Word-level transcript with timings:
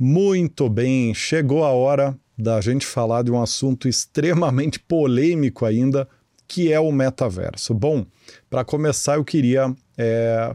Muito 0.00 0.68
bem, 0.68 1.12
chegou 1.12 1.64
a 1.64 1.72
hora 1.72 2.16
da 2.38 2.60
gente 2.60 2.86
falar 2.86 3.24
de 3.24 3.32
um 3.32 3.42
assunto 3.42 3.88
extremamente 3.88 4.78
polêmico 4.78 5.64
ainda, 5.64 6.06
que 6.46 6.72
é 6.72 6.78
o 6.78 6.92
metaverso. 6.92 7.74
Bom, 7.74 8.06
para 8.48 8.64
começar, 8.64 9.16
eu 9.16 9.24
queria 9.24 9.74
é, 9.96 10.54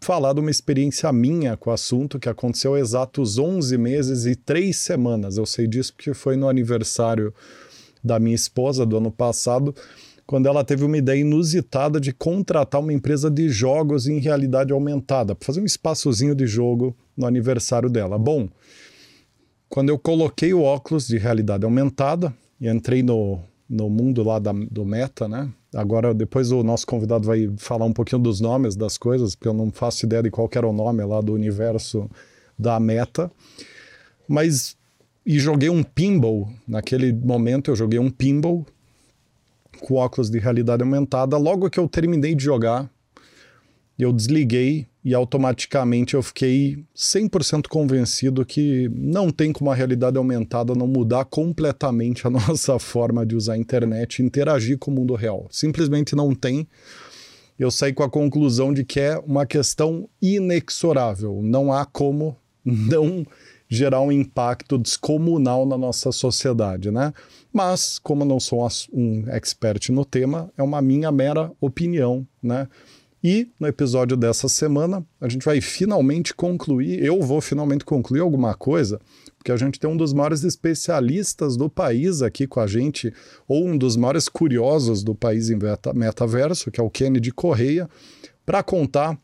falar 0.00 0.34
de 0.34 0.38
uma 0.38 0.52
experiência 0.52 1.12
minha 1.12 1.56
com 1.56 1.70
o 1.70 1.72
assunto 1.72 2.16
que 2.20 2.28
aconteceu 2.28 2.76
exatos 2.76 3.38
11 3.38 3.76
meses 3.76 4.24
e 4.24 4.36
3 4.36 4.76
semanas. 4.76 5.36
Eu 5.36 5.46
sei 5.46 5.66
disso 5.66 5.92
porque 5.92 6.14
foi 6.14 6.36
no 6.36 6.48
aniversário 6.48 7.34
da 8.04 8.20
minha 8.20 8.36
esposa 8.36 8.86
do 8.86 8.98
ano 8.98 9.10
passado, 9.10 9.74
quando 10.24 10.46
ela 10.46 10.62
teve 10.62 10.84
uma 10.84 10.96
ideia 10.96 11.20
inusitada 11.20 12.00
de 12.00 12.12
contratar 12.12 12.80
uma 12.80 12.92
empresa 12.92 13.28
de 13.28 13.48
jogos 13.48 14.06
em 14.06 14.20
realidade 14.20 14.72
aumentada, 14.72 15.34
para 15.34 15.44
fazer 15.44 15.60
um 15.60 15.64
espaçozinho 15.64 16.36
de 16.36 16.46
jogo 16.46 16.96
no 17.16 17.26
aniversário 17.26 17.90
dela. 17.90 18.16
Bom, 18.16 18.48
quando 19.68 19.88
eu 19.88 19.98
coloquei 19.98 20.54
o 20.54 20.62
óculos 20.62 21.06
de 21.06 21.18
realidade 21.18 21.64
aumentada 21.64 22.34
e 22.60 22.68
entrei 22.68 23.02
no, 23.02 23.40
no 23.68 23.90
mundo 23.90 24.22
lá 24.22 24.38
da, 24.38 24.52
do 24.52 24.84
Meta, 24.84 25.28
né? 25.28 25.50
Agora, 25.74 26.14
depois 26.14 26.50
o 26.50 26.62
nosso 26.62 26.86
convidado 26.86 27.26
vai 27.26 27.52
falar 27.58 27.84
um 27.84 27.92
pouquinho 27.92 28.22
dos 28.22 28.40
nomes 28.40 28.74
das 28.76 28.96
coisas, 28.96 29.34
porque 29.34 29.48
eu 29.48 29.52
não 29.52 29.70
faço 29.70 30.06
ideia 30.06 30.22
de 30.22 30.30
qual 30.30 30.48
era 30.54 30.66
o 30.66 30.72
nome 30.72 31.04
lá 31.04 31.20
do 31.20 31.34
universo 31.34 32.08
da 32.58 32.80
Meta. 32.80 33.30
Mas, 34.26 34.76
e 35.24 35.38
joguei 35.38 35.68
um 35.68 35.82
pinball, 35.82 36.48
naquele 36.66 37.12
momento 37.12 37.70
eu 37.70 37.76
joguei 37.76 37.98
um 37.98 38.10
pinball 38.10 38.64
com 39.80 39.94
óculos 39.94 40.30
de 40.30 40.38
realidade 40.38 40.82
aumentada. 40.82 41.36
Logo 41.36 41.68
que 41.68 41.78
eu 41.78 41.86
terminei 41.86 42.34
de 42.34 42.42
jogar, 42.42 42.90
eu 44.04 44.12
desliguei 44.12 44.86
e 45.04 45.14
automaticamente 45.14 46.14
eu 46.14 46.22
fiquei 46.22 46.84
100% 46.94 47.68
convencido 47.68 48.44
que 48.44 48.90
não 48.92 49.30
tem 49.30 49.52
como 49.52 49.70
a 49.70 49.74
realidade 49.74 50.18
aumentada 50.18 50.74
não 50.74 50.86
mudar 50.86 51.24
completamente 51.24 52.26
a 52.26 52.30
nossa 52.30 52.78
forma 52.78 53.24
de 53.24 53.36
usar 53.36 53.54
a 53.54 53.58
internet 53.58 54.22
interagir 54.22 54.78
com 54.78 54.90
o 54.90 54.94
mundo 54.94 55.14
real. 55.14 55.46
Simplesmente 55.50 56.14
não 56.14 56.34
tem. 56.34 56.66
Eu 57.58 57.70
saí 57.70 57.92
com 57.92 58.02
a 58.02 58.10
conclusão 58.10 58.74
de 58.74 58.84
que 58.84 59.00
é 59.00 59.18
uma 59.18 59.46
questão 59.46 60.08
inexorável. 60.20 61.40
Não 61.42 61.72
há 61.72 61.86
como 61.86 62.36
não 62.62 63.24
gerar 63.68 64.00
um 64.00 64.12
impacto 64.12 64.78
descomunal 64.78 65.66
na 65.66 65.76
nossa 65.76 66.12
sociedade, 66.12 66.90
né? 66.90 67.12
Mas, 67.52 67.98
como 67.98 68.24
não 68.24 68.38
sou 68.38 68.66
um 68.92 69.24
expert 69.28 69.88
no 69.90 70.04
tema, 70.04 70.50
é 70.56 70.62
uma 70.62 70.82
minha 70.82 71.10
mera 71.10 71.50
opinião, 71.60 72.26
né? 72.42 72.68
E 73.28 73.50
no 73.58 73.66
episódio 73.66 74.16
dessa 74.16 74.48
semana, 74.48 75.04
a 75.20 75.28
gente 75.28 75.44
vai 75.44 75.60
finalmente 75.60 76.32
concluir, 76.32 77.04
eu 77.04 77.20
vou 77.20 77.40
finalmente 77.40 77.84
concluir 77.84 78.20
alguma 78.20 78.54
coisa, 78.54 79.00
porque 79.36 79.50
a 79.50 79.56
gente 79.56 79.80
tem 79.80 79.90
um 79.90 79.96
dos 79.96 80.12
maiores 80.12 80.44
especialistas 80.44 81.56
do 81.56 81.68
país 81.68 82.22
aqui 82.22 82.46
com 82.46 82.60
a 82.60 82.68
gente, 82.68 83.12
ou 83.48 83.66
um 83.66 83.76
dos 83.76 83.96
maiores 83.96 84.28
curiosos 84.28 85.02
do 85.02 85.12
país 85.12 85.50
em 85.50 85.58
metaverso, 85.92 86.70
que 86.70 86.80
é 86.80 86.84
o 86.84 86.88
Kennedy 86.88 87.32
Correia, 87.32 87.90
para 88.44 88.62
contar 88.62 89.18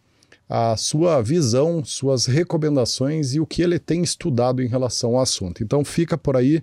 a 0.48 0.76
sua 0.76 1.22
visão, 1.22 1.84
suas 1.84 2.26
recomendações 2.26 3.34
e 3.34 3.38
o 3.38 3.46
que 3.46 3.62
ele 3.62 3.78
tem 3.78 4.02
estudado 4.02 4.60
em 4.60 4.66
relação 4.66 5.10
ao 5.10 5.22
assunto. 5.22 5.62
Então 5.62 5.84
fica 5.84 6.18
por 6.18 6.36
aí 6.36 6.60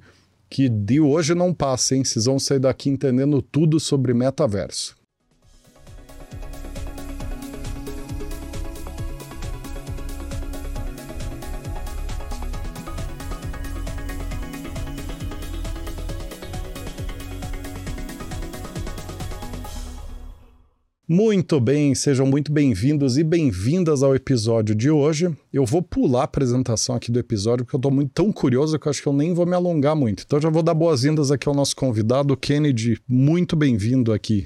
que 0.50 0.68
de 0.68 1.00
hoje 1.00 1.34
não 1.34 1.54
passa, 1.54 1.96
hein? 1.96 2.04
Vocês 2.04 2.26
vão 2.26 2.38
sair 2.38 2.60
daqui 2.60 2.90
entendendo 2.90 3.42
tudo 3.42 3.80
sobre 3.80 4.14
metaverso. 4.14 4.99
Muito 21.12 21.60
bem, 21.60 21.96
sejam 21.96 22.24
muito 22.24 22.52
bem-vindos 22.52 23.18
e 23.18 23.24
bem-vindas 23.24 24.04
ao 24.04 24.14
episódio 24.14 24.76
de 24.76 24.92
hoje. 24.92 25.36
Eu 25.52 25.66
vou 25.66 25.82
pular 25.82 26.22
a 26.22 26.26
apresentação 26.26 26.96
aqui 26.96 27.12
do 27.12 27.18
episódio 27.18 27.66
porque 27.66 27.76
eu 27.76 27.80
estou 27.80 27.92
muito 27.92 28.12
tão 28.14 28.32
curioso 28.32 28.78
que 28.78 28.88
eu 28.88 28.92
acho 28.92 29.02
que 29.02 29.08
eu 29.08 29.14
nem 29.14 29.34
vou 29.34 29.44
me 29.44 29.56
alongar 29.56 29.96
muito. 29.96 30.22
Então 30.24 30.40
já 30.40 30.52
vou 30.52 30.62
dar 30.62 30.76
boas-vindas 30.76 31.32
aqui 31.32 31.50
ao 31.50 31.56
nosso 31.56 31.76
convidado, 31.76 32.38
Kennedy. 32.38 33.02
Muito 33.08 33.56
bem-vindo 33.56 34.14
aqui. 34.14 34.46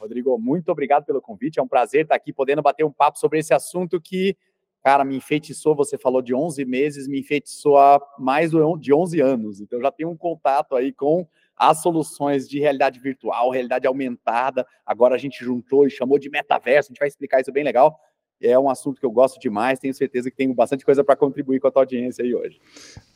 Rodrigo, 0.00 0.36
muito 0.36 0.68
obrigado 0.72 1.04
pelo 1.04 1.22
convite. 1.22 1.60
É 1.60 1.62
um 1.62 1.68
prazer 1.68 2.02
estar 2.02 2.16
aqui 2.16 2.32
podendo 2.32 2.60
bater 2.60 2.84
um 2.84 2.90
papo 2.90 3.16
sobre 3.16 3.38
esse 3.38 3.54
assunto 3.54 4.00
que, 4.00 4.36
cara, 4.82 5.04
me 5.04 5.14
enfeitiçou. 5.14 5.76
Você 5.76 5.96
falou 5.96 6.20
de 6.20 6.34
11 6.34 6.64
meses, 6.64 7.06
me 7.06 7.20
enfeitiçou 7.20 7.78
há 7.78 8.00
mais 8.18 8.50
de 8.80 8.92
11 8.92 9.20
anos. 9.20 9.60
Então 9.60 9.80
já 9.80 9.92
tenho 9.92 10.10
um 10.10 10.16
contato 10.16 10.74
aí 10.74 10.92
com 10.92 11.24
as 11.58 11.82
soluções 11.82 12.48
de 12.48 12.60
realidade 12.60 13.00
virtual, 13.00 13.50
realidade 13.50 13.86
aumentada. 13.86 14.66
Agora 14.86 15.14
a 15.14 15.18
gente 15.18 15.44
juntou 15.44 15.86
e 15.86 15.90
chamou 15.90 16.18
de 16.18 16.30
metaverso, 16.30 16.88
a 16.88 16.92
gente 16.92 17.00
vai 17.00 17.08
explicar 17.08 17.40
isso 17.40 17.52
bem 17.52 17.64
legal. 17.64 17.98
É 18.40 18.56
um 18.58 18.70
assunto 18.70 19.00
que 19.00 19.06
eu 19.06 19.10
gosto 19.10 19.40
demais, 19.40 19.80
tenho 19.80 19.92
certeza 19.92 20.30
que 20.30 20.36
tenho 20.36 20.54
bastante 20.54 20.84
coisa 20.84 21.02
para 21.02 21.16
contribuir 21.16 21.58
com 21.58 21.66
a 21.66 21.70
tua 21.70 21.82
audiência 21.82 22.24
aí 22.24 22.34
hoje. 22.34 22.60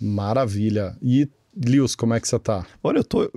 Maravilha. 0.00 0.96
E 1.00 1.28
Lius, 1.54 1.94
como 1.94 2.14
é 2.14 2.20
que 2.20 2.26
você 2.26 2.38
tá? 2.38 2.66
Olha, 2.82 2.98
eu 2.98 3.04
tô 3.04 3.30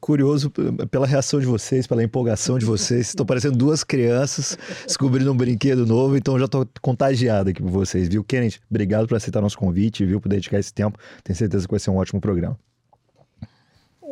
curioso 0.00 0.50
pela 0.90 1.06
reação 1.06 1.38
de 1.38 1.46
vocês, 1.46 1.86
pela 1.86 2.02
empolgação 2.02 2.58
de 2.58 2.66
vocês. 2.66 3.08
Estou 3.08 3.24
parecendo 3.24 3.56
duas 3.56 3.84
crianças 3.84 4.58
descobrindo 4.84 5.32
um 5.32 5.36
brinquedo 5.36 5.86
novo, 5.86 6.16
então 6.16 6.38
já 6.38 6.48
tô 6.48 6.66
contagiado 6.82 7.50
aqui 7.50 7.62
por 7.62 7.70
vocês, 7.70 8.08
viu? 8.08 8.24
Kenneth, 8.24 8.58
obrigado 8.68 9.06
por 9.06 9.16
aceitar 9.16 9.40
nosso 9.40 9.56
convite, 9.56 10.04
viu? 10.04 10.20
Por 10.20 10.28
dedicar 10.28 10.58
esse 10.58 10.74
tempo. 10.74 10.98
Tenho 11.22 11.36
certeza 11.36 11.66
que 11.66 11.70
vai 11.70 11.80
ser 11.80 11.90
um 11.90 11.96
ótimo 11.96 12.20
programa. 12.20 12.58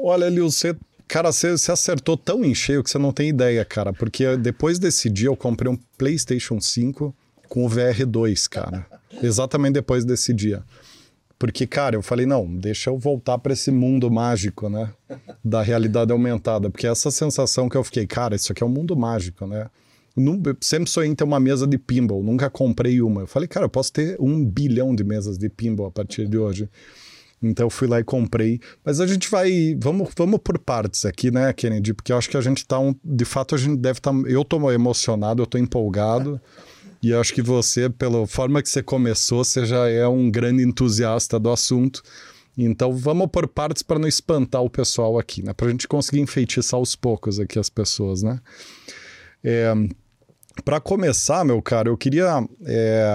Olha, 0.03 0.29
Lil, 0.29 0.51
você 0.51 0.75
Cara, 1.11 1.33
você, 1.33 1.49
acertou 1.73 2.17
tão 2.17 2.45
em 2.45 2.55
cheio 2.55 2.85
que 2.85 2.91
você 2.91 2.97
não 2.97 3.13
tem 3.13 3.31
ideia, 3.31 3.65
cara. 3.65 3.93
Porque 3.93 4.37
depois 4.37 4.79
desse 4.79 5.11
dia 5.11 5.27
eu 5.27 5.35
comprei 5.35 5.71
um 5.71 5.77
PlayStation 5.99 6.61
5 6.61 7.13
com 7.49 7.67
o 7.67 7.69
VR2, 7.69 8.49
cara. 8.49 8.87
Exatamente 9.21 9.75
depois 9.75 10.05
desse 10.05 10.33
dia. 10.33 10.63
Porque, 11.37 11.67
cara, 11.67 11.97
eu 11.97 12.03
falei, 12.03 12.27
não, 12.27 12.47
deixa 12.47 12.91
eu 12.91 12.97
voltar 12.97 13.39
para 13.39 13.53
esse 13.53 13.73
mundo 13.73 14.09
mágico, 14.09 14.69
né? 14.69 14.93
Da 15.45 15.63
realidade 15.63 16.13
aumentada. 16.13 16.71
Porque 16.71 16.87
essa 16.87 17.11
sensação 17.11 17.69
que 17.69 17.77
eu 17.77 17.83
fiquei, 17.83 18.07
cara, 18.07 18.37
isso 18.37 18.53
aqui 18.53 18.63
é 18.63 18.67
um 18.67 18.71
mundo 18.71 18.97
mágico, 18.97 19.49
né? 19.49 19.67
Eu 20.17 20.57
sempre 20.61 20.89
sonhei 20.89 21.11
em 21.11 21.15
ter 21.17 21.25
uma 21.25 21.41
mesa 21.41 21.67
de 21.67 21.77
pinball, 21.77 22.23
nunca 22.23 22.49
comprei 22.49 23.03
uma. 23.03 23.23
Eu 23.23 23.27
falei, 23.27 23.49
cara, 23.49 23.67
eu 23.67 23.71
posso 23.71 23.93
ter 23.93 24.17
um 24.21 24.45
bilhão 24.45 24.95
de 24.95 25.03
mesas 25.03 25.37
de 25.37 25.49
pinball 25.49 25.87
a 25.87 25.91
partir 25.91 26.29
de 26.29 26.39
hoje. 26.39 26.69
Então 27.43 27.67
eu 27.67 27.71
fui 27.71 27.89
lá 27.89 27.99
e 28.01 28.05
comprei. 28.05 28.61
Mas 28.85 29.01
a 29.01 29.07
gente 29.07 29.31
vai. 29.31 29.77
Vamos, 29.81 30.11
vamos 30.17 30.41
por 30.43 30.59
partes 30.59 31.05
aqui, 31.05 31.31
né, 31.31 31.53
Kennedy? 31.53 31.95
Porque 31.95 32.13
eu 32.13 32.19
acho 32.19 32.29
que 32.29 32.37
a 32.37 32.41
gente 32.41 32.67
tá. 32.67 32.79
Um, 32.79 32.95
de 33.03 33.25
fato, 33.25 33.55
a 33.55 33.59
gente 33.59 33.79
deve 33.79 33.99
estar. 33.99 34.13
Tá, 34.13 34.29
eu 34.29 34.45
tô 34.45 34.71
emocionado, 34.71 35.43
eu 35.43 35.47
tô 35.47 35.57
empolgado. 35.57 36.41
E 37.03 37.11
eu 37.11 37.21
acho 37.21 37.33
que 37.33 37.41
você, 37.41 37.89
pela 37.89 38.27
forma 38.27 38.63
que 38.63 38.69
você 38.69 38.83
começou, 38.83 39.43
você 39.43 39.65
já 39.65 39.89
é 39.89 40.07
um 40.07 40.31
grande 40.31 40.63
entusiasta 40.63 41.39
do 41.39 41.49
assunto. 41.51 42.03
Então 42.59 42.93
vamos 42.93 43.29
por 43.29 43.49
partes 43.49 43.83
para 43.83 43.99
não 43.99 44.07
espantar 44.07 44.63
o 44.63 44.69
pessoal 44.69 45.19
aqui, 45.19 45.43
né? 45.43 45.55
Para 45.55 45.69
a 45.69 45.71
gente 45.71 45.89
conseguir 45.89 46.21
enfeitiçar 46.21 46.79
aos 46.79 46.95
poucos 46.95 47.41
aqui 47.41 47.59
as 47.59 47.71
pessoas, 47.71 48.23
né? 48.23 48.39
É, 49.43 49.73
para 50.65 50.81
começar, 50.81 51.45
meu 51.45 51.61
caro, 51.63 51.91
eu 51.91 51.97
queria. 51.97 52.47
É, 52.65 53.15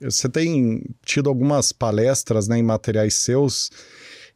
você 0.00 0.28
tem 0.28 0.84
tido 1.04 1.28
algumas 1.28 1.72
palestras 1.72 2.48
né, 2.48 2.58
em 2.58 2.62
materiais 2.62 3.14
seus 3.14 3.70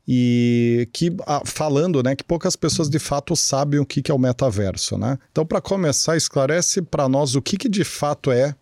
e 0.08 0.88
que 0.92 1.10
falando 1.44 2.02
né, 2.02 2.14
que 2.14 2.22
poucas 2.22 2.54
pessoas 2.54 2.88
de 2.88 2.98
fato 2.98 3.34
sabem 3.34 3.80
o 3.80 3.86
que, 3.86 4.00
que 4.00 4.10
é 4.10 4.14
o 4.14 4.18
metaverso. 4.18 4.96
Né? 4.96 5.18
Então, 5.32 5.44
para 5.44 5.60
começar, 5.60 6.16
esclarece 6.16 6.80
para 6.80 7.08
nós 7.08 7.34
o 7.34 7.42
que, 7.42 7.56
que 7.56 7.68
de 7.68 7.84
fato 7.84 8.30
é 8.30 8.54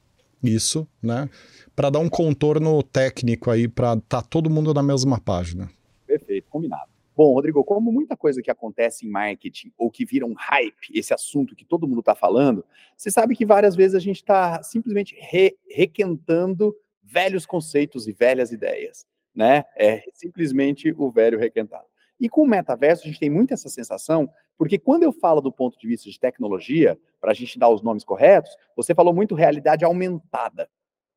isso, 0.43 0.87
né? 1.03 1.29
Para 1.75 1.91
dar 1.91 1.99
um 1.99 2.09
contorno 2.09 2.83
técnico 2.83 3.51
aí, 3.51 3.67
para 3.67 3.95
estar 3.95 4.23
tá 4.23 4.23
todo 4.23 4.51
mundo 4.51 4.73
na 4.73 4.83
mesma 4.83 5.19
página. 5.19 5.69
Perfeito, 6.07 6.47
combinado. 6.49 6.94
Bom, 7.17 7.33
Rodrigo, 7.33 7.63
como 7.63 7.93
muita 7.93 8.17
coisa 8.17 8.43
que 8.43 8.51
acontece 8.51 9.07
em 9.07 9.11
marketing 9.11 9.73
ou 9.79 9.91
que 9.91 10.05
vira 10.05 10.27
um 10.27 10.35
hype, 10.35 10.91
esse 10.93 11.15
assunto 11.15 11.55
que 11.55 11.65
todo 11.65 11.87
mundo 11.87 12.01
está 12.01 12.15
falando, 12.15 12.65
você 12.97 13.11
sabe 13.11 13.37
que 13.37 13.47
várias 13.47 13.77
vezes 13.77 13.95
a 13.95 14.01
gente 14.01 14.17
está 14.17 14.63
simplesmente 14.63 15.15
re 15.21 15.57
requentando 15.71 16.75
velhos 17.03 17.47
conceitos 17.47 18.09
e 18.09 18.13
velhas 18.13 18.51
ideias, 18.51 19.07
né? 19.35 19.65
É 19.77 20.03
simplesmente 20.13 20.93
o 20.97 21.11
velho 21.11 21.39
requentado. 21.39 21.87
E 22.19 22.29
com 22.29 22.43
o 22.43 22.49
metaverso 22.49 23.05
a 23.05 23.07
gente 23.07 23.21
tem 23.21 23.31
muito 23.31 23.55
essa 23.55 23.69
sensação, 23.69 24.29
porque 24.57 24.79
quando 24.79 25.05
eu 25.05 25.13
falo 25.13 25.41
do 25.41 25.53
ponto 25.53 25.79
de 25.79 25.87
vista 25.87 26.11
de 26.11 26.19
tecnologia, 26.19 26.99
para 27.21 27.31
a 27.31 27.35
gente 27.35 27.59
dar 27.59 27.69
os 27.69 27.83
nomes 27.83 28.05
corretos, 28.05 28.57
você 28.77 28.95
falou 28.95 29.15
muito 29.15 29.35
realidade 29.35 29.85
aumentada, 29.85 30.69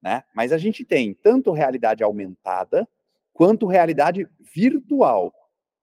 né? 0.02 0.24
Mas 0.36 0.52
a 0.52 0.58
gente 0.58 0.86
tem 0.86 1.14
tanto 1.14 1.52
realidade 1.52 2.04
aumentada 2.04 2.88
quanto 3.34 3.68
realidade 3.68 4.28
virtual. 4.40 5.34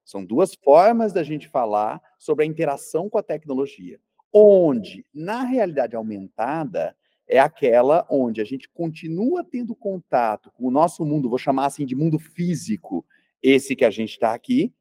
São 0.05 0.23
duas 0.23 0.53
formas 0.53 1.11
da 1.11 1.23
gente 1.23 1.49
falar 1.49 1.99
sobre 2.19 2.45
a 2.45 2.47
interação 2.47 3.09
com 3.09 3.17
a 3.17 3.23
tecnologia, 3.23 3.99
onde, 4.31 5.03
na 5.11 5.43
realidade 5.43 5.95
aumentada, 5.95 6.95
é 7.27 7.39
aquela 7.39 8.05
onde 8.07 8.39
a 8.39 8.45
gente 8.45 8.69
continua 8.69 9.43
tendo 9.43 9.75
contato 9.75 10.51
com 10.51 10.67
o 10.67 10.71
nosso 10.71 11.03
mundo, 11.03 11.27
vou 11.27 11.39
chamar 11.39 11.65
assim 11.65 11.87
de 11.87 11.95
mundo 11.95 12.19
físico, 12.19 13.03
esse 13.41 13.75
que 13.75 13.83
a 13.83 13.89
gente 13.89 14.11
está 14.11 14.33
aqui, 14.33 14.71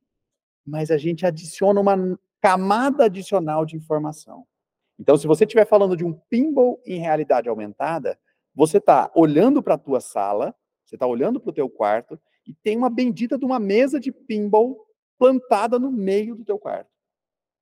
mas 0.65 0.91
a 0.91 0.99
gente 0.99 1.25
adiciona 1.25 1.81
uma 1.81 1.97
camada 2.39 3.07
adicional 3.07 3.65
de 3.65 3.77
informação. 3.77 4.47
Então, 4.99 5.17
se 5.17 5.27
você 5.27 5.45
estiver 5.45 5.67
falando 5.67 5.97
de 5.97 6.05
um 6.05 6.13
pinball 6.13 6.81
em 6.85 6.99
realidade 6.99 7.49
aumentada, 7.49 8.19
você 8.55 8.77
está 8.77 9.11
olhando 9.15 9.63
para 9.63 9.75
a 9.75 9.79
tua 9.79 10.01
sala, 10.01 10.55
você 10.85 10.97
está 10.97 11.07
olhando 11.07 11.41
para 11.41 11.51
o 11.51 11.55
teu 11.55 11.69
quarto 11.69 12.21
e 12.47 12.53
tem 12.53 12.77
uma 12.77 12.91
bendita 12.91 13.39
de 13.39 13.45
uma 13.45 13.59
mesa 13.59 13.99
de 13.99 14.13
pinball 14.13 14.87
plantada 15.19 15.79
no 15.79 15.91
meio 15.91 16.35
do 16.35 16.45
teu 16.45 16.59
quarto. 16.59 16.91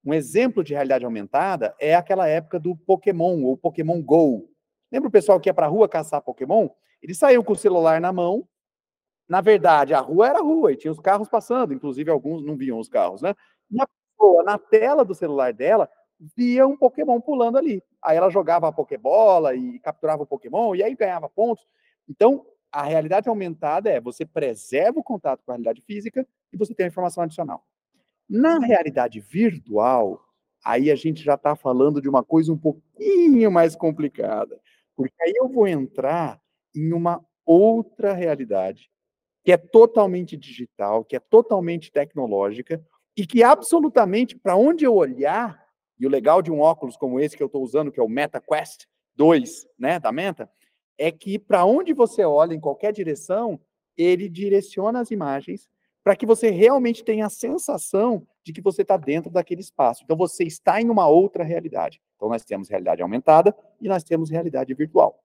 Um 0.04 0.12
exemplo 0.12 0.64
de 0.64 0.75
realidade 0.75 1.04
aumentada 1.04 1.75
é 1.78 1.94
aquela 1.94 2.26
época 2.26 2.58
do 2.58 2.76
Pokémon 2.76 3.43
ou 3.44 3.56
Pokémon 3.56 4.02
Go. 4.02 4.50
Lembra 4.90 5.08
o 5.08 5.12
pessoal 5.12 5.38
que 5.38 5.49
ia 5.49 5.54
para 5.54 5.66
a 5.66 5.69
rua 5.69 5.88
caçar 5.88 6.20
Pokémon? 6.22 6.69
Eles 7.00 7.19
saíam 7.19 7.43
com 7.43 7.52
o 7.52 7.56
celular 7.56 8.00
na 8.00 8.12
mão. 8.12 8.46
Na 9.28 9.40
verdade, 9.40 9.94
a 9.94 10.00
rua 10.00 10.28
era 10.28 10.40
rua 10.40 10.72
e 10.72 10.76
tinha 10.76 10.93
os 10.93 11.00
carros 11.00 11.28
passando, 11.28 11.72
inclusive 11.72 12.10
alguns 12.10 12.44
não 12.44 12.56
viam 12.56 12.78
os 12.78 12.88
carros, 12.88 13.22
né? 13.22 13.34
E 13.70 13.81
a 13.81 13.87
pessoa, 13.87 14.43
na 14.43 14.58
tela 14.58 15.05
do 15.05 15.14
celular 15.14 15.52
dela, 15.52 15.88
via 16.37 16.66
um 16.66 16.76
Pokémon 16.76 17.20
pulando 17.20 17.56
ali. 17.58 17.82
Aí 18.02 18.16
ela 18.16 18.28
jogava 18.28 18.69
a 18.69 18.72
Pokébola 18.72 19.55
e 19.55 19.78
capturava 19.78 20.25
o 20.25 20.26
Pokémon 20.26 20.75
e 20.75 20.82
aí 20.82 20.94
ganhava 20.94 21.28
pontos. 21.28 21.66
Então, 22.08 22.44
a 22.72 22.82
realidade 22.82 23.28
aumentada 23.28 23.90
é 23.90 24.00
você 24.00 24.24
preserva 24.24 24.98
o 24.98 25.04
contato 25.04 25.44
com 25.44 25.52
a 25.52 25.54
realidade 25.54 25.82
física 25.82 26.26
e 26.52 26.56
você 26.56 26.74
tem 26.74 26.84
a 26.84 26.88
informação 26.88 27.22
adicional. 27.22 27.64
Na 28.28 28.58
realidade 28.58 29.20
virtual, 29.20 30.20
aí 30.64 30.90
a 30.90 30.94
gente 30.94 31.22
já 31.22 31.34
está 31.34 31.54
falando 31.54 32.00
de 32.00 32.08
uma 32.08 32.24
coisa 32.24 32.50
um 32.52 32.56
pouquinho 32.56 33.52
mais 33.52 33.76
complicada, 33.76 34.58
porque 34.96 35.14
aí 35.22 35.34
eu 35.36 35.48
vou 35.48 35.69
entrar 35.69 36.40
em 36.74 36.92
uma 36.92 37.22
outra 37.44 38.14
realidade 38.14 38.90
que 39.44 39.52
é 39.52 39.56
totalmente 39.56 40.36
digital, 40.36 41.04
que 41.04 41.16
é 41.16 41.20
totalmente 41.20 41.90
tecnológica 41.90 42.82
e 43.16 43.26
que 43.26 43.42
absolutamente 43.42 44.36
para 44.36 44.56
onde 44.56 44.84
eu 44.84 44.94
olhar, 44.94 45.66
e 45.98 46.06
o 46.06 46.10
legal 46.10 46.40
de 46.40 46.50
um 46.50 46.60
óculos 46.60 46.96
como 46.96 47.20
esse 47.20 47.36
que 47.36 47.42
eu 47.42 47.48
estou 47.48 47.62
usando, 47.62 47.90
que 47.92 48.00
é 48.00 48.02
o 48.02 48.08
Meta 48.08 48.40
Quest 48.40 48.86
2, 49.16 49.66
né, 49.78 49.98
da 49.98 50.10
Meta, 50.10 50.48
é 51.02 51.10
que 51.10 51.37
para 51.37 51.64
onde 51.64 51.93
você 51.93 52.25
olha, 52.25 52.54
em 52.54 52.60
qualquer 52.60 52.93
direção, 52.93 53.58
ele 53.96 54.28
direciona 54.28 55.00
as 55.00 55.10
imagens 55.10 55.69
para 56.04 56.14
que 56.14 56.25
você 56.25 56.49
realmente 56.49 57.02
tenha 57.02 57.26
a 57.26 57.31
sensação 57.31 58.25
de 58.44 58.52
que 58.52 58.60
você 58.60 58.82
está 58.82 58.96
dentro 58.96 59.28
daquele 59.28 59.60
espaço. 59.60 60.04
Então, 60.04 60.16
você 60.16 60.44
está 60.44 60.81
em 60.81 60.88
uma 60.88 61.08
outra 61.08 61.43
realidade. 61.43 62.00
Então, 62.14 62.28
nós 62.28 62.44
temos 62.44 62.69
realidade 62.69 63.02
aumentada 63.02 63.52
e 63.81 63.88
nós 63.88 64.04
temos 64.04 64.31
realidade 64.31 64.72
virtual. 64.75 65.20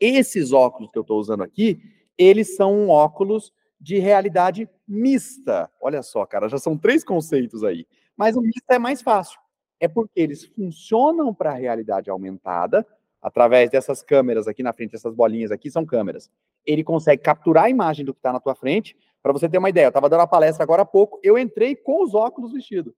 Esses 0.00 0.52
óculos 0.52 0.90
que 0.90 0.96
eu 0.96 1.02
estou 1.02 1.18
usando 1.18 1.42
aqui, 1.42 1.82
eles 2.16 2.56
são 2.56 2.88
óculos 2.88 3.52
de 3.78 3.98
realidade 3.98 4.66
mista. 4.88 5.70
Olha 5.82 6.02
só, 6.02 6.24
cara, 6.24 6.48
já 6.48 6.56
são 6.56 6.78
três 6.78 7.04
conceitos 7.04 7.62
aí. 7.62 7.86
Mas 8.16 8.36
o 8.36 8.40
mista 8.40 8.74
é 8.74 8.78
mais 8.78 9.02
fácil. 9.02 9.38
É 9.78 9.86
porque 9.86 10.18
eles 10.18 10.46
funcionam 10.46 11.34
para 11.34 11.50
a 11.50 11.54
realidade 11.54 12.08
aumentada, 12.08 12.86
através 13.24 13.70
dessas 13.70 14.02
câmeras 14.02 14.46
aqui 14.46 14.62
na 14.62 14.74
frente, 14.74 14.94
essas 14.94 15.14
bolinhas 15.14 15.50
aqui 15.50 15.70
são 15.70 15.86
câmeras. 15.86 16.30
Ele 16.66 16.84
consegue 16.84 17.22
capturar 17.22 17.64
a 17.64 17.70
imagem 17.70 18.04
do 18.04 18.12
que 18.12 18.18
está 18.18 18.30
na 18.30 18.38
tua 18.38 18.54
frente. 18.54 18.94
Para 19.22 19.32
você 19.32 19.48
ter 19.48 19.56
uma 19.56 19.70
ideia, 19.70 19.86
eu 19.86 19.88
estava 19.88 20.10
dando 20.10 20.20
uma 20.20 20.26
palestra 20.26 20.62
agora 20.62 20.82
há 20.82 20.84
pouco, 20.84 21.18
eu 21.22 21.38
entrei 21.38 21.74
com 21.74 22.04
os 22.04 22.14
óculos 22.14 22.52
vestidos. 22.52 22.92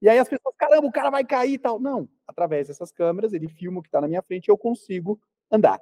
E 0.00 0.08
aí 0.08 0.16
as 0.16 0.28
pessoas, 0.28 0.54
caramba, 0.56 0.86
o 0.86 0.92
cara 0.92 1.10
vai 1.10 1.24
cair 1.24 1.54
e 1.54 1.58
tal. 1.58 1.80
Não, 1.80 2.08
através 2.24 2.68
dessas 2.68 2.92
câmeras, 2.92 3.32
ele 3.32 3.48
filma 3.48 3.80
o 3.80 3.82
que 3.82 3.88
está 3.88 4.00
na 4.00 4.06
minha 4.06 4.22
frente 4.22 4.46
e 4.46 4.50
eu 4.52 4.56
consigo 4.56 5.18
andar. 5.50 5.80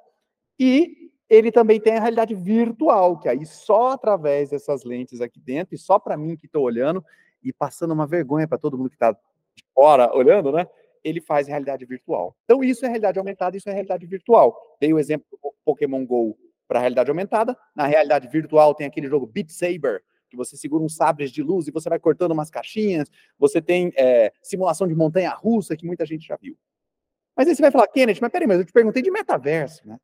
E 0.59 1.11
ele 1.29 1.51
também 1.51 1.79
tem 1.79 1.95
a 1.95 1.99
realidade 1.99 2.33
virtual, 2.33 3.19
que 3.19 3.29
aí 3.29 3.45
só 3.45 3.91
através 3.91 4.49
dessas 4.49 4.83
lentes 4.83 5.21
aqui 5.21 5.39
dentro, 5.39 5.75
e 5.75 5.77
só 5.77 5.99
para 5.99 6.17
mim 6.17 6.35
que 6.35 6.47
estou 6.47 6.63
olhando, 6.63 7.05
e 7.43 7.53
passando 7.53 7.91
uma 7.91 8.07
vergonha 8.07 8.47
para 8.47 8.57
todo 8.57 8.75
mundo 8.75 8.89
que 8.89 8.95
está 8.95 9.11
de 9.11 9.63
fora 9.71 10.11
olhando, 10.15 10.51
né? 10.51 10.67
Ele 11.03 11.21
faz 11.21 11.47
realidade 11.47 11.85
virtual. 11.85 12.35
Então, 12.45 12.63
isso 12.63 12.85
é 12.85 12.87
realidade 12.87 13.19
aumentada, 13.19 13.57
isso 13.57 13.69
é 13.69 13.73
realidade 13.73 14.05
virtual. 14.05 14.57
Dei 14.79 14.93
o 14.93 14.99
exemplo 14.99 15.25
do 15.31 15.53
Pokémon 15.65 16.05
GO 16.05 16.37
para 16.67 16.79
realidade 16.79 17.09
aumentada. 17.09 17.57
Na 17.75 17.85
realidade 17.85 18.27
virtual 18.27 18.73
tem 18.73 18.87
aquele 18.87 19.07
jogo 19.07 19.27
Beat 19.27 19.49
Saber, 19.49 20.03
que 20.29 20.37
você 20.37 20.57
segura 20.57 20.83
uns 20.83 20.95
sabres 20.95 21.31
de 21.31 21.43
luz 21.43 21.67
e 21.67 21.71
você 21.71 21.89
vai 21.89 21.99
cortando 21.99 22.31
umas 22.31 22.49
caixinhas. 22.49 23.09
Você 23.37 23.61
tem 23.61 23.93
é, 23.95 24.31
simulação 24.41 24.87
de 24.87 24.95
montanha-russa, 24.95 25.75
que 25.75 25.85
muita 25.85 26.05
gente 26.05 26.25
já 26.25 26.35
viu. 26.35 26.57
Mas 27.35 27.47
aí 27.47 27.55
você 27.55 27.61
vai 27.61 27.71
falar, 27.71 27.87
Kenneth, 27.87 28.19
mas 28.21 28.31
peraí, 28.31 28.47
mas 28.47 28.59
eu 28.59 28.65
te 28.65 28.71
perguntei 28.71 29.01
de 29.01 29.11
metaverso, 29.11 29.87
né? 29.87 29.97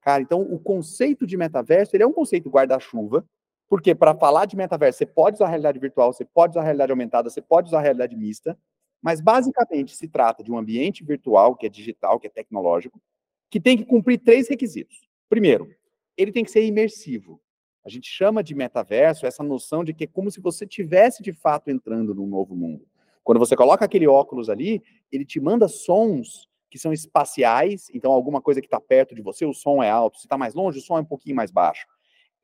Cara, 0.00 0.22
então 0.22 0.40
o 0.40 0.58
conceito 0.58 1.26
de 1.26 1.36
metaverso, 1.36 1.94
ele 1.94 2.02
é 2.02 2.06
um 2.06 2.12
conceito 2.12 2.48
guarda-chuva, 2.48 3.24
porque 3.68 3.94
para 3.94 4.14
falar 4.14 4.46
de 4.46 4.56
metaverso, 4.56 4.98
você 4.98 5.06
pode 5.06 5.36
usar 5.36 5.48
realidade 5.48 5.78
virtual, 5.78 6.12
você 6.12 6.24
pode 6.24 6.52
usar 6.52 6.62
realidade 6.62 6.90
aumentada, 6.90 7.28
você 7.28 7.40
pode 7.40 7.68
usar 7.68 7.80
realidade 7.80 8.16
mista, 8.16 8.58
mas 9.02 9.20
basicamente 9.20 9.96
se 9.96 10.08
trata 10.08 10.42
de 10.42 10.52
um 10.52 10.58
ambiente 10.58 11.04
virtual, 11.04 11.56
que 11.56 11.66
é 11.66 11.68
digital, 11.68 12.18
que 12.18 12.26
é 12.26 12.30
tecnológico, 12.30 13.00
que 13.48 13.60
tem 13.60 13.76
que 13.76 13.84
cumprir 13.84 14.18
três 14.18 14.48
requisitos. 14.48 15.08
Primeiro, 15.28 15.68
ele 16.16 16.32
tem 16.32 16.44
que 16.44 16.50
ser 16.50 16.64
imersivo. 16.64 17.40
A 17.84 17.88
gente 17.88 18.08
chama 18.08 18.42
de 18.42 18.54
metaverso 18.54 19.26
essa 19.26 19.42
noção 19.42 19.82
de 19.82 19.94
que 19.94 20.04
é 20.04 20.06
como 20.06 20.30
se 20.30 20.40
você 20.40 20.66
tivesse 20.66 21.22
de 21.22 21.32
fato 21.32 21.70
entrando 21.70 22.14
num 22.14 22.26
novo 22.26 22.54
mundo. 22.54 22.86
Quando 23.24 23.38
você 23.38 23.56
coloca 23.56 23.84
aquele 23.84 24.06
óculos 24.06 24.50
ali, 24.50 24.82
ele 25.10 25.24
te 25.24 25.40
manda 25.40 25.66
sons 25.66 26.48
que 26.68 26.78
são 26.78 26.92
espaciais, 26.92 27.88
então 27.92 28.12
alguma 28.12 28.40
coisa 28.40 28.60
que 28.60 28.66
está 28.66 28.80
perto 28.80 29.14
de 29.14 29.22
você, 29.22 29.44
o 29.44 29.52
som 29.52 29.82
é 29.82 29.90
alto, 29.90 30.18
se 30.18 30.26
está 30.26 30.38
mais 30.38 30.54
longe, 30.54 30.78
o 30.78 30.82
som 30.82 30.96
é 30.96 31.00
um 31.00 31.04
pouquinho 31.04 31.34
mais 31.34 31.50
baixo 31.50 31.86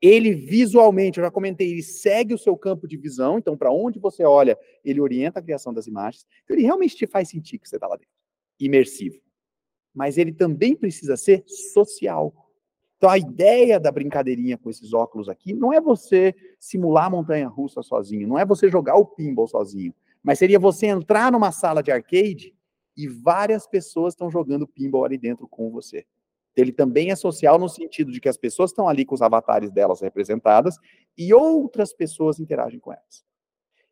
ele 0.01 0.33
visualmente, 0.33 1.17
eu 1.17 1.23
já 1.23 1.31
comentei, 1.31 1.71
ele 1.71 1.83
segue 1.83 2.33
o 2.33 2.37
seu 2.37 2.55
campo 2.55 2.87
de 2.87 2.97
visão, 2.97 3.37
então 3.37 3.57
para 3.57 3.71
onde 3.71 3.99
você 3.99 4.23
olha, 4.23 4.57
ele 4.83 5.01
orienta 5.01 5.39
a 5.39 5.41
criação 5.41 5.73
das 5.73 5.87
imagens. 5.87 6.25
Então 6.43 6.55
ele 6.55 6.65
realmente 6.65 6.95
te 6.95 7.07
faz 7.07 7.29
sentir 7.29 7.57
que 7.57 7.67
você 7.67 7.77
está 7.77 7.87
lá 7.87 7.95
dentro, 7.95 8.13
imersivo. 8.59 9.19
Mas 9.93 10.17
ele 10.17 10.31
também 10.31 10.75
precisa 10.75 11.17
ser 11.17 11.43
social. 11.47 12.33
Então 12.97 13.09
a 13.09 13.17
ideia 13.17 13.79
da 13.79 13.91
brincadeirinha 13.91 14.57
com 14.57 14.69
esses 14.69 14.93
óculos 14.93 15.29
aqui 15.29 15.53
não 15.53 15.73
é 15.73 15.81
você 15.81 16.35
simular 16.59 17.09
montanha 17.09 17.47
russa 17.47 17.81
sozinho, 17.81 18.27
não 18.27 18.37
é 18.37 18.45
você 18.45 18.69
jogar 18.69 18.95
o 18.95 19.05
pinball 19.05 19.47
sozinho, 19.47 19.93
mas 20.21 20.39
seria 20.39 20.59
você 20.59 20.87
entrar 20.87 21.31
numa 21.31 21.51
sala 21.51 21.81
de 21.81 21.91
arcade 21.91 22.53
e 22.95 23.07
várias 23.07 23.67
pessoas 23.67 24.13
estão 24.13 24.29
jogando 24.29 24.67
pinball 24.67 25.05
ali 25.05 25.17
dentro 25.17 25.47
com 25.47 25.71
você. 25.71 26.05
Ele 26.61 26.71
também 26.71 27.11
é 27.11 27.15
social 27.15 27.59
no 27.59 27.69
sentido 27.69 28.11
de 28.11 28.19
que 28.19 28.27
as 28.27 28.37
pessoas 28.37 28.71
estão 28.71 28.89
ali 28.89 29.05
com 29.05 29.15
os 29.15 29.21
avatares 29.21 29.71
delas 29.71 30.01
representadas 30.01 30.77
e 31.17 31.33
outras 31.33 31.93
pessoas 31.93 32.39
interagem 32.39 32.79
com 32.79 32.91
elas. 32.91 33.23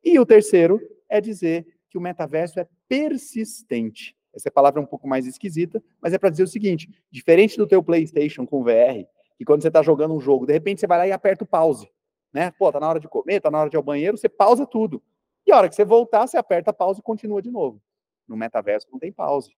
E 0.03 0.19
o 0.19 0.25
terceiro 0.25 0.81
é 1.07 1.21
dizer 1.21 1.65
que 1.89 1.97
o 1.97 2.01
metaverso 2.01 2.59
é 2.59 2.67
persistente. 2.87 4.15
Essa 4.33 4.51
palavra 4.51 4.81
é 4.81 4.83
um 4.83 4.87
pouco 4.87 5.07
mais 5.07 5.25
esquisita, 5.25 5.81
mas 6.01 6.13
é 6.13 6.17
para 6.17 6.29
dizer 6.29 6.43
o 6.43 6.47
seguinte: 6.47 6.89
diferente 7.09 7.57
do 7.57 7.65
teu 7.65 7.81
PlayStation 7.81 8.45
com 8.45 8.63
VR, 8.63 9.07
que 9.37 9.45
quando 9.45 9.61
você 9.61 9.69
está 9.69 9.81
jogando 9.81 10.13
um 10.13 10.19
jogo, 10.19 10.45
de 10.45 10.53
repente 10.53 10.81
você 10.81 10.87
vai 10.87 10.97
lá 10.97 11.07
e 11.07 11.11
aperta 11.11 11.43
o 11.43 11.47
pause, 11.47 11.89
né? 12.33 12.51
Pô, 12.51 12.71
tá 12.71 12.79
na 12.79 12.89
hora 12.89 12.99
de 12.99 13.07
comer, 13.07 13.39
tá 13.39 13.49
na 13.49 13.59
hora 13.59 13.69
de 13.69 13.75
ir 13.75 13.77
ao 13.77 13.83
banheiro, 13.83 14.17
você 14.17 14.27
pausa 14.27 14.65
tudo. 14.65 15.01
E 15.47 15.51
a 15.51 15.57
hora 15.57 15.69
que 15.69 15.75
você 15.75 15.85
voltar, 15.85 16.27
você 16.27 16.37
aperta 16.37 16.73
pause 16.73 16.99
e 16.99 17.03
continua 17.03 17.41
de 17.41 17.51
novo. 17.51 17.81
No 18.27 18.35
metaverso 18.35 18.87
não 18.91 18.99
tem 18.99 19.11
pause. 19.11 19.55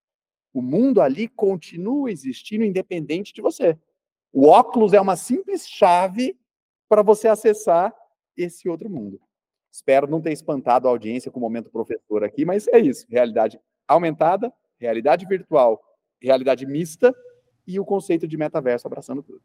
O 0.54 0.62
mundo 0.62 1.01
ali 1.01 1.27
continua 1.27 2.12
existindo 2.12 2.63
independente 2.63 3.34
de 3.34 3.42
você. 3.42 3.77
O 4.32 4.48
óculos 4.48 4.94
é 4.94 5.01
uma 5.01 5.16
simples 5.16 5.68
chave 5.68 6.38
para 6.89 7.01
você 7.01 7.27
acessar 7.27 7.94
esse 8.36 8.70
outro 8.70 8.89
mundo. 8.89 9.20
Espero 9.72 10.08
não 10.08 10.22
ter 10.22 10.32
espantado 10.32 10.88
a 10.88 10.92
audiência 10.92 11.32
com 11.32 11.39
o 11.39 11.42
momento 11.42 11.70
professor 11.70 12.24
aqui, 12.24 12.46
mas 12.46 12.68
é 12.68 12.80
isso. 12.80 13.06
Realidade 13.10 13.60
aumentada, 13.88 14.51
realidade 14.80 15.25
virtual, 15.25 15.82
realidade 16.22 16.66
mista 16.66 17.16
e 17.66 17.80
o 17.80 17.86
conceito 17.86 18.27
de 18.27 18.38
metaverso 18.38 18.88
abraçando 18.88 19.22
tudo. 19.22 19.42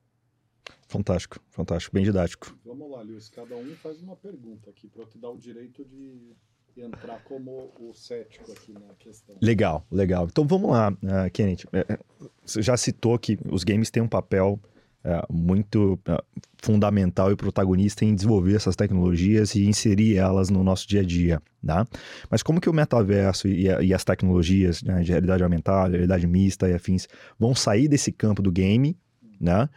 Fantástico, 0.87 1.38
fantástico, 1.50 1.94
bem 1.94 2.04
didático. 2.04 2.56
Vamos 2.64 2.90
lá, 2.90 3.02
Luiz, 3.02 3.28
cada 3.28 3.56
um 3.56 3.75
faz 3.76 4.00
uma 4.00 4.16
pergunta 4.16 4.71
aqui 4.71 4.88
para 4.88 5.02
eu 5.02 5.06
te 5.06 5.18
dar 5.18 5.30
o 5.30 5.38
direito 5.38 5.85
de 5.85 6.37
entrar 6.81 7.23
como 7.25 7.73
o 7.79 7.93
cético 7.95 8.50
aqui 8.52 8.73
na 8.73 8.95
questão. 8.99 9.37
Legal, 9.41 9.87
legal. 9.91 10.26
Então 10.31 10.47
vamos 10.47 10.71
lá, 10.71 10.91
uh, 10.91 11.31
Kenneth. 11.33 11.64
É, 11.73 11.87
é, 11.88 11.99
você 12.45 12.62
já 12.62 12.76
citou 12.76 13.19
que 13.19 13.38
os 13.50 13.64
games 13.64 13.91
têm 13.91 14.02
um 14.02 14.09
papel 14.09 14.59
uh, 15.05 15.33
muito 15.33 15.95
uh, 16.09 16.41
fundamental 16.62 17.31
e 17.33 17.37
protagonista 17.37 18.05
em 18.05 18.14
desenvolver 18.14 18.55
essas 18.55 18.76
tecnologias 18.76 19.55
e 19.55 19.64
inserir 19.64 20.17
elas 20.17 20.49
no 20.49 20.62
nosso 20.62 20.88
dia 20.88 21.00
a 21.00 21.05
dia, 21.05 21.43
tá? 21.64 21.87
Mas 22.31 22.43
como 22.43 22.61
que 22.61 22.71
o 22.71 22.73
metaverso 22.73 23.49
e, 23.49 23.67
e 23.67 23.93
as 23.93 24.05
tecnologias 24.05 24.83
né, 24.83 25.02
de 25.02 25.11
realidade 25.11 25.43
aumentada, 25.43 25.91
realidade 25.91 26.26
mista 26.26 26.69
e 26.69 26.75
afins 26.75 27.09
vão 27.38 27.55
sair 27.55 27.88
desse 27.88 28.12
campo 28.12 28.43
do 28.43 28.50
game, 28.50 28.97
né? 29.41 29.69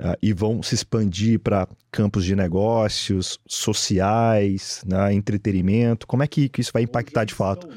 Uh, 0.00 0.16
e 0.22 0.32
vão 0.32 0.62
se 0.62 0.74
expandir 0.74 1.38
para 1.38 1.68
campos 1.90 2.24
de 2.24 2.34
negócios, 2.34 3.38
sociais, 3.46 4.82
né, 4.86 5.12
entretenimento? 5.12 6.06
Como 6.06 6.22
é 6.22 6.26
que, 6.26 6.48
que 6.48 6.60
isso 6.60 6.72
vai 6.72 6.82
impactar 6.82 7.24
de 7.24 7.34
fato? 7.34 7.68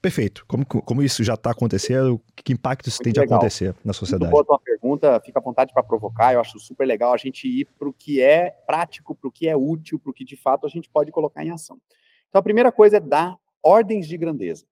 Perfeito. 0.00 0.44
Como, 0.46 0.64
como 0.64 1.02
isso 1.02 1.22
já 1.22 1.34
está 1.34 1.50
acontecendo, 1.50 2.20
que 2.36 2.52
impacto 2.52 2.88
isso 2.88 3.00
tem 3.00 3.12
de 3.12 3.20
legal. 3.20 3.38
acontecer 3.38 3.74
na 3.84 3.92
sociedade? 3.92 4.32
Muito 4.32 4.46
boa 4.46 4.58
tua 4.58 4.58
pergunta, 4.58 5.20
fica 5.20 5.38
à 5.38 5.42
vontade 5.42 5.72
para 5.74 5.82
provocar. 5.82 6.32
Eu 6.32 6.40
acho 6.40 6.58
super 6.58 6.86
legal 6.86 7.12
a 7.12 7.18
gente 7.18 7.46
ir 7.46 7.66
para 7.78 7.88
o 7.88 7.92
que 7.92 8.20
é 8.20 8.50
prático, 8.66 9.14
para 9.14 9.28
o 9.28 9.32
que 9.32 9.46
é 9.46 9.56
útil, 9.56 9.98
para 9.98 10.10
o 10.10 10.14
que 10.14 10.24
de 10.24 10.36
fato 10.36 10.66
a 10.66 10.70
gente 10.70 10.88
pode 10.88 11.10
colocar 11.10 11.44
em 11.44 11.50
ação. 11.50 11.78
Então, 12.28 12.38
a 12.38 12.42
primeira 12.42 12.72
coisa 12.72 12.96
é 12.96 13.00
dar 13.00 13.36
ordens 13.62 14.08
de 14.08 14.16
grandeza. 14.16 14.64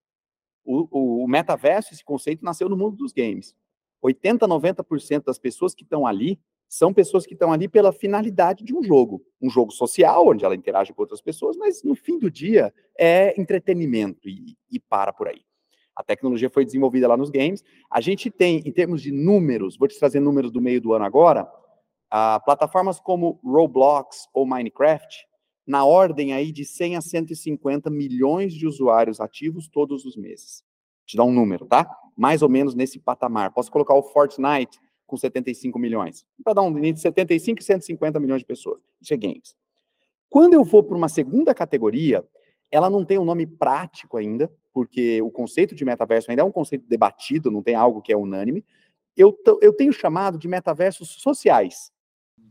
O, 0.64 0.88
o, 0.90 1.24
o 1.24 1.28
metaverso, 1.28 1.92
esse 1.92 2.04
conceito, 2.04 2.44
nasceu 2.44 2.68
no 2.68 2.76
mundo 2.76 2.96
dos 2.96 3.12
games. 3.12 3.54
80, 4.00 4.46
90% 4.46 5.24
das 5.24 5.38
pessoas 5.38 5.74
que 5.74 5.82
estão 5.82 6.06
ali 6.06 6.40
são 6.68 6.92
pessoas 6.92 7.24
que 7.24 7.32
estão 7.32 7.50
ali 7.50 7.66
pela 7.66 7.92
finalidade 7.92 8.62
de 8.62 8.76
um 8.76 8.82
jogo. 8.82 9.22
Um 9.40 9.48
jogo 9.48 9.72
social, 9.72 10.28
onde 10.28 10.44
ela 10.44 10.54
interage 10.54 10.92
com 10.92 11.00
outras 11.00 11.22
pessoas, 11.22 11.56
mas 11.56 11.82
no 11.82 11.94
fim 11.94 12.18
do 12.18 12.30
dia 12.30 12.72
é 12.98 13.38
entretenimento 13.40 14.28
e, 14.28 14.56
e 14.70 14.78
para 14.78 15.12
por 15.12 15.28
aí. 15.28 15.40
A 15.96 16.04
tecnologia 16.04 16.50
foi 16.50 16.64
desenvolvida 16.64 17.08
lá 17.08 17.16
nos 17.16 17.30
games. 17.30 17.64
A 17.90 18.00
gente 18.00 18.30
tem, 18.30 18.62
em 18.64 18.70
termos 18.70 19.02
de 19.02 19.10
números, 19.10 19.76
vou 19.76 19.88
te 19.88 19.98
trazer 19.98 20.20
números 20.20 20.52
do 20.52 20.60
meio 20.60 20.80
do 20.80 20.92
ano 20.92 21.04
agora, 21.04 21.42
uh, 22.12 22.44
plataformas 22.44 23.00
como 23.00 23.40
Roblox 23.42 24.28
ou 24.32 24.46
Minecraft, 24.46 25.26
na 25.66 25.84
ordem 25.84 26.32
aí 26.32 26.52
de 26.52 26.64
100 26.64 26.96
a 26.96 27.00
150 27.00 27.90
milhões 27.90 28.54
de 28.54 28.66
usuários 28.66 29.20
ativos 29.20 29.68
todos 29.68 30.04
os 30.04 30.16
meses. 30.16 30.62
Te 31.04 31.16
dar 31.16 31.24
um 31.24 31.32
número, 31.32 31.66
tá? 31.66 31.90
Mais 32.16 32.42
ou 32.42 32.48
menos 32.48 32.74
nesse 32.74 32.98
patamar. 32.98 33.52
Posso 33.52 33.70
colocar 33.70 33.94
o 33.94 34.02
Fortnite 34.02 34.78
com 35.08 35.16
75 35.16 35.76
milhões. 35.78 36.24
Para 36.44 36.52
dar 36.52 36.62
um 36.62 36.78
entre 36.84 37.00
75 37.00 37.60
e 37.60 37.64
150 37.64 38.20
milhões 38.20 38.42
de 38.42 38.46
pessoas. 38.46 38.80
Isso 39.00 39.12
é 39.12 39.16
games. 39.16 39.56
Quando 40.30 40.54
eu 40.54 40.62
vou 40.62 40.84
para 40.84 40.96
uma 40.96 41.08
segunda 41.08 41.54
categoria, 41.54 42.24
ela 42.70 42.90
não 42.90 43.04
tem 43.04 43.18
um 43.18 43.24
nome 43.24 43.46
prático 43.46 44.18
ainda, 44.18 44.52
porque 44.72 45.20
o 45.22 45.30
conceito 45.30 45.74
de 45.74 45.84
metaverso 45.84 46.30
ainda 46.30 46.42
é 46.42 46.44
um 46.44 46.52
conceito 46.52 46.86
debatido, 46.86 47.50
não 47.50 47.62
tem 47.62 47.74
algo 47.74 48.02
que 48.02 48.12
é 48.12 48.16
unânime. 48.16 48.64
Eu, 49.16 49.36
eu 49.60 49.72
tenho 49.72 49.92
chamado 49.92 50.38
de 50.38 50.46
metaversos 50.46 51.08
sociais. 51.08 51.90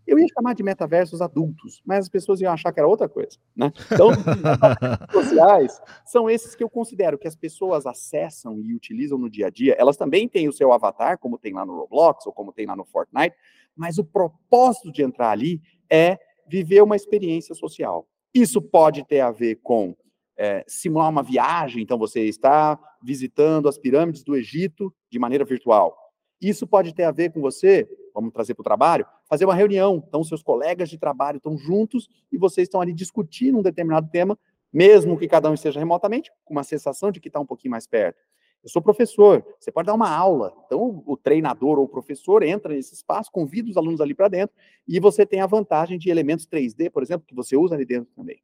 Eu 0.08 0.18
ia 0.18 0.26
chamar 0.34 0.56
de 0.56 0.64
metaversos 0.64 1.22
adultos, 1.22 1.82
mas 1.86 2.06
as 2.06 2.10
pessoas 2.10 2.40
iam 2.40 2.54
achar 2.54 2.72
que 2.72 2.80
era 2.80 2.88
outra 2.88 3.10
coisa, 3.10 3.38
né? 3.54 3.74
Então, 3.92 4.10
sociais 5.12 5.82
são 6.06 6.30
esses 6.30 6.56
que 6.56 6.64
eu 6.64 6.70
considero 6.70 7.18
que 7.18 7.28
as 7.28 7.36
pessoas 7.36 7.86
acessam 7.86 8.62
e 8.62 8.74
utilizam 8.74 9.18
no 9.18 9.30
dia 9.30 9.48
a 9.48 9.50
dia. 9.50 9.76
Elas 9.78 9.98
também 9.98 10.28
têm 10.28 10.48
o 10.48 10.54
seu 10.54 10.72
avatar, 10.72 11.18
como 11.20 11.38
tem 11.38 11.54
lá 11.54 11.66
no 11.66 11.76
Roblox 11.76 12.26
ou 12.26 12.32
como 12.32 12.54
tem 12.54 12.66
lá 12.66 12.76
no 12.76 12.86
Fortnite, 12.86 13.36
mas 13.76 13.98
o 13.98 14.04
propósito 14.04 14.92
de 14.92 15.04
entrar 15.04 15.32
ali 15.32 15.62
é 15.90 16.18
viver 16.48 16.82
uma 16.82 16.96
experiência 16.96 17.54
social. 17.54 18.08
Isso 18.34 18.62
pode 18.62 19.06
ter 19.06 19.20
a 19.20 19.32
ver 19.32 19.56
com 19.62 19.96
é, 20.38 20.64
simular 20.68 21.10
uma 21.10 21.24
viagem, 21.24 21.82
então 21.82 21.98
você 21.98 22.22
está 22.22 22.80
visitando 23.04 23.68
as 23.68 23.78
pirâmides 23.78 24.24
do 24.24 24.36
Egito 24.36 24.94
de 25.10 25.20
maneira 25.20 25.44
virtual. 25.44 25.98
Isso 26.40 26.68
pode 26.68 26.94
ter 26.94 27.04
a 27.04 27.12
ver 27.12 27.32
com 27.32 27.42
você, 27.42 27.90
vamos 28.14 28.32
trazer 28.32 28.54
para 28.54 28.62
o 28.62 28.64
trabalho, 28.64 29.06
fazer 29.28 29.46
uma 29.46 29.56
reunião. 29.56 30.04
Então, 30.08 30.24
seus 30.24 30.42
colegas 30.42 30.90
de 30.90 30.98
trabalho 30.98 31.38
estão 31.38 31.58
juntos 31.58 32.10
e 32.32 32.38
vocês 32.38 32.68
estão 32.68 32.82
ali 32.82 32.94
discutindo 32.94 33.60
um 33.60 33.62
determinado 33.62 34.10
tema, 34.10 34.38
mesmo 34.72 35.18
que 35.18 35.28
cada 35.28 35.50
um 35.50 35.54
esteja 35.54 35.80
remotamente, 35.80 36.32
com 36.46 36.54
uma 36.54 36.64
sensação 36.64 37.12
de 37.12 37.20
que 37.20 37.28
está 37.28 37.40
um 37.40 37.46
pouquinho 37.46 37.72
mais 37.72 37.88
perto. 37.88 38.20
Eu 38.64 38.70
sou 38.70 38.82
professor, 38.82 39.46
você 39.60 39.72
pode 39.72 39.86
dar 39.86 39.94
uma 39.94 40.10
aula. 40.10 40.54
Então, 40.66 41.04
o 41.06 41.16
treinador 41.16 41.78
ou 41.78 41.86
o 41.86 41.88
professor 41.88 42.44
entra 42.44 42.74
nesse 42.74 42.94
espaço, 42.94 43.32
convida 43.32 43.70
os 43.70 43.78
alunos 43.78 44.02
ali 44.02 44.14
para 44.14 44.28
dentro, 44.28 44.56
e 44.88 45.00
você 45.00 45.26
tem 45.26 45.42
a 45.42 45.46
vantagem 45.46 45.98
de 45.98 46.10
elementos 46.10 46.48
3D, 46.48 46.90
por 46.90 47.04
exemplo, 47.04 47.26
que 47.26 47.36
você 47.36 47.56
usa 47.56 47.76
ali 47.76 47.86
dentro 47.86 48.12
também. 48.16 48.42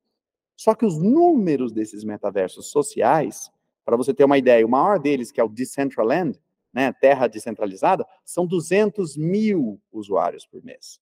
Só 0.56 0.76
que 0.76 0.86
os 0.86 0.98
números 0.98 1.72
desses 1.72 2.04
metaversos 2.04 2.70
sociais, 2.70 3.52
para 3.84 3.98
você 3.98 4.14
ter 4.14 4.24
uma 4.24 4.38
ideia, 4.38 4.66
o 4.66 4.70
maior 4.70 5.00
deles, 5.00 5.32
que 5.32 5.42
é 5.42 5.44
o 5.44 5.50
Decentraland, 5.50 6.40
né, 6.74 6.92
terra 6.92 7.28
descentralizada, 7.28 8.06
são 8.26 8.48
200 8.48 9.16
mil 9.16 9.80
usuários 9.92 10.46
por 10.46 10.64
mês. 10.64 11.00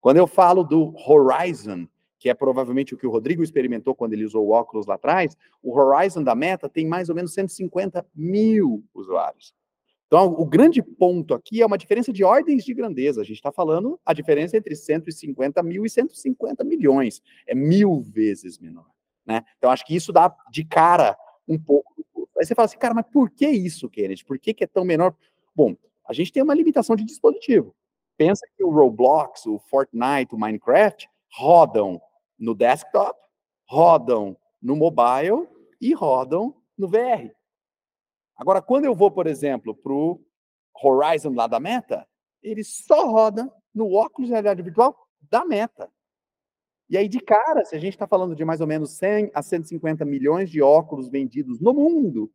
Quando 0.00 0.18
eu 0.18 0.26
falo 0.26 0.62
do 0.62 0.94
Horizon, 0.96 1.86
que 2.18 2.28
é 2.28 2.34
provavelmente 2.34 2.94
o 2.94 2.98
que 2.98 3.06
o 3.06 3.10
Rodrigo 3.10 3.42
experimentou 3.42 3.94
quando 3.94 4.12
ele 4.12 4.24
usou 4.24 4.46
o 4.46 4.50
óculos 4.50 4.86
lá 4.86 4.94
atrás, 4.94 5.36
o 5.62 5.76
Horizon 5.76 6.22
da 6.22 6.34
Meta 6.34 6.68
tem 6.68 6.86
mais 6.86 7.08
ou 7.08 7.14
menos 7.14 7.32
150 7.32 8.06
mil 8.14 8.84
usuários. 8.94 9.54
Então, 10.06 10.26
o 10.26 10.44
grande 10.44 10.82
ponto 10.82 11.34
aqui 11.34 11.62
é 11.62 11.66
uma 11.66 11.78
diferença 11.78 12.12
de 12.12 12.24
ordens 12.24 12.64
de 12.64 12.74
grandeza. 12.74 13.20
A 13.20 13.24
gente 13.24 13.36
está 13.36 13.52
falando 13.52 13.98
a 14.04 14.12
diferença 14.12 14.56
entre 14.56 14.74
150 14.74 15.62
mil 15.62 15.86
e 15.86 15.88
150 15.88 16.64
milhões. 16.64 17.22
É 17.46 17.54
mil 17.54 18.00
vezes 18.00 18.58
menor. 18.58 18.90
Né? 19.24 19.44
Então, 19.56 19.70
acho 19.70 19.86
que 19.86 19.94
isso 19.94 20.12
dá 20.12 20.34
de 20.50 20.64
cara 20.64 21.16
um 21.46 21.56
pouco 21.56 22.04
Aí 22.40 22.46
você 22.46 22.54
fala 22.54 22.64
assim, 22.64 22.78
cara, 22.78 22.94
mas 22.94 23.04
por 23.12 23.28
que 23.30 23.46
isso, 23.46 23.90
Kennedy? 23.90 24.24
Por 24.24 24.38
que, 24.38 24.54
que 24.54 24.64
é 24.64 24.66
tão 24.66 24.82
menor? 24.82 25.14
Bom, 25.54 25.76
a 26.08 26.14
gente 26.14 26.32
tem 26.32 26.42
uma 26.42 26.54
limitação 26.54 26.96
de 26.96 27.04
dispositivo. 27.04 27.76
Pensa 28.16 28.46
que 28.56 28.64
o 28.64 28.70
Roblox, 28.70 29.44
o 29.44 29.58
Fortnite, 29.58 30.34
o 30.34 30.38
Minecraft 30.38 31.06
rodam 31.34 32.00
no 32.38 32.54
desktop, 32.54 33.20
rodam 33.68 34.34
no 34.60 34.74
mobile 34.74 35.46
e 35.78 35.92
rodam 35.92 36.56
no 36.78 36.88
VR. 36.88 37.30
Agora, 38.34 38.62
quando 38.62 38.86
eu 38.86 38.94
vou, 38.94 39.10
por 39.10 39.26
exemplo, 39.26 39.74
para 39.74 39.92
o 39.92 40.18
Horizon 40.82 41.34
lá 41.34 41.46
da 41.46 41.60
Meta, 41.60 42.08
ele 42.42 42.64
só 42.64 43.06
roda 43.06 43.52
no 43.74 43.92
óculos 43.92 44.28
de 44.28 44.32
realidade 44.32 44.62
virtual 44.62 44.96
da 45.30 45.44
Meta. 45.44 45.92
E 46.90 46.96
aí, 46.96 47.08
de 47.08 47.20
cara, 47.20 47.64
se 47.64 47.76
a 47.76 47.78
gente 47.78 47.94
está 47.94 48.04
falando 48.04 48.34
de 48.34 48.44
mais 48.44 48.60
ou 48.60 48.66
menos 48.66 48.90
100 48.96 49.30
a 49.32 49.40
150 49.40 50.04
milhões 50.04 50.50
de 50.50 50.60
óculos 50.60 51.08
vendidos 51.08 51.60
no 51.60 51.72
mundo, 51.72 52.28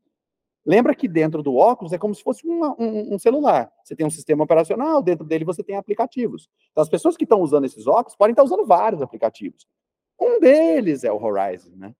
lembra 0.66 0.96
que 0.96 1.10
dentro 1.10 1.44
do 1.44 1.56
óculos 1.56 1.92
é 1.92 1.98
como 1.98 2.16
se 2.16 2.24
fosse 2.24 2.48
uma, 2.48 2.74
um, 2.80 3.16
um, 3.16 3.20
celular. 3.20 3.70
Você 3.84 3.98
tem 3.98 4.06
um 4.06 4.10
sistema 4.10 4.46
operacional, 4.46 5.04
dentro 5.04 5.26
dele 5.26 5.44
você 5.44 5.62
tem 5.62 5.76
aplicativos. 5.76 6.50
Então, 6.72 6.82
as 6.82 6.88
pessoas 6.88 7.18
que 7.18 7.26
estão 7.26 7.42
usando 7.42 7.66
esses 7.66 7.86
óculos 7.86 8.16
podem 8.16 8.32
estar 8.32 8.44
usando 8.44 8.66
vários 8.66 9.02
aplicativos. 9.02 9.68
Um 10.18 10.40
deles 10.40 11.04
é 11.04 11.12
o 11.12 11.22
Horizon, 11.22 11.76
né? 11.76 11.94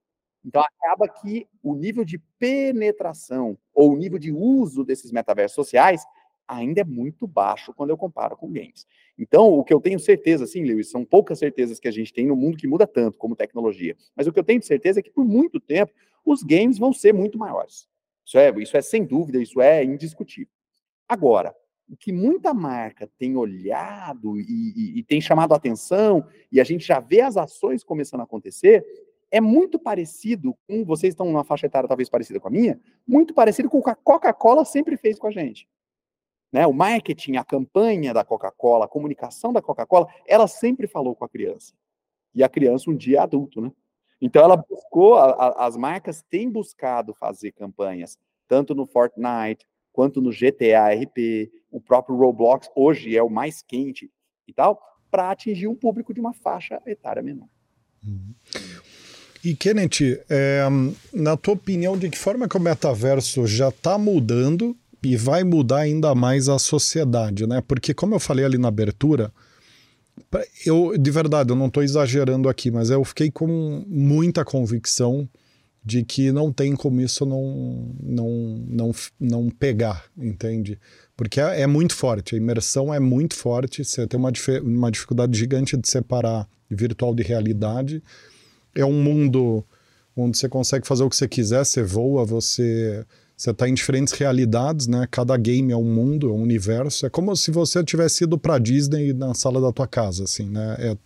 Então, 0.46 0.64
acaba 0.64 1.10
que 1.10 1.46
o 1.62 1.76
nível 1.76 2.06
de 2.06 2.20
penetração 2.40 3.58
ou 3.74 3.92
o 3.92 3.98
nível 3.98 4.18
de 4.18 4.32
uso 4.32 4.86
desses 4.86 5.12
metaversos 5.12 5.56
sociais 5.56 6.06
ainda 6.48 6.82
é 6.82 6.84
muito 6.84 7.28
baixo 7.28 7.74
quando 7.74 7.90
eu 7.90 7.98
comparo 7.98 8.36
com 8.38 8.52
games. 8.52 8.86
Então, 9.18 9.48
o 9.48 9.64
que 9.64 9.74
eu 9.74 9.80
tenho 9.80 10.00
certeza, 10.00 10.46
sim, 10.46 10.64
Lewis, 10.64 10.90
são 10.90 11.06
poucas 11.06 11.40
certezas 11.40 11.80
que 11.80 11.88
a 11.88 11.92
gente 11.92 12.14
tem 12.14 12.28
no 12.28 12.36
mundo 12.36 12.58
que 12.58 12.68
muda 12.68 12.86
tanto 12.86 13.18
como 13.18 13.36
tecnologia. 13.36 13.96
Mas 14.16 14.28
o 14.28 14.34
que 14.34 14.40
eu 14.40 14.44
tenho 14.44 14.60
de 14.60 14.66
certeza 14.66 15.00
é 15.00 15.04
que 15.04 15.12
por 15.12 15.26
muito 15.26 15.60
tempo 15.60 15.94
os 16.26 16.44
games 16.44 16.78
vão 16.78 16.92
ser 16.92 17.14
muito 17.14 17.38
maiores. 17.38 17.88
Isso 18.26 18.38
é, 18.38 18.50
isso 18.60 18.76
é 18.76 18.82
sem 18.82 19.06
dúvida, 19.06 19.42
isso 19.42 19.62
é 19.62 19.84
indiscutível. 19.84 20.52
Agora, 21.08 21.56
o 21.88 21.96
que 21.96 22.12
muita 22.12 22.54
marca 22.54 23.10
tem 23.20 23.36
olhado 23.36 24.40
e, 24.40 24.74
e, 24.76 25.00
e 25.00 25.04
tem 25.04 25.22
chamado 25.22 25.54
a 25.54 25.58
atenção, 25.58 26.26
e 26.52 26.60
a 26.60 26.64
gente 26.64 26.86
já 26.86 27.00
vê 27.00 27.22
as 27.22 27.38
ações 27.38 27.84
começando 27.84 28.22
a 28.22 28.24
acontecer, 28.24 28.84
é 29.32 29.40
muito 29.40 29.78
parecido 29.78 30.56
com, 30.68 30.84
vocês 30.84 31.12
estão 31.12 31.28
numa 31.28 31.44
faixa 31.44 31.68
etária 31.68 31.88
talvez 31.88 32.10
parecida 32.10 32.40
com 32.40 32.48
a 32.48 32.52
minha, 32.52 32.80
muito 33.08 33.34
parecido 33.34 33.70
com 33.70 33.80
o 33.80 33.84
que 33.84 33.90
a 33.90 33.96
Coca-Cola 33.96 34.66
sempre 34.66 34.98
fez 34.98 35.20
com 35.20 35.28
a 35.28 35.32
gente. 35.32 35.68
Né? 36.56 36.66
O 36.66 36.72
marketing, 36.72 37.36
a 37.36 37.44
campanha 37.44 38.14
da 38.14 38.24
Coca-Cola, 38.24 38.86
a 38.86 38.88
comunicação 38.88 39.52
da 39.52 39.62
Coca-Cola, 39.62 40.08
ela 40.26 40.48
sempre 40.48 40.88
falou 40.88 41.14
com 41.14 41.26
a 41.26 41.28
criança. 41.28 41.74
E 42.34 42.42
a 42.42 42.48
criança 42.48 42.90
um 42.90 42.96
dia 42.96 43.18
é 43.18 43.22
adulto, 43.22 43.60
né? 43.60 43.74
Então 44.22 44.42
ela 44.42 44.56
buscou, 44.56 45.16
a, 45.16 45.32
a, 45.32 45.66
as 45.66 45.76
marcas 45.76 46.22
têm 46.22 46.50
buscado 46.50 47.14
fazer 47.14 47.52
campanhas, 47.52 48.18
tanto 48.48 48.74
no 48.74 48.86
Fortnite, 48.86 49.68
quanto 49.92 50.22
no 50.22 50.30
GTA 50.30 50.94
RP, 50.94 51.52
o 51.70 51.82
próprio 51.82 52.16
Roblox 52.16 52.70
hoje 52.74 53.18
é 53.18 53.22
o 53.22 53.30
mais 53.30 53.62
quente 53.62 54.10
e 54.48 54.54
tal, 54.54 54.82
para 55.12 55.32
atingir 55.32 55.68
um 55.68 55.76
público 55.76 56.14
de 56.14 56.22
uma 56.22 56.32
faixa 56.34 56.82
etária 56.86 57.22
menor. 57.22 57.50
Uhum. 58.02 58.34
E 59.44 59.54
Kenneth, 59.56 60.24
é, 60.30 60.64
na 61.14 61.38
tua 61.38 61.54
opinião, 61.54 61.96
de 61.96 62.10
que 62.10 62.18
forma 62.18 62.48
que 62.48 62.58
o 62.58 62.60
metaverso 62.60 63.46
já 63.46 63.70
está 63.70 63.96
mudando 63.96 64.76
e 65.04 65.16
vai 65.16 65.44
mudar 65.44 65.80
ainda 65.80 66.14
mais 66.16 66.50
a 66.50 66.58
sociedade, 66.58 67.46
né? 67.46 67.62
Porque, 67.62 67.94
como 67.94 68.16
eu 68.16 68.20
falei 68.20 68.46
ali 68.46 68.58
na 68.58 68.68
abertura, 68.68 69.32
eu, 70.66 70.98
de 70.98 71.12
verdade, 71.12 71.52
eu 71.52 71.56
não 71.56 71.68
estou 71.68 71.84
exagerando 71.84 72.50
aqui, 72.50 72.72
mas 72.72 72.90
eu 72.90 73.04
fiquei 73.04 73.30
com 73.30 73.84
muita 73.88 74.44
convicção 74.44 75.28
de 75.84 76.04
que 76.04 76.32
não 76.32 76.52
tem 76.52 76.76
como 76.76 77.00
isso 77.00 77.26
não, 77.26 77.94
não, 78.02 78.66
não, 78.68 78.92
não 79.20 79.50
pegar, 79.50 80.06
entende? 80.18 80.80
Porque 81.16 81.40
é, 81.40 81.62
é 81.62 81.68
muito 81.68 81.94
forte, 81.94 82.34
a 82.34 82.38
imersão 82.38 82.92
é 82.92 83.00
muito 83.00 83.36
forte, 83.36 83.86
você 83.86 84.08
tem 84.08 84.20
uma, 84.20 84.32
uma 84.64 84.92
dificuldade 84.92 85.38
gigante 85.38 85.78
de 85.78 85.88
separar 85.88 86.48
virtual 86.70 87.14
de 87.14 87.22
realidade. 87.22 88.02
É 88.74 88.84
um 88.84 89.02
mundo 89.02 89.64
onde 90.16 90.38
você 90.38 90.50
consegue 90.50 90.88
fazer 90.88 91.04
o 91.04 91.10
que 91.10 91.16
você 91.16 91.28
quiser, 91.28 91.64
você 91.64 91.84
voa, 91.84 92.26
você 92.26 93.06
você 93.36 93.52
está 93.52 93.68
em 93.68 93.74
diferentes 93.74 94.14
realidades, 94.14 94.88
né? 94.88 95.08
Cada 95.12 95.36
game 95.38 95.72
é 95.72 95.78
um 95.78 95.84
mundo, 95.84 96.30
é 96.30 96.32
um 96.32 96.42
universo. 96.42 97.06
É 97.06 97.10
como 97.10 97.36
se 97.36 97.52
você 97.52 97.84
tivesse 97.84 98.24
ido 98.24 98.38
para 98.38 98.58
Disney 98.58 99.14
na 99.14 99.34
sala 99.34 99.60
da 99.60 99.72
tua 99.72 99.88
casa, 99.88 100.24
assim, 100.24 100.50
né? 100.50 100.76
É, 100.80 100.98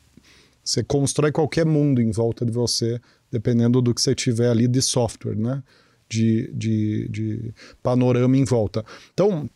você 0.63 0.83
constrói 0.83 1.31
qualquer 1.31 1.65
mundo 1.65 2.01
em 2.01 2.11
volta 2.11 2.45
de 2.45 2.51
você, 2.51 3.01
dependendo 3.31 3.81
do 3.81 3.93
que 3.93 4.01
você 4.01 4.13
tiver 4.13 4.49
ali 4.49 4.67
de 4.67 4.81
software, 4.81 5.35
né? 5.35 5.63
de, 6.09 6.51
de, 6.53 7.07
de 7.09 7.53
panorama 7.83 8.35
em 8.35 8.43
volta. 8.43 8.83
Então, 9.13 9.47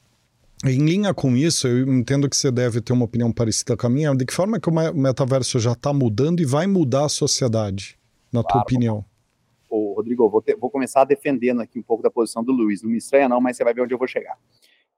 em 0.64 0.78
linha 0.86 1.14
com 1.14 1.36
isso, 1.36 1.68
eu 1.68 1.92
entendo 1.92 2.30
que 2.30 2.38
você 2.38 2.52
deve 2.52 2.80
ter 2.80 2.94
uma 2.94 3.06
opinião 3.06 3.32
parecida 3.32 3.76
com 3.76 3.88
a 3.88 3.90
minha. 3.90 4.16
De 4.16 4.24
que 4.24 4.34
forma 4.34 4.60
que 4.60 4.70
o 4.70 4.94
metaverso 4.94 5.60
já 5.60 5.74
está 5.74 5.92
mudando 5.92 6.40
e 6.40 6.46
vai 6.46 6.68
mudar 6.68 7.06
a 7.06 7.10
sociedade, 7.10 7.98
na 8.32 8.42
claro. 8.42 8.54
tua 8.54 8.62
opinião? 8.62 9.04
Rodrigo, 9.96 10.30
vou, 10.30 10.42
ter, 10.42 10.56
vou, 10.56 10.70
começar 10.70 11.04
defendendo 11.04 11.62
aqui 11.62 11.80
um 11.80 11.84
pouco 11.84 12.04
da 12.04 12.12
posição 12.12 12.44
do 12.44 12.52
Luiz. 12.52 12.82
Não 12.82 12.90
me 12.90 12.98
estranha 12.98 13.30
não, 13.30 13.42
mas 13.42 13.58
você 13.58 13.64
vai 13.64 13.74
ver 13.74 13.82
onde 13.82 13.94
eu 13.94 13.98
vou 13.98 14.08
chegar. 14.08 14.38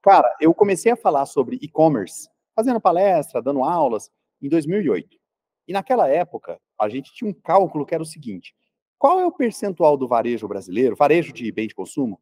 Cara, 0.01 0.29
eu 0.39 0.53
comecei 0.53 0.91
a 0.91 0.95
falar 0.95 1.25
sobre 1.25 1.57
e-commerce, 1.61 2.29
fazendo 2.55 2.79
palestra, 2.79 3.41
dando 3.41 3.63
aulas, 3.63 4.11
em 4.41 4.49
2008. 4.49 5.17
E 5.67 5.73
naquela 5.73 6.07
época, 6.07 6.59
a 6.79 6.89
gente 6.89 7.13
tinha 7.13 7.29
um 7.29 7.33
cálculo 7.33 7.85
que 7.85 7.93
era 7.93 8.03
o 8.03 8.05
seguinte: 8.05 8.55
qual 8.97 9.19
é 9.19 9.25
o 9.25 9.31
percentual 9.31 9.97
do 9.97 10.07
varejo 10.07 10.47
brasileiro, 10.47 10.95
varejo 10.95 11.33
de 11.33 11.51
bem 11.51 11.67
de 11.67 11.75
consumo, 11.75 12.19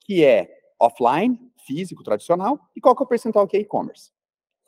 que 0.00 0.24
é 0.24 0.48
offline, 0.78 1.38
físico, 1.66 2.02
tradicional, 2.02 2.58
e 2.74 2.80
qual 2.80 2.96
é 2.98 3.02
o 3.02 3.06
percentual 3.06 3.46
que 3.46 3.56
é 3.56 3.60
e-commerce. 3.60 4.12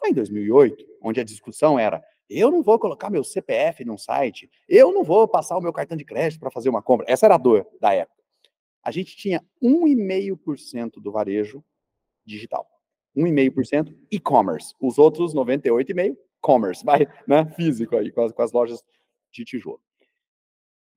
Em 0.04 0.12
2008, 0.12 0.84
onde 1.02 1.20
a 1.20 1.24
discussão 1.24 1.78
era, 1.78 2.02
eu 2.28 2.50
não 2.50 2.62
vou 2.62 2.78
colocar 2.78 3.10
meu 3.10 3.24
CPF 3.24 3.84
num 3.84 3.98
site, 3.98 4.50
eu 4.68 4.92
não 4.92 5.02
vou 5.02 5.26
passar 5.26 5.56
o 5.56 5.60
meu 5.60 5.72
cartão 5.72 5.96
de 5.96 6.04
crédito 6.04 6.40
para 6.40 6.50
fazer 6.50 6.68
uma 6.68 6.82
compra. 6.82 7.06
Essa 7.08 7.26
era 7.26 7.34
a 7.34 7.38
dor 7.38 7.66
da 7.80 7.92
época. 7.92 8.22
A 8.82 8.90
gente 8.90 9.16
tinha 9.16 9.44
1,5% 9.62 11.00
do 11.00 11.12
varejo 11.12 11.64
digital. 12.24 12.68
1,5% 13.16 13.94
e-commerce. 14.10 14.74
Os 14.80 14.98
outros 14.98 15.34
98,5% 15.34 16.16
commerce, 16.40 16.84
vai, 16.86 17.06
né, 17.26 17.44
físico 17.56 17.96
aí, 17.96 18.10
com 18.10 18.22
as, 18.22 18.32
com 18.32 18.42
as 18.42 18.52
lojas 18.52 18.82
de 19.32 19.44
tijolo. 19.44 19.80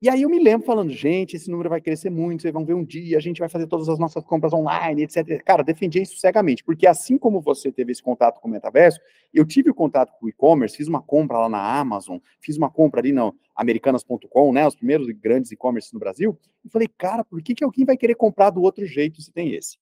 E 0.02 0.08
aí 0.08 0.22
eu 0.22 0.28
me 0.28 0.42
lembro 0.42 0.66
falando, 0.66 0.90
gente, 0.90 1.36
esse 1.36 1.48
número 1.48 1.70
vai 1.70 1.80
crescer 1.80 2.10
muito, 2.10 2.42
vocês 2.42 2.52
vão 2.52 2.64
ver 2.64 2.74
um 2.74 2.84
dia, 2.84 3.16
a 3.16 3.20
gente 3.20 3.38
vai 3.38 3.48
fazer 3.48 3.68
todas 3.68 3.88
as 3.88 4.00
nossas 4.00 4.24
compras 4.24 4.52
online, 4.52 5.04
etc. 5.04 5.40
Cara, 5.44 5.62
defendi 5.62 6.02
isso 6.02 6.16
cegamente, 6.16 6.64
porque 6.64 6.88
assim 6.88 7.16
como 7.16 7.40
você 7.40 7.70
teve 7.70 7.92
esse 7.92 8.02
contato 8.02 8.40
com 8.40 8.48
o 8.48 8.50
metaverso, 8.50 8.98
eu 9.32 9.46
tive 9.46 9.70
o 9.70 9.74
contato 9.74 10.12
com 10.18 10.26
o 10.26 10.28
e-commerce, 10.28 10.76
fiz 10.76 10.88
uma 10.88 11.00
compra 11.00 11.38
lá 11.38 11.48
na 11.48 11.78
Amazon, 11.78 12.18
fiz 12.40 12.56
uma 12.56 12.68
compra 12.68 13.00
ali 13.00 13.12
no 13.12 13.32
americanas.com, 13.54 14.52
né, 14.52 14.66
os 14.66 14.74
primeiros 14.74 15.06
grandes 15.06 15.52
e-commerce 15.52 15.94
no 15.94 16.00
Brasil, 16.00 16.36
e 16.64 16.68
falei, 16.68 16.88
cara, 16.98 17.22
por 17.22 17.40
que, 17.40 17.54
que 17.54 17.62
alguém 17.62 17.84
vai 17.84 17.96
querer 17.96 18.16
comprar 18.16 18.50
do 18.50 18.60
outro 18.60 18.84
jeito 18.84 19.22
se 19.22 19.30
tem 19.30 19.54
esse? 19.54 19.78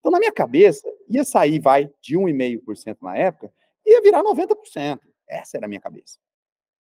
Então, 0.00 0.12
na 0.12 0.18
minha 0.18 0.32
cabeça, 0.32 0.86
ia 1.08 1.24
sair, 1.24 1.58
vai, 1.58 1.90
de 2.02 2.18
1,5% 2.18 2.98
na 3.00 3.16
época, 3.16 3.50
ia 3.86 4.02
virar 4.02 4.22
90%. 4.22 4.98
Essa 5.26 5.56
era 5.56 5.64
a 5.64 5.68
minha 5.68 5.80
cabeça. 5.80 6.18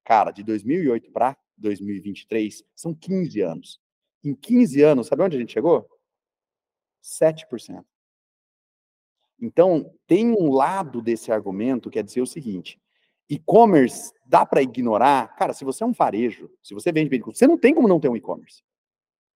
Cara, 0.04 0.30
de 0.30 0.44
2008 0.44 1.12
para 1.12 1.36
2023, 1.58 2.64
são 2.76 2.94
15 2.94 3.42
anos. 3.42 3.80
Em 4.24 4.34
15 4.34 4.82
anos, 4.82 5.08
sabe 5.08 5.24
onde 5.24 5.38
a 5.38 5.40
gente 5.40 5.54
chegou? 5.54 5.88
7%. 7.04 7.86
Então, 9.40 9.94
tem 10.08 10.32
um 10.32 10.52
lado 10.52 11.02
desse 11.02 11.32
argumento 11.32 11.90
que 11.90 12.00
é 12.00 12.04
dizer 12.04 12.22
o 12.22 12.28
seguinte: 12.28 12.80
e-commerce 13.30 14.12
dá 14.26 14.46
para 14.46 14.62
ignorar? 14.62 15.36
Cara, 15.36 15.54
se 15.54 15.66
você 15.66 15.84
é 15.84 15.88
um 15.88 15.92
varejo, 15.92 16.50
se 16.64 16.74
você 16.74 16.92
vende 16.92 17.10
veículos, 17.10 17.38
você 17.38 17.48
não 17.48 17.58
tem 17.58 17.74
como 17.74 17.88
não 17.88 18.00
ter 18.00 18.10
um 18.10 18.16
e-commerce. 18.16 18.64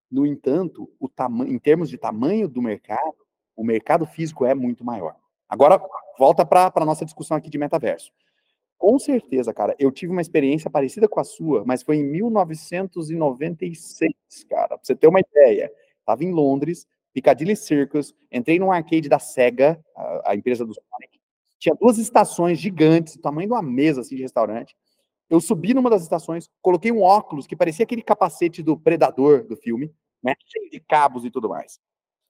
No 0.10 0.26
entanto, 0.26 0.90
o 1.00 1.08
em 1.46 1.60
termos 1.60 1.90
de 1.90 1.98
tamanho 1.98 2.48
do 2.48 2.62
mercado, 2.62 3.14
o 3.56 3.64
mercado 3.64 4.06
físico 4.06 4.46
é 4.46 4.56
muito 4.56 4.84
maior. 4.84 5.16
Agora, 5.48 5.80
volta 6.18 6.46
para 6.46 6.72
a 6.74 6.86
nossa 6.86 7.06
discussão 7.06 7.38
aqui 7.38 7.50
de 7.50 7.58
metaverso. 7.58 8.12
Com 8.80 8.98
certeza, 8.98 9.54
cara. 9.54 9.76
Eu 9.78 9.92
tive 9.92 10.14
uma 10.14 10.22
experiência 10.22 10.70
parecida 10.70 11.06
com 11.08 11.20
a 11.20 11.24
sua, 11.26 11.64
mas 11.66 11.84
foi 11.84 11.98
em 11.98 12.04
1996, 12.04 14.14
cara. 14.50 14.70
Pra 14.70 14.80
você 14.82 14.96
ter 14.96 15.08
uma 15.08 15.20
ideia. 15.20 15.70
Tava 16.06 16.24
em 16.24 16.32
Londres, 16.32 16.88
Piccadilly 17.14 17.58
Circus, 17.58 18.16
entrei 18.32 18.58
num 18.58 18.72
arcade 18.72 19.10
da 19.10 19.20
Sega, 19.20 19.78
a, 19.94 20.32
a 20.32 20.36
empresa 20.36 20.66
do 20.66 20.74
Sonic. 20.74 21.20
Tinha 21.60 21.76
duas 21.76 21.98
estações 21.98 22.58
gigantes, 22.58 23.18
do 23.18 23.22
tamanho 23.22 23.50
de 23.50 23.54
uma 23.54 23.62
mesa 23.62 24.00
assim 24.00 24.16
de 24.16 24.22
restaurante. 24.22 24.74
Eu 25.30 25.42
subi 25.42 25.74
numa 25.74 25.90
das 25.90 26.02
estações, 26.02 26.50
coloquei 26.62 26.90
um 26.92 27.02
óculos 27.02 27.46
que 27.46 27.58
parecia 27.58 27.84
aquele 27.84 28.02
capacete 28.02 28.64
do 28.64 28.80
Predador 28.80 29.46
do 29.46 29.58
filme, 29.58 29.94
né? 30.24 30.34
Cheio 30.48 30.70
de 30.72 30.80
cabos 30.80 31.26
e 31.26 31.30
tudo 31.30 31.50
mais. 31.50 31.82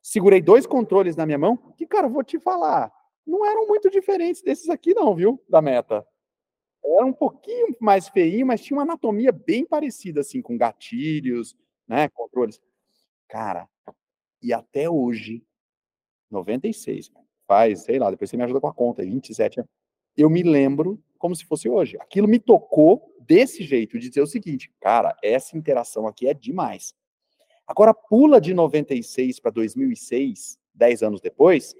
Segurei 0.02 0.42
dois 0.42 0.66
controles 0.66 1.16
na 1.16 1.28
minha 1.28 1.38
mão, 1.38 1.56
que, 1.78 1.86
cara, 1.86 2.08
vou 2.08 2.24
te 2.24 2.40
falar, 2.40 2.92
não 3.26 3.46
eram 3.46 3.68
muito 3.68 3.92
diferentes 3.92 4.42
desses 4.42 4.68
aqui, 4.68 4.96
não, 4.96 5.14
viu? 5.14 5.40
Da 5.48 5.62
meta. 5.62 6.04
Era 6.96 7.06
um 7.06 7.14
pouquinho 7.14 7.76
mais 7.80 8.08
feinho, 8.08 8.46
mas 8.48 8.62
tinha 8.62 8.78
uma 8.78 8.84
anatomia 8.84 9.32
bem 9.32 9.66
parecida, 9.66 10.22
assim, 10.22 10.42
com 10.42 10.58
gatilhos, 10.58 11.56
né, 11.88 12.10
controles. 12.10 12.60
Cara, 13.28 13.68
e 14.42 14.52
até 14.52 14.90
hoje, 14.90 15.44
96, 16.32 17.12
faz, 17.48 17.84
sei 17.84 18.00
lá, 18.00 18.10
depois 18.10 18.30
você 18.30 18.38
me 18.38 18.44
ajuda 18.44 18.60
com 18.60 18.68
a 18.68 18.74
conta, 18.74 19.04
27 19.04 19.60
anos, 19.60 19.72
eu 20.18 20.30
me 20.30 20.44
lembro 20.44 21.02
como 21.18 21.36
se 21.36 21.46
fosse 21.46 21.70
hoje. 21.70 21.98
Aquilo 22.00 22.28
me 22.28 22.40
tocou 22.40 23.16
desse 23.20 23.64
jeito, 23.64 24.00
de 24.00 24.10
dizer 24.10 24.22
o 24.22 24.28
seguinte, 24.28 24.72
cara, 24.80 25.16
essa 25.24 25.58
interação 25.58 26.08
aqui 26.08 26.28
é 26.28 26.34
demais. 26.34 26.96
Agora 27.68 27.94
pula 27.94 28.42
de 28.42 28.54
96 28.54 29.40
para 29.40 29.52
2006, 29.52 30.58
10 30.74 31.04
anos 31.04 31.22
depois, 31.22 31.76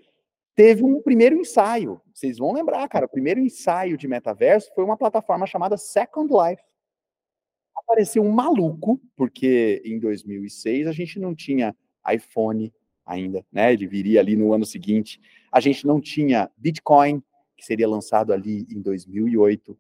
teve 0.60 0.84
um 0.84 1.02
primeiro 1.02 1.38
ensaio. 1.38 2.02
Vocês 2.14 2.38
vão 2.38 2.52
lembrar, 2.52 2.86
cara, 2.90 3.06
o 3.06 3.10
primeiro 3.10 3.40
ensaio 3.40 3.98
de 3.98 4.10
metaverso 4.10 4.70
foi 4.76 4.84
uma 4.84 4.98
plataforma 4.98 5.48
chamada 5.48 5.78
Second 5.78 6.30
Life. 6.34 6.62
Apareceu 7.74 8.22
um 8.22 8.30
maluco, 8.30 9.00
porque 9.16 9.82
em 9.86 9.98
2006 9.98 10.86
a 10.86 10.92
gente 10.92 11.18
não 11.18 11.34
tinha 11.34 11.74
iPhone 12.14 12.74
ainda, 13.06 13.46
né? 13.50 13.72
Ele 13.72 13.88
viria 13.88 14.20
ali 14.20 14.36
no 14.36 14.54
ano 14.54 14.66
seguinte. 14.66 15.22
A 15.50 15.62
gente 15.62 15.88
não 15.88 16.02
tinha 16.02 16.52
Bitcoin, 16.58 17.24
que 17.56 17.66
seria 17.66 17.88
lançado 17.88 18.34
ali 18.34 18.68
em 18.70 18.82
2008. 18.82 19.78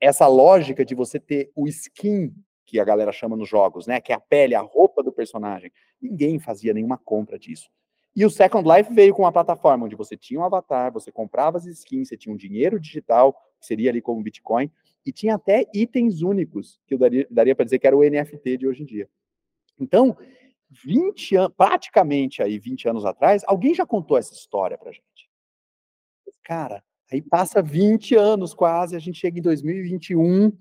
Essa 0.00 0.26
lógica 0.28 0.82
de 0.82 0.94
você 0.94 1.20
ter 1.20 1.52
o 1.54 1.68
skin 1.68 2.34
que 2.64 2.80
a 2.80 2.84
galera 2.84 3.12
chama 3.12 3.36
nos 3.36 3.50
jogos, 3.50 3.86
né? 3.86 4.00
Que 4.00 4.12
é 4.12 4.14
a 4.14 4.20
pele, 4.20 4.54
a 4.54 4.62
roupa 4.62 5.02
do 5.02 5.12
personagem. 5.12 5.70
Ninguém 6.00 6.38
fazia 6.38 6.72
nenhuma 6.72 6.96
compra 6.96 7.38
disso. 7.38 7.70
E 8.14 8.26
o 8.26 8.30
Second 8.30 8.68
Life 8.68 8.92
veio 8.92 9.14
com 9.14 9.22
uma 9.22 9.32
plataforma 9.32 9.86
onde 9.86 9.96
você 9.96 10.16
tinha 10.16 10.38
um 10.38 10.44
avatar, 10.44 10.92
você 10.92 11.10
comprava 11.10 11.56
as 11.56 11.64
skins, 11.64 12.08
você 12.08 12.16
tinha 12.16 12.32
um 12.32 12.36
dinheiro 12.36 12.78
digital, 12.78 13.32
que 13.58 13.66
seria 13.66 13.90
ali 13.90 14.02
como 14.02 14.22
Bitcoin, 14.22 14.70
e 15.04 15.12
tinha 15.12 15.34
até 15.34 15.66
itens 15.74 16.20
únicos, 16.22 16.78
que 16.86 16.94
eu 16.94 16.98
daria, 16.98 17.26
daria 17.30 17.56
para 17.56 17.64
dizer 17.64 17.78
que 17.78 17.86
era 17.86 17.96
o 17.96 18.02
NFT 18.02 18.58
de 18.58 18.66
hoje 18.66 18.82
em 18.82 18.86
dia. 18.86 19.08
Então, 19.80 20.16
20 20.70 21.36
anos, 21.36 21.54
praticamente 21.56 22.42
aí 22.42 22.58
20 22.58 22.88
anos 22.88 23.04
atrás, 23.04 23.42
alguém 23.46 23.74
já 23.74 23.86
contou 23.86 24.18
essa 24.18 24.32
história 24.32 24.76
pra 24.76 24.92
gente. 24.92 25.30
Cara, 26.42 26.82
aí 27.10 27.22
passa 27.22 27.62
20 27.62 28.14
anos 28.14 28.52
quase, 28.54 28.94
a 28.94 28.98
gente 28.98 29.18
chega 29.18 29.38
em 29.38 29.42
2021, 29.42 30.52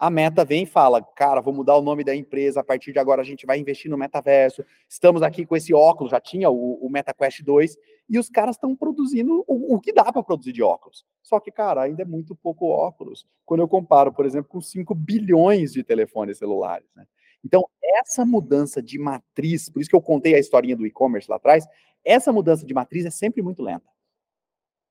a 0.00 0.08
Meta 0.08 0.46
vem 0.46 0.62
e 0.62 0.66
fala, 0.66 1.02
cara, 1.02 1.42
vou 1.42 1.52
mudar 1.52 1.76
o 1.76 1.82
nome 1.82 2.02
da 2.02 2.16
empresa, 2.16 2.60
a 2.60 2.64
partir 2.64 2.90
de 2.90 2.98
agora 2.98 3.20
a 3.20 3.24
gente 3.24 3.44
vai 3.44 3.58
investir 3.58 3.90
no 3.90 3.98
metaverso, 3.98 4.64
estamos 4.88 5.20
aqui 5.22 5.44
com 5.44 5.54
esse 5.54 5.74
óculos, 5.74 6.10
já 6.10 6.18
tinha 6.18 6.48
o, 6.48 6.78
o 6.80 6.88
MetaQuest 6.88 7.42
2, 7.42 7.76
e 8.08 8.18
os 8.18 8.30
caras 8.30 8.56
estão 8.56 8.74
produzindo 8.74 9.44
o, 9.46 9.74
o, 9.74 9.78
que 9.78 9.92
dá 9.92 10.10
para 10.10 10.22
produzir 10.22 10.52
de 10.54 10.62
óculos. 10.62 11.04
Só 11.22 11.38
que, 11.38 11.50
cara, 11.50 11.82
ainda 11.82 12.00
é 12.00 12.06
muito 12.06 12.34
pouco 12.34 12.66
óculos, 12.66 13.26
quando 13.44 13.60
eu 13.60 13.68
comparo, 13.68 14.10
por 14.10 14.24
exemplo, 14.24 14.48
com 14.48 14.60
5 14.62 14.94
bilhões 14.94 15.74
de 15.74 15.84
telefones 15.84 16.38
celulares. 16.38 16.88
Né? 16.96 17.04
Então, 17.44 17.68
essa 17.82 18.24
mudança 18.24 18.82
de 18.82 18.98
matriz, 18.98 19.68
por 19.68 19.82
isso 19.82 19.90
que 19.90 19.96
eu 19.96 20.00
contei 20.00 20.34
a 20.34 20.38
historinha 20.38 20.76
do 20.76 20.86
e-commerce 20.86 21.30
lá 21.30 21.36
atrás, 21.36 21.66
essa 22.02 22.32
mudança 22.32 22.64
de 22.64 22.72
matriz 22.72 23.04
é 23.04 23.10
sempre 23.10 23.42
muito 23.42 23.62
lenta. 23.62 23.84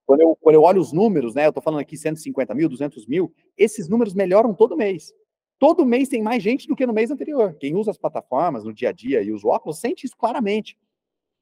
Quando 0.10 0.22
eu, 0.22 0.36
quando 0.41 0.56
eu 0.56 0.63
olho 0.63 0.82
os 0.82 0.91
números, 0.91 1.36
né, 1.36 1.45
eu 1.45 1.50
estou 1.50 1.62
falando 1.62 1.82
aqui 1.82 1.95
150 1.95 2.56
mil, 2.56 2.67
200 2.67 3.06
mil, 3.06 3.32
esses 3.56 3.88
números 3.88 4.15
melhoram 4.15 4.56
todo 4.56 4.76
mês. 4.76 5.13
Todo 5.60 5.86
mês 5.86 6.10
tem 6.10 6.19
mais 6.19 6.41
gente 6.41 6.67
do 6.67 6.76
que 6.76 6.84
no 6.88 6.93
mês 6.93 7.12
anterior. 7.12 7.56
Quem 7.60 7.76
usa 7.76 7.91
as 7.91 7.98
plataformas 8.00 8.63
no 8.63 8.74
dia 8.74 8.89
a 8.89 8.91
dia 8.91 9.22
e 9.22 9.32
os 9.32 9.45
óculos 9.45 9.78
sente 9.78 10.08
isso 10.08 10.17
claramente. 10.17 10.76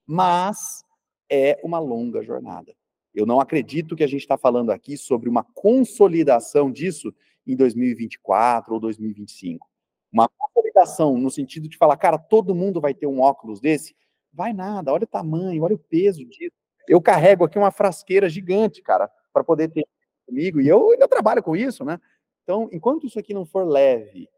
Mas 0.05 0.83
é 1.31 1.57
uma 1.63 1.79
longa 1.79 2.21
jornada. 2.21 2.75
Eu 3.15 3.25
não 3.25 3.39
acredito 3.39 3.95
que 3.95 4.03
a 4.03 4.07
gente 4.07 4.23
está 4.23 4.37
falando 4.37 4.69
aqui 4.71 4.97
sobre 4.97 5.29
uma 5.29 5.45
consolidação 5.45 6.69
disso 6.69 7.15
em 7.47 7.55
2024 7.55 8.73
ou 8.73 8.81
2025. 8.81 9.65
Uma 10.11 10.27
consolidação 10.27 11.17
no 11.17 11.31
sentido 11.31 11.69
de 11.69 11.77
falar, 11.77 11.95
cara, 11.95 12.17
todo 12.17 12.53
mundo 12.53 12.81
vai 12.81 12.93
ter 12.93 13.07
um 13.07 13.21
óculos 13.21 13.61
desse? 13.61 13.95
Vai 14.33 14.51
nada, 14.51 14.91
olha 14.91 15.05
o 15.05 15.07
tamanho, 15.07 15.63
olha 15.63 15.75
o 15.75 15.79
peso 15.79 16.25
disso 16.25 16.66
eu 16.87 17.01
carrego 17.01 17.45
aqui 17.45 17.57
uma 17.57 17.71
frasqueira 17.71 18.29
gigante, 18.29 18.81
cara, 18.81 19.09
para 19.33 19.43
poder 19.43 19.69
ter 19.69 19.85
comigo, 20.25 20.59
e 20.59 20.67
eu 20.67 20.91
ainda 20.91 21.07
trabalho 21.07 21.41
com 21.41 21.55
isso, 21.55 21.85
né? 21.85 21.99
Então, 22.43 22.69
enquanto 22.71 23.05
isso 23.05 23.19
aqui 23.19 23.33
não 23.33 23.45
for 23.45 23.65
leve, 23.65 24.29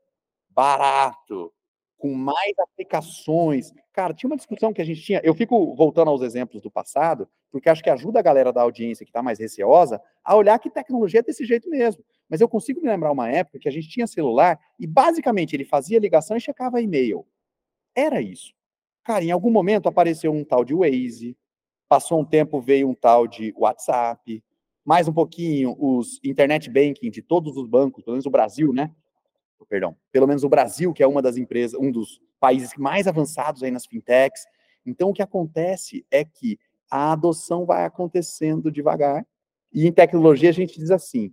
barato, 0.50 1.54
com 2.00 2.14
mais 2.14 2.58
aplicações. 2.58 3.72
Cara, 3.92 4.14
tinha 4.14 4.30
uma 4.30 4.38
discussão 4.38 4.74
que 4.74 4.82
a 4.82 4.86
gente 4.86 5.02
tinha. 5.02 5.22
Eu 5.24 5.36
fico 5.36 5.76
voltando 5.76 6.10
aos 6.10 6.22
exemplos 6.22 6.62
do 6.62 6.72
passado, 6.72 7.30
porque 7.52 7.70
acho 7.70 7.84
que 7.84 7.90
ajuda 7.90 8.20
a 8.20 8.24
galera 8.24 8.54
da 8.54 8.62
audiência 8.62 9.06
que 9.06 9.10
está 9.10 9.22
mais 9.22 9.38
receosa 9.38 10.02
a 10.24 10.36
olhar 10.36 10.58
que 10.58 10.70
tecnologia 10.70 11.20
é 11.20 11.24
desse 11.24 11.46
jeito 11.46 11.70
mesmo. 11.70 12.04
Mas 12.28 12.40
eu 12.40 12.48
consigo 12.48 12.82
me 12.82 12.88
lembrar 12.88 13.12
uma 13.12 13.30
época 13.30 13.60
que 13.60 13.68
a 13.68 13.72
gente 13.72 13.90
tinha 13.90 14.08
celular 14.08 14.58
e 14.80 14.88
basicamente 14.88 15.56
ele 15.56 15.66
fazia 15.66 16.00
ligação 16.00 16.38
e 16.38 16.42
checava 16.42 16.82
e-mail. 16.82 17.26
Era 17.94 18.22
isso. 18.22 18.54
Cara, 19.04 19.24
em 19.24 19.32
algum 19.32 19.52
momento 19.52 19.90
apareceu 19.90 20.32
um 20.32 20.44
tal 20.44 20.64
de 20.64 20.74
Waze, 20.74 21.36
passou 21.90 22.22
um 22.22 22.26
tempo 22.26 22.62
veio 22.62 22.88
um 22.88 22.94
tal 22.94 23.28
de 23.28 23.52
WhatsApp, 23.58 24.44
mais 24.86 25.08
um 25.08 25.14
pouquinho 25.14 25.76
os 25.80 26.20
internet 26.24 26.70
banking 26.70 27.10
de 27.10 27.24
todos 27.24 27.58
os 27.58 27.68
bancos, 27.68 28.04
pelo 28.04 28.14
menos 28.14 28.28
o 28.28 28.30
Brasil, 28.30 28.72
né? 28.72 28.92
Perdão, 29.68 29.96
pelo 30.12 30.28
menos 30.28 30.44
o 30.44 30.50
Brasil, 30.50 30.94
que 30.94 31.04
é 31.04 31.08
uma 31.08 31.22
das 31.22 31.36
empresas, 31.36 31.80
um 31.80 31.92
dos 31.92 32.22
países 32.40 32.76
mais 32.78 33.08
avançados 33.08 33.62
aí 33.62 33.72
nas 33.72 33.86
fintechs. 33.86 34.46
Então, 34.86 35.10
o 35.10 35.14
que 35.14 35.22
acontece 35.22 36.06
é 36.10 36.24
que 36.24 36.58
a 36.90 37.12
adoção 37.12 37.66
vai 37.66 37.86
acontecendo 37.86 38.72
devagar, 38.72 39.26
e 39.72 39.86
em 39.86 39.92
tecnologia 39.92 40.50
a 40.50 40.54
gente 40.54 40.80
diz 40.80 40.90
assim, 40.90 41.32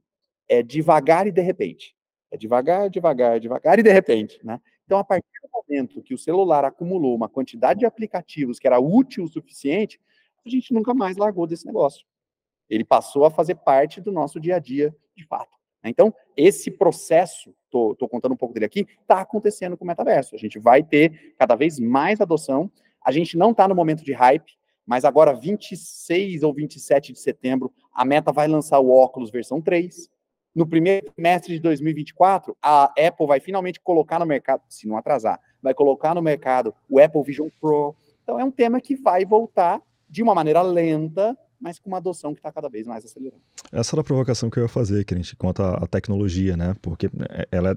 é 0.49 0.63
devagar 0.63 1.27
e 1.27 1.33
de 1.33 1.41
repente. 1.41 1.95
É 2.31 2.37
devagar, 2.37 2.91
devagar, 2.91 3.39
devagar 3.39 3.79
e 3.79 3.83
de 3.83 3.93
repente, 3.93 4.39
né? 4.45 4.61
Então, 4.85 4.99
a 4.99 5.05
partir 5.05 5.27
do 5.43 5.49
momento 5.53 6.03
que 6.03 6.15
o 6.15 6.19
celular 6.19 6.65
acumulou 6.65 7.15
uma 7.15 7.29
quantidade 7.29 7.81
de 7.81 7.87
aplicativos 7.87 8.59
que 8.59 8.67
era 8.67 8.81
útil 8.81 9.25
o 9.25 9.29
suficiente, 9.29 10.01
a 10.47 10.51
gente 10.51 10.73
nunca 10.73 10.95
mais 10.95 11.17
largou 11.17 11.47
desse 11.47 11.67
negócio. 11.67 12.07
Ele 12.69 12.85
passou 12.85 13.25
a 13.25 13.31
fazer 13.31 13.57
parte 13.57 14.01
do 14.01 14.13
nosso 14.13 14.41
dia 14.41 14.57
a 14.57 14.59
dia, 14.59 14.95
de 15.17 15.25
fato. 15.27 15.57
Né? 15.83 15.91
Então, 15.91 16.13
esse 16.37 16.71
processo, 16.71 17.55
estou 17.65 18.09
contando 18.09 18.33
um 18.33 18.37
pouco 18.37 18.55
dele 18.55 18.67
aqui, 18.67 18.87
está 19.01 19.21
acontecendo 19.21 19.77
com 19.77 19.85
o 19.85 19.87
metaverso. 19.87 20.35
A 20.35 20.39
gente 20.39 20.59
vai 20.59 20.83
ter 20.83 21.35
cada 21.39 21.55
vez 21.55 21.79
mais 21.79 22.21
adoção. 22.21 22.71
A 23.05 23.13
gente 23.13 23.37
não 23.37 23.53
está 23.53 23.69
no 23.69 23.75
momento 23.75 24.05
de 24.05 24.13
hype, 24.13 24.57
mas 24.85 25.05
agora, 25.05 25.35
26 25.35 26.43
ou 26.43 26.53
27 26.53 27.13
de 27.13 27.19
setembro, 27.19 27.73
a 27.93 28.05
Meta 28.05 28.33
vai 28.33 28.47
lançar 28.47 28.79
o 28.79 28.91
óculos 28.91 29.31
versão 29.31 29.61
3. 29.61 30.09
No 30.55 30.67
primeiro 30.67 31.13
trimestre 31.13 31.55
de 31.55 31.61
2024, 31.61 32.57
a 32.63 32.85
Apple 32.85 33.27
vai 33.27 33.41
finalmente 33.41 33.81
colocar 33.81 34.19
no 34.19 34.27
mercado, 34.27 34.63
se 34.69 34.89
não 34.89 34.97
atrasar, 34.97 35.41
vai 35.61 35.75
colocar 35.75 36.15
no 36.15 36.23
mercado 36.23 36.75
o 36.89 36.99
Apple 36.99 37.23
Vision 37.23 37.49
Pro. 37.61 37.95
Então, 38.23 38.41
é 38.41 38.45
um 38.45 38.51
tema 38.51 38.81
que 38.81 38.97
vai 38.97 39.25
voltar 39.25 39.83
de 40.09 40.23
uma 40.23 40.35
maneira 40.35 40.63
lenta, 40.63 41.37
mas 41.61 41.79
com 41.79 41.89
uma 41.89 41.99
adoção 41.99 42.33
que 42.35 42.41
está 42.41 42.53
cada 42.53 42.69
vez 42.69 42.87
mais 42.87 43.05
acelerando. 43.05 43.43
Essa 43.73 43.95
era 43.95 44.01
a 44.01 44.05
provocação 44.05 44.51
que 44.51 44.59
eu 44.59 44.65
ia 44.65 44.69
fazer, 44.69 45.05
Crente, 45.05 45.35
quanto 45.37 45.63
à 45.63 45.87
tecnologia, 45.87 46.57
né? 46.57 46.75
Porque 46.81 47.07
é, 47.07 47.49
ela 47.51 47.73
é 47.73 47.77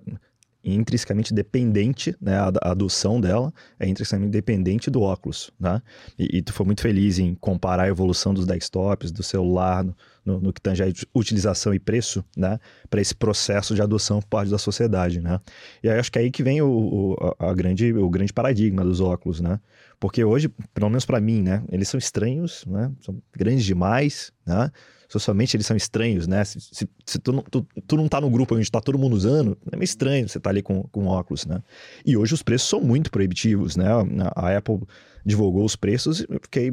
intrinsecamente 0.64 1.34
dependente, 1.34 2.16
né, 2.20 2.38
a, 2.38 2.52
adoção 2.72 3.20
dela 3.20 3.52
é 3.80 3.88
intrinsecamente 3.88 4.32
dependente 4.32 4.92
do 4.92 5.02
óculos, 5.02 5.52
né? 5.58 5.82
E, 6.18 6.38
e, 6.38 6.42
tu 6.42 6.52
foi 6.52 6.66
muito 6.66 6.82
feliz 6.82 7.18
em 7.18 7.34
comparar 7.34 7.84
a 7.84 7.88
evolução 7.88 8.34
dos 8.34 8.46
desktops, 8.46 9.12
do 9.12 9.24
celular, 9.24 9.86
no, 9.86 9.96
no, 10.26 10.40
no 10.40 10.54
que 10.54 10.62
tange 10.62 10.84
a 10.84 10.88
utilização 11.16 11.74
e 11.74 11.80
preço, 11.80 12.24
né, 12.36 12.60
para 12.90 13.00
esse 13.00 13.16
processo 13.16 13.74
de 13.74 13.82
adoção 13.82 14.20
por 14.20 14.28
parte 14.28 14.52
da 14.52 14.58
sociedade, 14.58 15.22
né? 15.22 15.40
E 15.82 15.90
aí 15.90 15.98
acho 15.98 16.12
que 16.12 16.20
é 16.20 16.24
aí 16.24 16.32
que 16.32 16.44
vem 16.44 16.62
o, 16.62 16.68
o, 16.70 17.36
a 17.40 17.54
grande, 17.54 17.94
o 17.94 18.10
grande 18.10 18.34
paradigma 18.34 18.84
dos 18.84 19.00
óculos, 19.00 19.40
né? 19.40 19.60
Porque 20.00 20.24
hoje, 20.24 20.50
pelo 20.74 20.90
menos 20.90 21.06
para 21.06 21.20
mim, 21.20 21.42
né, 21.42 21.64
eles 21.72 21.90
são 21.90 21.98
estranhos, 21.98 22.64
né? 22.66 22.92
São 23.02 23.22
grandes 23.36 23.66
demais, 23.66 24.32
né? 24.46 24.72
socialmente 25.10 25.58
eles 25.58 25.66
são 25.66 25.76
estranhos, 25.76 26.28
né? 26.28 26.46
Se, 26.46 26.62
se, 26.62 26.88
se 27.04 27.20
tu, 27.20 27.34
não, 27.34 27.42
tu, 27.42 27.68
tu, 27.88 27.98
não 27.98 28.08
tá 28.08 28.22
no 28.22 28.30
grupo 28.30 28.56
onde 28.56 28.70
tá 28.70 28.80
todo 28.80 28.98
mundo 28.98 29.16
usando, 29.16 29.58
é 29.72 29.76
meio 29.76 29.84
estranho 29.84 30.30
você 30.30 30.40
tá 30.40 30.52
ali 30.52 30.62
com, 30.62 30.84
com 30.84 31.08
óculos, 31.08 31.48
né? 31.48 31.62
E 32.06 32.16
hoje 32.16 32.36
os 32.36 32.44
preços 32.44 32.70
são 32.70 32.80
muito 32.80 33.10
proibitivos, 33.10 33.76
né? 33.76 33.88
A 34.36 34.56
Apple 34.56 34.82
divulgou 35.26 35.66
os 35.66 35.76
preços 35.76 36.22
e 36.22 36.28
eu 36.30 36.40
fiquei 36.40 36.72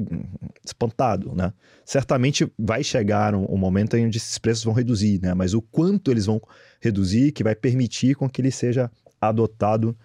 espantado, 0.64 1.34
né? 1.34 1.52
Certamente 1.84 2.46
vai 2.58 2.84
chegar 2.84 3.34
um, 3.34 3.46
um 3.48 3.56
momento 3.56 3.96
em 3.96 4.06
onde 4.06 4.18
esses 4.18 4.36
preços 4.36 4.64
vão 4.64 4.74
reduzir, 4.74 5.18
né? 5.22 5.32
Mas 5.32 5.54
o 5.54 5.62
quanto 5.62 6.10
eles 6.10 6.26
vão 6.26 6.40
reduzir 6.78 7.32
que 7.32 7.42
vai 7.42 7.54
permitir 7.54 8.14
com 8.14 8.28
que 8.28 8.42
ele 8.42 8.50
seja 8.50 8.90
adotado 9.18 9.96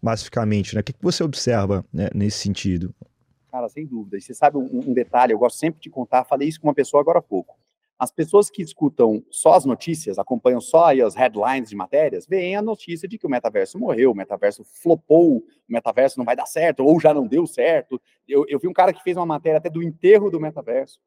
massificamente, 0.00 0.74
né? 0.74 0.80
O 0.80 0.84
que, 0.84 0.92
que 0.92 1.02
você 1.02 1.22
observa 1.22 1.84
né, 1.92 2.08
nesse 2.14 2.38
sentido? 2.38 2.94
Cara, 3.50 3.68
sem 3.68 3.86
dúvida. 3.86 4.16
E 4.16 4.20
você 4.20 4.32
sabe 4.32 4.56
um, 4.56 4.68
um, 4.72 4.92
detalhe, 4.92 5.32
eu 5.32 5.38
gosto 5.38 5.58
sempre 5.58 5.80
de 5.80 5.90
contar, 5.90 6.24
falei 6.24 6.48
isso 6.48 6.60
com 6.60 6.68
uma 6.68 6.74
pessoa 6.74 7.00
agora 7.00 7.18
há 7.18 7.22
pouco. 7.22 7.58
As 7.98 8.10
pessoas 8.10 8.48
que 8.48 8.62
escutam 8.62 9.22
só 9.30 9.54
as 9.54 9.66
notícias, 9.66 10.18
acompanham 10.18 10.60
só 10.60 10.86
as 10.90 11.14
headlines 11.14 11.68
de 11.68 11.76
matérias, 11.76 12.26
veem 12.26 12.56
a 12.56 12.62
notícia 12.62 13.06
de 13.06 13.18
que 13.18 13.26
o 13.26 13.30
metaverso 13.30 13.78
morreu, 13.78 14.12
o 14.12 14.14
metaverso 14.14 14.64
flopou, 14.64 15.36
o 15.36 15.44
metaverso 15.68 16.16
não 16.16 16.24
vai 16.24 16.34
dar 16.34 16.46
certo, 16.46 16.82
ou 16.82 16.98
já 16.98 17.12
não 17.12 17.26
deu 17.26 17.46
certo. 17.46 18.00
Eu, 18.26 18.46
eu 18.48 18.58
vi 18.58 18.68
um 18.68 18.72
cara 18.72 18.94
que 18.94 19.02
fez 19.02 19.18
uma 19.18 19.26
matéria 19.26 19.58
até 19.58 19.68
do 19.68 19.82
enterro 19.82 20.30
do 20.30 20.40
metaverso. 20.40 20.98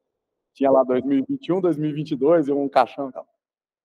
Tinha 0.52 0.70
lá 0.70 0.84
2021, 0.84 1.60
2022 1.60 2.46
e 2.46 2.52
um 2.52 2.68
caixão 2.68 3.08
e 3.08 3.12
tal. 3.12 3.26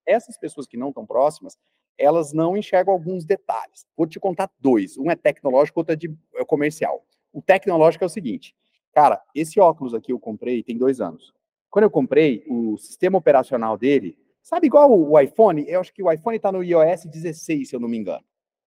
Essas 0.05 0.37
pessoas 0.37 0.67
que 0.67 0.77
não 0.77 0.89
estão 0.89 1.03
próximas, 1.03 1.57
elas 1.99 2.33
não 2.33 2.55
enxergam 2.55 2.93
alguns 2.93 3.25
detalhes. 3.25 3.85
Vou 3.95 4.07
te 4.07 4.19
contar 4.19 4.49
dois. 4.59 4.97
Um 4.97 5.11
é 5.11 5.15
tecnológico, 5.15 5.79
outro 5.79 5.93
é, 5.93 5.95
de, 5.95 6.15
é 6.35 6.45
comercial. 6.45 7.05
O 7.31 7.41
tecnológico 7.41 8.03
é 8.03 8.07
o 8.07 8.09
seguinte, 8.09 8.55
cara, 8.91 9.21
esse 9.35 9.59
óculos 9.59 9.93
aqui 9.93 10.11
eu 10.11 10.19
comprei 10.19 10.63
tem 10.63 10.77
dois 10.77 10.99
anos. 11.01 11.33
Quando 11.69 11.83
eu 11.83 11.91
comprei, 11.91 12.43
o 12.47 12.77
sistema 12.77 13.17
operacional 13.17 13.77
dele, 13.77 14.17
sabe 14.41 14.65
igual 14.65 14.91
o 14.91 15.19
iPhone? 15.19 15.63
Eu 15.67 15.81
acho 15.81 15.93
que 15.93 16.01
o 16.01 16.11
iPhone 16.11 16.37
está 16.37 16.51
no 16.51 16.63
iOS 16.63 17.05
16, 17.05 17.69
se 17.69 17.75
eu 17.75 17.79
não 17.79 17.87
me 17.87 17.97
engano. 17.97 18.23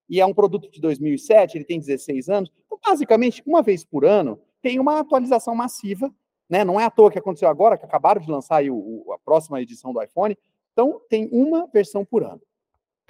E 0.08 0.20
é 0.20 0.26
um 0.26 0.34
produto 0.34 0.70
de 0.70 0.80
2007, 0.80 1.56
ele 1.56 1.64
tem 1.64 1.80
16 1.80 2.28
anos. 2.28 2.52
Então, 2.66 2.78
basicamente, 2.84 3.42
uma 3.46 3.62
vez 3.62 3.84
por 3.84 4.04
ano, 4.04 4.38
tem 4.60 4.78
uma 4.78 5.00
atualização 5.00 5.54
massiva. 5.54 6.12
Né? 6.48 6.64
Não 6.64 6.78
é 6.78 6.84
à 6.84 6.90
toa 6.90 7.10
que 7.10 7.18
aconteceu 7.18 7.48
agora, 7.48 7.78
que 7.78 7.84
acabaram 7.84 8.20
de 8.20 8.30
lançar 8.30 8.62
o, 8.64 8.76
o, 8.76 9.12
a 9.12 9.18
próxima 9.18 9.60
edição 9.60 9.92
do 9.92 10.02
iPhone. 10.02 10.36
Então, 10.72 11.00
tem 11.08 11.28
uma 11.32 11.66
versão 11.66 12.04
por 12.04 12.22
ano. 12.22 12.40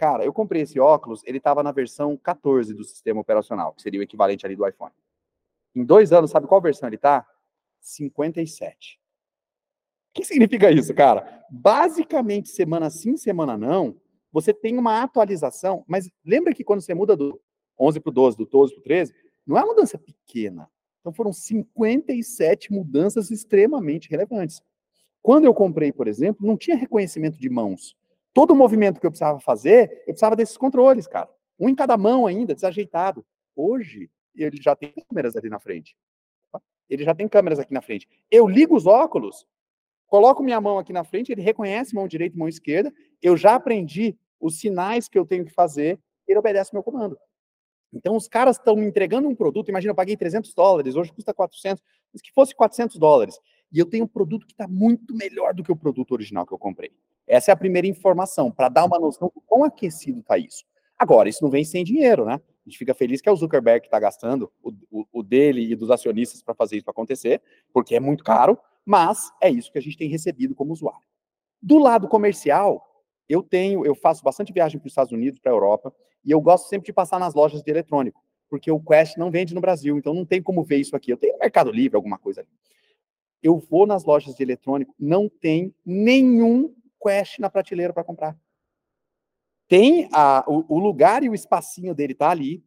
Cara, 0.03 0.25
eu 0.25 0.33
comprei 0.33 0.63
esse 0.63 0.81
óculos, 0.81 1.23
ele 1.25 1.39
estava 1.39 1.63
na 1.63 1.71
versão 1.71 2.17
14 2.17 2.75
do 2.75 2.83
sistema 2.83 3.21
operacional, 3.21 3.73
que 3.73 3.83
seria 3.83 4.01
o 4.01 4.03
equivalente 4.03 4.45
ali 4.45 4.57
do 4.57 4.67
iPhone. 4.67 4.93
Em 5.77 5.85
dois 5.85 6.13
anos, 6.13 6.33
sabe 6.33 6.49
qual 6.49 6.61
versão 6.61 6.89
ele 6.89 6.97
está? 6.97 7.25
57. 7.79 8.99
O 10.11 10.13
que 10.13 10.25
significa 10.25 10.73
isso, 10.73 10.93
cara? 10.93 11.45
Basicamente, 11.49 12.49
semana 12.49 12.91
sim, 12.91 13.17
semana 13.17 13.57
não, 13.57 13.97
você 14.33 14.53
tem 14.53 14.77
uma 14.77 15.05
atualização, 15.05 15.85
mas 15.87 16.11
lembra 16.27 16.53
que 16.53 16.65
quando 16.65 16.81
você 16.81 16.95
muda 16.95 17.15
do 17.15 17.41
11 17.79 18.01
para 18.01 18.11
o 18.11 18.13
12, 18.13 18.37
do 18.39 18.45
12 18.45 18.73
para 18.73 18.81
o 18.81 18.83
13, 18.83 19.15
não 19.47 19.57
é 19.57 19.61
uma 19.61 19.69
mudança 19.69 19.97
pequena. 19.97 20.69
Então 20.99 21.13
foram 21.13 21.33
57 21.33 22.73
mudanças 22.73 23.31
extremamente 23.31 24.11
relevantes. 24.11 24.61
Quando 25.23 25.45
eu 25.45 25.55
comprei, 25.55 25.93
por 25.93 26.09
exemplo, 26.09 26.45
não 26.45 26.57
tinha 26.57 26.77
reconhecimento 26.77 27.39
de 27.39 27.49
mãos. 27.49 27.97
Todo 28.33 28.53
o 28.53 28.57
movimento 28.57 29.01
que 29.01 29.07
eu 29.07 29.11
precisava 29.11 29.39
fazer, 29.41 30.03
eu 30.07 30.13
precisava 30.13 30.37
desses 30.37 30.57
controles, 30.57 31.07
cara. 31.07 31.29
Um 31.59 31.69
em 31.69 31.75
cada 31.75 31.97
mão 31.97 32.27
ainda, 32.27 32.55
desajeitado. 32.55 33.25
Hoje, 33.55 34.11
ele 34.35 34.61
já 34.61 34.75
tem 34.75 34.93
câmeras 35.09 35.37
ali 35.37 35.49
na 35.49 35.59
frente. 35.59 35.97
Ele 36.89 37.05
já 37.05 37.15
tem 37.15 37.29
câmeras 37.29 37.59
aqui 37.59 37.73
na 37.73 37.83
frente. 37.83 38.09
Eu 38.31 38.47
ligo 38.47 38.77
os 38.77 38.87
óculos, 38.87 39.47
coloco 40.07 40.43
minha 40.43 40.61
mão 40.61 40.79
aqui 40.79 40.93
na 40.93 41.05
frente, 41.05 41.33
ele 41.33 41.43
reconhece 41.43 41.95
mão 41.95 42.07
direita 42.07 42.37
e 42.37 42.39
mão 42.39 42.49
esquerda, 42.49 42.93
eu 43.21 43.37
já 43.37 43.55
aprendi 43.55 44.17
os 44.41 44.59
sinais 44.59 45.09
que 45.09 45.19
eu 45.19 45.25
tenho 45.25 45.45
que 45.45 45.53
fazer, 45.53 45.99
ele 46.27 46.39
obedece 46.39 46.75
meu 46.75 46.83
comando. 46.83 47.19
Então, 47.93 48.17
os 48.17 48.27
caras 48.27 48.57
estão 48.57 48.75
me 48.75 48.87
entregando 48.87 49.29
um 49.29 49.35
produto, 49.35 49.69
imagina, 49.69 49.91
eu 49.91 49.95
paguei 49.97 50.17
300 50.17 50.55
dólares, 50.55 50.97
hoje 50.97 51.13
custa 51.13 51.33
400, 51.33 51.83
mas 52.13 52.23
que 52.23 52.33
fosse 52.33 52.55
400 52.55 52.97
dólares, 52.99 53.39
e 53.73 53.79
eu 53.79 53.87
tenho 53.87 54.05
um 54.05 54.09
produto 54.09 54.47
que 54.47 54.53
está 54.53 54.69
muito 54.69 55.15
melhor 55.15 55.55
do 55.55 55.65
que 55.65 55.73
o 55.73 55.77
produto 55.77 56.13
original 56.13 56.47
que 56.47 56.53
eu 56.53 56.59
comprei. 56.59 56.93
Essa 57.27 57.51
é 57.51 57.55
a 57.55 57.57
primeira 57.57 57.87
informação, 57.87 58.51
para 58.51 58.69
dar 58.69 58.85
uma 58.85 58.99
noção 58.99 59.31
do 59.35 59.41
quão 59.41 59.65
aquecido 59.65 60.21
está 60.21 60.37
isso. 60.37 60.65
Agora, 60.99 61.29
isso 61.29 61.43
não 61.43 61.51
vem 61.51 61.65
sem 61.65 61.83
dinheiro, 61.83 62.25
né? 62.25 62.35
A 62.35 62.69
gente 62.69 62.79
fica 62.79 62.95
feliz 62.95 63.21
que 63.21 63.29
é 63.29 63.33
o 63.33 63.37
Zuckerberg 63.37 63.81
que 63.81 63.89
está 63.89 63.99
gastando 63.99 64.53
o, 64.63 64.71
o, 64.91 65.07
o, 65.13 65.23
dele 65.23 65.73
e 65.73 65.75
dos 65.75 65.91
acionistas 65.91 66.43
para 66.43 66.55
fazer 66.55 66.77
isso 66.77 66.89
acontecer, 66.89 67.43
porque 67.73 67.95
é 67.97 68.01
muito 68.01 68.23
caro, 68.23 68.57
mas 68.85 69.33
é 69.41 69.51
isso 69.51 69.73
que 69.73 69.79
a 69.79 69.83
gente 69.83 69.97
tem 69.97 70.09
recebido 70.09 70.55
como 70.55 70.73
usuário. 70.73 71.07
Do 71.61 71.79
lado 71.79 72.07
comercial, 72.07 73.05
eu 73.29 73.43
tenho, 73.43 73.85
eu 73.85 73.95
faço 73.95 74.23
bastante 74.23 74.53
viagem 74.53 74.79
para 74.79 74.87
os 74.87 74.93
Estados 74.93 75.13
Unidos, 75.13 75.41
para 75.41 75.51
a 75.51 75.55
Europa, 75.55 75.93
e 76.25 76.31
eu 76.31 76.41
gosto 76.41 76.69
sempre 76.69 76.87
de 76.87 76.93
passar 76.93 77.19
nas 77.19 77.35
lojas 77.35 77.63
de 77.63 77.71
eletrônico, 77.71 78.23
porque 78.49 78.71
o 78.71 78.81
Quest 78.81 79.17
não 79.17 79.31
vende 79.31 79.55
no 79.55 79.61
Brasil, 79.61 79.97
então 79.97 80.15
não 80.15 80.25
tem 80.25 80.43
como 80.43 80.63
ver 80.63 80.77
isso 80.77 80.95
aqui. 80.95 81.13
Eu 81.13 81.17
tenho 81.17 81.39
Mercado 81.39 81.73
Livre, 81.73 81.97
alguma 81.97 82.19
coisa 82.19 82.43
ali. 82.43 82.51
Eu 83.43 83.59
vou 83.59 83.87
nas 83.87 84.05
lojas 84.05 84.35
de 84.37 84.43
eletrônico, 84.43 84.95
não 84.99 85.29
tem 85.29 85.75
nenhum 85.85 86.75
Quest 87.03 87.39
na 87.39 87.51
prateleira 87.51 87.93
para 87.93 88.05
comprar. 88.05 88.39
Tem 89.69 90.09
a, 90.13 90.45
o, 90.47 90.77
o 90.77 90.79
lugar 90.79 91.23
e 91.23 91.29
o 91.29 91.35
espacinho 91.35 91.95
dele 91.95 92.15
tá 92.15 92.31
ali, 92.31 92.63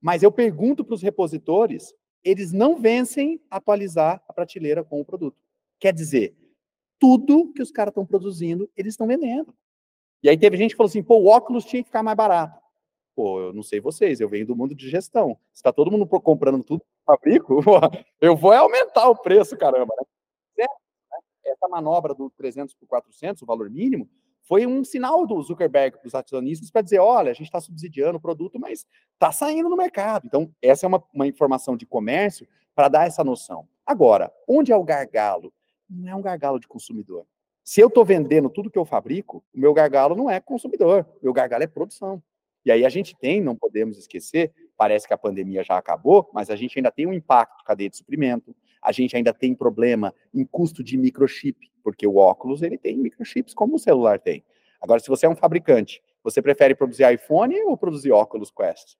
mas 0.00 0.22
eu 0.22 0.30
pergunto 0.30 0.84
para 0.84 0.94
os 0.94 1.02
repositores, 1.02 1.94
eles 2.22 2.52
não 2.52 2.76
vencem 2.76 3.40
atualizar 3.50 4.22
a 4.28 4.32
prateleira 4.32 4.84
com 4.84 5.00
o 5.00 5.04
produto. 5.04 5.36
Quer 5.80 5.92
dizer, 5.92 6.36
tudo 6.98 7.52
que 7.52 7.62
os 7.62 7.70
caras 7.70 7.90
estão 7.90 8.06
produzindo, 8.06 8.70
eles 8.76 8.92
estão 8.92 9.06
vendendo. 9.06 9.52
E 10.22 10.28
aí 10.28 10.38
teve 10.38 10.56
gente 10.56 10.70
que 10.70 10.76
falou 10.76 10.88
assim, 10.88 11.02
pô, 11.02 11.16
o 11.16 11.26
óculos 11.26 11.64
tinha 11.64 11.82
que 11.82 11.88
ficar 11.88 12.02
mais 12.02 12.16
barato. 12.16 12.60
Pô, 13.14 13.40
eu 13.40 13.52
não 13.52 13.62
sei 13.62 13.80
vocês, 13.80 14.20
eu 14.20 14.28
venho 14.28 14.46
do 14.46 14.56
mundo 14.56 14.74
de 14.74 14.88
gestão. 14.88 15.36
Se 15.52 15.58
está 15.58 15.72
todo 15.72 15.90
mundo 15.90 16.06
comprando 16.06 16.62
tudo 16.62 16.80
que 16.80 16.86
fabrico, 17.04 17.60
eu 18.20 18.36
vou 18.36 18.52
aumentar 18.52 19.08
o 19.08 19.16
preço, 19.16 19.56
caramba. 19.56 19.92
Né? 19.98 20.06
Essa 21.44 21.68
manobra 21.68 22.14
do 22.14 22.30
300 22.30 22.74
por 22.74 22.86
400, 22.86 23.42
o 23.42 23.46
valor 23.46 23.70
mínimo, 23.70 24.08
foi 24.42 24.66
um 24.66 24.84
sinal 24.84 25.26
do 25.26 25.40
Zuckerberg 25.42 25.98
para 25.98 26.06
os 26.06 26.14
acionistas 26.14 26.70
para 26.70 26.82
dizer, 26.82 26.98
olha, 26.98 27.30
a 27.30 27.34
gente 27.34 27.46
está 27.46 27.60
subsidiando 27.60 28.18
o 28.18 28.20
produto, 28.20 28.58
mas 28.58 28.86
está 29.14 29.30
saindo 29.30 29.68
no 29.68 29.76
mercado. 29.76 30.26
Então, 30.26 30.52
essa 30.60 30.84
é 30.84 30.88
uma, 30.88 31.02
uma 31.14 31.26
informação 31.26 31.76
de 31.76 31.86
comércio 31.86 32.46
para 32.74 32.88
dar 32.88 33.06
essa 33.06 33.22
noção. 33.22 33.68
Agora, 33.86 34.32
onde 34.48 34.72
é 34.72 34.76
o 34.76 34.82
gargalo? 34.82 35.52
Não 35.88 36.08
é 36.08 36.14
um 36.14 36.22
gargalo 36.22 36.58
de 36.58 36.66
consumidor. 36.66 37.24
Se 37.64 37.80
eu 37.80 37.86
estou 37.86 38.04
vendendo 38.04 38.50
tudo 38.50 38.70
que 38.70 38.78
eu 38.78 38.84
fabrico, 38.84 39.44
o 39.54 39.60
meu 39.60 39.72
gargalo 39.72 40.16
não 40.16 40.28
é 40.28 40.40
consumidor, 40.40 41.06
o 41.20 41.24
meu 41.24 41.32
gargalo 41.32 41.62
é 41.62 41.66
produção. 41.66 42.20
E 42.64 42.70
aí 42.70 42.84
a 42.84 42.88
gente 42.88 43.16
tem, 43.16 43.40
não 43.40 43.56
podemos 43.56 43.98
esquecer, 43.98 44.52
parece 44.76 45.06
que 45.06 45.14
a 45.14 45.18
pandemia 45.18 45.62
já 45.62 45.76
acabou, 45.76 46.28
mas 46.32 46.50
a 46.50 46.56
gente 46.56 46.78
ainda 46.78 46.90
tem 46.90 47.06
um 47.06 47.12
impacto 47.12 47.58
de 47.58 47.64
cadeia 47.64 47.90
de 47.90 47.96
suprimento, 47.96 48.54
a 48.82 48.90
gente 48.90 49.16
ainda 49.16 49.32
tem 49.32 49.54
problema 49.54 50.12
em 50.34 50.44
custo 50.44 50.82
de 50.82 50.98
microchip, 50.98 51.70
porque 51.82 52.06
o 52.06 52.16
óculos 52.16 52.62
ele 52.62 52.76
tem 52.76 52.98
microchips 52.98 53.54
como 53.54 53.76
o 53.76 53.78
celular 53.78 54.18
tem. 54.18 54.44
Agora, 54.80 54.98
se 54.98 55.08
você 55.08 55.26
é 55.26 55.28
um 55.28 55.36
fabricante, 55.36 56.02
você 56.24 56.42
prefere 56.42 56.74
produzir 56.74 57.10
iPhone 57.12 57.58
ou 57.62 57.76
produzir 57.76 58.10
óculos 58.10 58.50
Quest? 58.50 58.96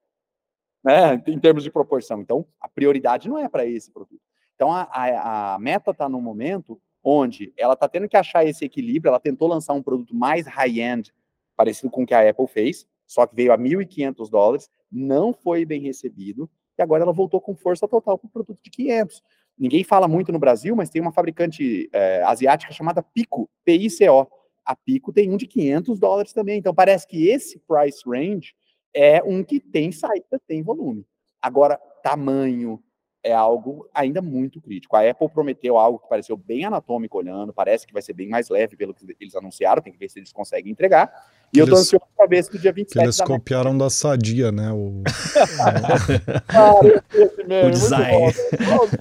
Né? 0.84 1.20
Em 1.26 1.38
termos 1.38 1.64
de 1.64 1.70
proporção. 1.70 2.20
Então, 2.20 2.46
a 2.60 2.68
prioridade 2.68 3.28
não 3.28 3.38
é 3.38 3.48
para 3.48 3.66
esse 3.66 3.90
produto. 3.90 4.22
Então, 4.54 4.72
a, 4.72 4.82
a, 4.82 5.54
a 5.54 5.58
meta 5.58 5.90
está 5.90 6.08
no 6.08 6.20
momento 6.20 6.80
onde 7.02 7.52
ela 7.56 7.74
está 7.74 7.88
tendo 7.88 8.08
que 8.08 8.16
achar 8.16 8.44
esse 8.46 8.64
equilíbrio. 8.64 9.10
Ela 9.10 9.18
tentou 9.18 9.48
lançar 9.48 9.72
um 9.72 9.82
produto 9.82 10.14
mais 10.14 10.46
high-end, 10.46 11.12
parecido 11.56 11.90
com 11.90 12.04
o 12.04 12.06
que 12.06 12.14
a 12.14 12.28
Apple 12.28 12.46
fez, 12.46 12.86
só 13.06 13.26
que 13.26 13.34
veio 13.34 13.52
a 13.52 13.58
1.500 13.58 14.30
dólares, 14.30 14.70
não 14.90 15.32
foi 15.32 15.64
bem 15.64 15.80
recebido, 15.80 16.48
e 16.78 16.82
agora 16.82 17.02
ela 17.02 17.12
voltou 17.12 17.40
com 17.40 17.54
força 17.54 17.86
total 17.86 18.16
para 18.16 18.26
o 18.26 18.30
produto 18.30 18.58
de 18.62 18.70
500. 18.70 19.22
Ninguém 19.58 19.84
fala 19.84 20.08
muito 20.08 20.32
no 20.32 20.38
Brasil, 20.38 20.74
mas 20.74 20.90
tem 20.90 21.00
uma 21.00 21.12
fabricante 21.12 21.88
é, 21.92 22.22
asiática 22.24 22.72
chamada 22.72 23.02
Pico, 23.02 23.48
P-I-C-O. 23.64 24.26
A 24.64 24.76
Pico 24.76 25.12
tem 25.12 25.30
um 25.30 25.36
de 25.36 25.46
500 25.46 25.98
dólares 25.98 26.32
também. 26.32 26.58
Então 26.58 26.74
parece 26.74 27.06
que 27.06 27.28
esse 27.28 27.58
price 27.60 28.02
range 28.06 28.54
é 28.94 29.22
um 29.22 29.42
que 29.42 29.60
tem 29.60 29.92
saída, 29.92 30.40
tem 30.46 30.62
volume. 30.62 31.06
Agora, 31.40 31.76
tamanho, 32.02 32.82
é 33.24 33.32
algo 33.32 33.88
ainda 33.94 34.20
muito 34.20 34.60
crítico. 34.60 34.96
A 34.96 35.08
Apple 35.08 35.28
prometeu 35.28 35.78
algo 35.78 35.98
que 35.98 36.08
pareceu 36.08 36.36
bem 36.36 36.64
anatômico 36.64 37.18
olhando, 37.18 37.52
parece 37.52 37.86
que 37.86 37.92
vai 37.92 38.02
ser 38.02 38.12
bem 38.12 38.28
mais 38.28 38.48
leve 38.48 38.76
pelo 38.76 38.92
que 38.92 39.04
eles 39.20 39.36
anunciaram, 39.36 39.80
tem 39.80 39.92
que 39.92 39.98
ver 39.98 40.08
se 40.08 40.18
eles 40.18 40.32
conseguem 40.32 40.72
entregar. 40.72 41.12
E 41.54 41.58
eu 41.58 41.66
tô 41.66 41.76
ansioso 41.76 42.04
para 42.16 42.26
ver 42.26 42.42
se 42.42 42.52
no 42.52 42.58
dia 42.58 42.72
27 42.72 42.98
que 42.98 43.04
Eles 43.04 43.20
copiaram 43.20 43.76
da 43.76 43.90
Sadia, 43.90 44.50
né? 44.50 44.72
O, 44.72 45.02
esse 47.12 47.44
mesmo, 47.44 47.68
o 47.68 47.70
design. 47.70 48.32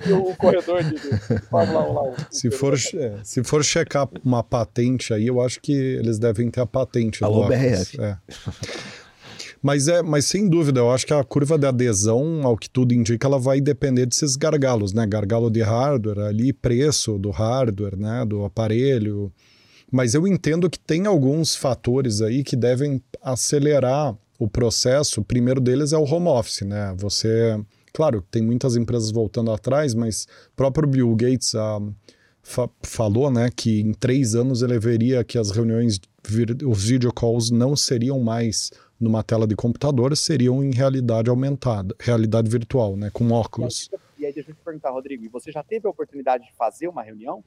Bom, 0.10 0.29
o 0.29 0.36
corredor 0.36 0.84
de 0.84 0.97
Fórmula 1.49 1.89
1 1.89 1.93
lá. 1.93 2.27
Se 2.29 2.51
for, 2.51 2.73
é, 2.73 3.23
se 3.23 3.41
for 3.43 3.63
checar 3.63 4.10
uma 4.23 4.43
patente 4.43 5.13
aí, 5.13 5.27
eu 5.27 5.39
acho 5.39 5.62
que 5.62 5.71
eles 5.71 6.19
devem 6.19 6.51
ter 6.51 6.60
a 6.60 6.65
patente. 6.65 7.23
Alô, 7.23 7.47
BRF. 7.47 8.01
É. 8.01 8.17
Mas 9.62 9.88
é, 9.88 10.02
mas 10.02 10.26
sem 10.26 10.50
dúvida, 10.50 10.80
eu 10.80 10.89
acho 10.89 11.06
que 11.06 11.13
a 11.13 11.24
curva 11.24 11.58
de 11.58 11.67
adesão, 11.67 12.41
ao 12.43 12.58
que 12.58 12.69
tudo 12.69 12.93
indica, 12.93 13.28
ela 13.28 13.38
vai 13.38 13.62
depender 13.62 14.08
desses 14.08 14.36
gargalos, 14.36 14.91
né? 14.91 15.06
Gargalo 15.06 15.52
de 15.52 15.62
hardware, 15.62 16.19
ali 16.19 16.52
preço 16.52 17.19
do 17.19 17.30
hardware, 17.30 17.95
né? 17.95 18.26
Do 18.26 18.43
aparelho. 18.43 19.32
Mas 19.91 20.15
eu 20.15 20.26
entendo 20.28 20.69
que 20.69 20.80
tem 20.80 21.06
alguns 21.06 21.56
fatores 21.56 22.21
aí 22.21 22.43
que 22.43 22.56
devem 22.56 23.02
acelerar 23.21 24.17
o 24.39 24.47
processo. 24.47 25.21
O 25.21 25.24
primeiro 25.24 25.62
deles 25.62 25.93
é 25.93 25.97
o 25.97 26.06
home 26.06 26.28
office, 26.28 26.62
né? 26.62 26.95
Você, 26.97 27.63
claro, 27.93 28.24
tem 28.32 28.41
muitas 28.41 28.76
empresas 28.76 29.12
voltando 29.12 29.52
atrás, 29.52 29.93
mas 29.93 30.28
próprio 30.56 30.88
Bill 30.88 31.15
Gates 31.15 31.54
fa 32.51 32.69
falou, 32.83 33.31
né, 33.31 33.49
que 33.55 33.79
em 33.79 33.93
três 33.93 34.35
anos 34.35 34.61
ele 34.61 34.77
veria 34.77 35.23
que 35.23 35.37
as 35.37 35.51
reuniões, 35.51 35.99
os 36.67 36.83
video 36.83 37.13
calls 37.13 37.49
não 37.49 37.75
seriam 37.75 38.19
mais 38.19 38.71
numa 38.99 39.23
tela 39.23 39.47
de 39.47 39.55
computador 39.55 40.15
seriam 40.15 40.63
em 40.63 40.71
realidade 40.71 41.29
aumentada, 41.29 41.95
realidade 41.99 42.49
virtual, 42.49 42.95
né, 42.95 43.09
com 43.11 43.31
óculos. 43.31 43.89
E 44.19 44.25
aí, 44.25 44.33
deixa 44.33 44.51
eu 44.51 44.55
te 44.55 44.61
perguntar, 44.63 44.91
Rodrigo, 44.91 45.27
você 45.31 45.51
já 45.51 45.63
teve 45.63 45.87
a 45.87 45.89
oportunidade 45.89 46.45
de 46.45 46.53
fazer 46.53 46.87
uma 46.87 47.01
reunião? 47.01 47.43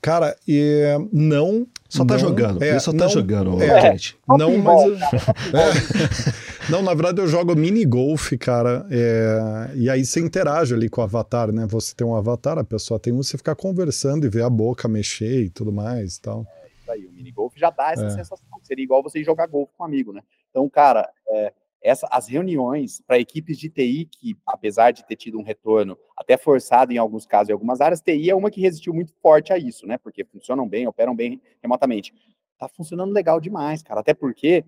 Cara, 0.00 0.36
e, 0.46 0.84
não. 1.12 1.66
Só 1.90 2.04
tá 2.04 2.14
não, 2.14 2.20
jogando. 2.20 2.62
É, 2.62 2.78
só 2.78 2.92
tá 2.92 3.08
jogando, 3.08 3.60
é, 3.60 3.90
gente. 3.90 4.16
Não, 4.28 4.56
mas. 4.58 4.84
Eu, 4.84 4.94
é, 5.58 6.70
não, 6.70 6.82
na 6.82 6.94
verdade 6.94 7.20
eu 7.20 7.26
jogo 7.26 7.56
mini 7.56 7.84
golf, 7.84 8.32
cara. 8.38 8.86
É, 8.88 9.70
e 9.74 9.90
aí 9.90 10.04
você 10.04 10.20
interage 10.20 10.72
ali 10.72 10.88
com 10.88 11.00
o 11.00 11.04
avatar, 11.04 11.50
né? 11.50 11.66
Você 11.66 11.92
tem 11.92 12.06
um 12.06 12.14
avatar, 12.14 12.58
a 12.58 12.64
pessoa 12.64 13.00
tem 13.00 13.12
um, 13.12 13.24
você 13.24 13.36
fica 13.36 13.56
conversando 13.56 14.24
e 14.24 14.28
vê 14.28 14.40
a 14.40 14.48
boca 14.48 14.86
mexer 14.86 15.42
e 15.42 15.50
tudo 15.50 15.72
mais 15.72 16.16
e 16.16 16.22
tal. 16.22 16.46
É, 16.62 16.68
isso 16.80 16.92
aí, 16.92 17.06
o 17.06 17.12
mini 17.12 17.32
golf 17.32 17.52
já 17.56 17.70
dá 17.70 17.90
essa 17.90 18.06
é. 18.06 18.10
sensação. 18.10 18.38
Seria 18.62 18.84
igual 18.84 19.02
você 19.02 19.24
jogar 19.24 19.48
golfe 19.48 19.72
com 19.76 19.82
um 19.82 19.86
amigo, 19.86 20.12
né? 20.12 20.22
Então, 20.50 20.68
cara, 20.70 21.10
é, 21.28 21.52
essa, 21.82 22.06
as 22.10 22.28
reuniões 22.28 23.00
para 23.06 23.18
equipes 23.18 23.58
de 23.58 23.70
TI, 23.70 24.06
que 24.06 24.36
apesar 24.46 24.90
de 24.90 25.06
ter 25.06 25.16
tido 25.16 25.38
um 25.38 25.42
retorno 25.42 25.98
até 26.16 26.36
forçado 26.36 26.92
em 26.92 26.98
alguns 26.98 27.26
casos, 27.26 27.48
em 27.48 27.52
algumas 27.52 27.80
áreas, 27.80 28.00
TI 28.00 28.30
é 28.30 28.34
uma 28.34 28.50
que 28.50 28.60
resistiu 28.60 28.92
muito 28.92 29.14
forte 29.22 29.52
a 29.52 29.58
isso, 29.58 29.86
né? 29.86 29.96
Porque 29.98 30.24
funcionam 30.24 30.68
bem, 30.68 30.86
operam 30.86 31.14
bem 31.14 31.40
remotamente. 31.62 32.12
Tá 32.58 32.68
funcionando 32.68 33.12
legal 33.12 33.40
demais, 33.40 33.82
cara. 33.82 34.00
Até 34.00 34.12
porque 34.12 34.64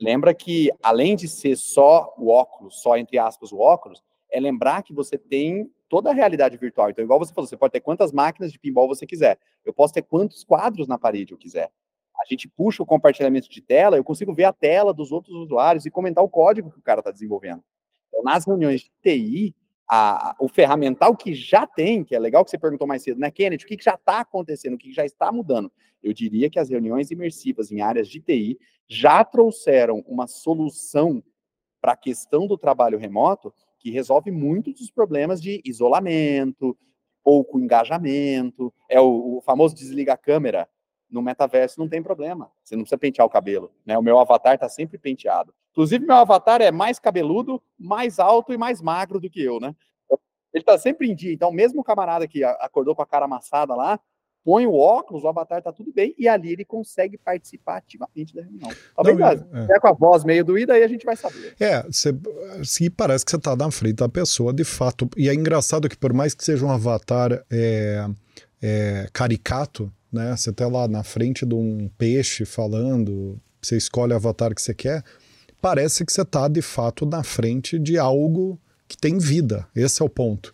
lembra 0.00 0.34
que, 0.34 0.70
além 0.82 1.14
de 1.14 1.28
ser 1.28 1.56
só 1.56 2.14
o 2.16 2.28
óculos, 2.28 2.80
só 2.80 2.96
entre 2.96 3.18
aspas 3.18 3.52
o 3.52 3.58
óculos, 3.58 4.02
é 4.30 4.40
lembrar 4.40 4.82
que 4.82 4.94
você 4.94 5.18
tem 5.18 5.70
toda 5.88 6.10
a 6.10 6.14
realidade 6.14 6.56
virtual. 6.56 6.90
Então, 6.90 7.04
igual 7.04 7.18
você 7.18 7.32
falou, 7.32 7.46
você 7.46 7.56
pode 7.56 7.72
ter 7.72 7.80
quantas 7.80 8.12
máquinas 8.12 8.50
de 8.50 8.58
pinball 8.58 8.88
você 8.88 9.06
quiser. 9.06 9.38
Eu 9.64 9.72
posso 9.72 9.92
ter 9.92 10.02
quantos 10.02 10.42
quadros 10.42 10.88
na 10.88 10.98
parede 10.98 11.32
eu 11.32 11.38
quiser 11.38 11.70
a 12.20 12.24
gente 12.28 12.48
puxa 12.48 12.82
o 12.82 12.86
compartilhamento 12.86 13.48
de 13.48 13.60
tela, 13.60 13.96
eu 13.96 14.04
consigo 14.04 14.34
ver 14.34 14.44
a 14.44 14.52
tela 14.52 14.92
dos 14.92 15.12
outros 15.12 15.34
usuários 15.36 15.86
e 15.86 15.90
comentar 15.90 16.24
o 16.24 16.28
código 16.28 16.70
que 16.70 16.78
o 16.78 16.82
cara 16.82 17.00
está 17.00 17.10
desenvolvendo. 17.10 17.62
Então, 18.08 18.22
nas 18.22 18.46
reuniões 18.46 18.82
de 18.82 18.90
TI, 19.02 19.54
a, 19.88 20.34
o 20.40 20.48
ferramental 20.48 21.16
que 21.16 21.34
já 21.34 21.66
tem, 21.66 22.02
que 22.02 22.14
é 22.14 22.18
legal 22.18 22.44
que 22.44 22.50
você 22.50 22.58
perguntou 22.58 22.86
mais 22.86 23.02
cedo, 23.02 23.20
né, 23.20 23.30
Kenneth, 23.30 23.62
o 23.62 23.66
que, 23.66 23.76
que 23.76 23.84
já 23.84 23.94
está 23.94 24.20
acontecendo, 24.20 24.74
o 24.74 24.78
que, 24.78 24.88
que 24.88 24.94
já 24.94 25.04
está 25.04 25.30
mudando? 25.30 25.70
Eu 26.02 26.12
diria 26.12 26.50
que 26.50 26.58
as 26.58 26.68
reuniões 26.68 27.10
imersivas 27.10 27.70
em 27.70 27.80
áreas 27.80 28.08
de 28.08 28.20
TI 28.20 28.58
já 28.88 29.24
trouxeram 29.24 30.04
uma 30.06 30.26
solução 30.26 31.22
para 31.80 31.92
a 31.92 31.96
questão 31.96 32.46
do 32.46 32.58
trabalho 32.58 32.98
remoto 32.98 33.52
que 33.78 33.90
resolve 33.90 34.30
muitos 34.30 34.74
dos 34.74 34.90
problemas 34.90 35.40
de 35.40 35.60
isolamento, 35.64 36.76
pouco 37.22 37.58
engajamento, 37.58 38.72
é 38.88 39.00
o, 39.00 39.38
o 39.38 39.40
famoso 39.40 39.74
desliga 39.74 40.12
a 40.12 40.16
câmera, 40.16 40.68
no 41.10 41.22
metaverso 41.22 41.78
não 41.78 41.88
tem 41.88 42.02
problema. 42.02 42.50
Você 42.62 42.74
não 42.74 42.82
precisa 42.82 42.98
pentear 42.98 43.26
o 43.26 43.30
cabelo, 43.30 43.72
né? 43.84 43.96
O 43.96 44.02
meu 44.02 44.18
avatar 44.18 44.54
está 44.54 44.68
sempre 44.68 44.98
penteado. 44.98 45.54
Inclusive, 45.72 46.04
meu 46.04 46.16
avatar 46.16 46.60
é 46.60 46.70
mais 46.70 46.98
cabeludo, 46.98 47.62
mais 47.78 48.18
alto 48.18 48.52
e 48.52 48.58
mais 48.58 48.80
magro 48.80 49.20
do 49.20 49.30
que 49.30 49.42
eu, 49.42 49.60
né? 49.60 49.74
Ele 50.52 50.62
está 50.62 50.78
sempre 50.78 51.08
em 51.08 51.14
dia. 51.14 51.32
Então, 51.32 51.52
mesmo 51.52 51.80
o 51.80 51.84
camarada 51.84 52.26
que 52.26 52.42
acordou 52.42 52.94
com 52.94 53.02
a 53.02 53.06
cara 53.06 53.26
amassada 53.26 53.74
lá, 53.74 54.00
põe 54.46 54.64
o 54.64 54.74
óculos, 54.74 55.24
o 55.24 55.28
avatar 55.28 55.58
está 55.58 55.72
tudo 55.72 55.92
bem, 55.92 56.14
e 56.16 56.28
ali 56.28 56.52
ele 56.52 56.64
consegue 56.64 57.18
participar 57.18 57.78
ativamente 57.78 58.32
da 58.32 58.42
reunião. 58.42 58.70
Talvez 58.94 59.18
não, 59.18 59.28
é. 59.28 59.66
é 59.72 59.80
com 59.80 59.88
a 59.88 59.92
voz 59.92 60.24
meio 60.24 60.44
doída, 60.44 60.74
aí 60.74 60.84
a 60.84 60.88
gente 60.88 61.04
vai 61.04 61.16
saber. 61.16 61.56
É, 61.60 61.84
se 62.64 62.88
parece 62.88 63.24
que 63.24 63.32
você 63.32 63.36
está 63.36 63.56
na 63.56 63.70
frente 63.72 63.96
da 63.96 64.08
pessoa, 64.08 64.52
de 64.54 64.62
fato. 64.62 65.10
E 65.16 65.28
é 65.28 65.34
engraçado 65.34 65.88
que 65.88 65.96
por 65.96 66.12
mais 66.12 66.32
que 66.32 66.44
seja 66.44 66.64
um 66.64 66.70
avatar 66.70 67.44
é, 67.50 68.06
é, 68.62 69.08
caricato, 69.12 69.92
né? 70.12 70.36
Você 70.36 70.50
está 70.50 70.66
lá 70.68 70.86
na 70.88 71.02
frente 71.02 71.44
de 71.44 71.54
um 71.54 71.88
peixe 71.98 72.44
falando, 72.44 73.40
você 73.60 73.76
escolhe 73.76 74.12
o 74.12 74.16
avatar 74.16 74.54
que 74.54 74.62
você 74.62 74.74
quer, 74.74 75.02
parece 75.60 76.04
que 76.04 76.12
você 76.12 76.22
está 76.22 76.48
de 76.48 76.62
fato 76.62 77.04
na 77.06 77.22
frente 77.22 77.78
de 77.78 77.98
algo 77.98 78.58
que 78.88 78.96
tem 78.96 79.18
vida. 79.18 79.66
Esse 79.74 80.00
é 80.00 80.04
o 80.04 80.08
ponto. 80.08 80.52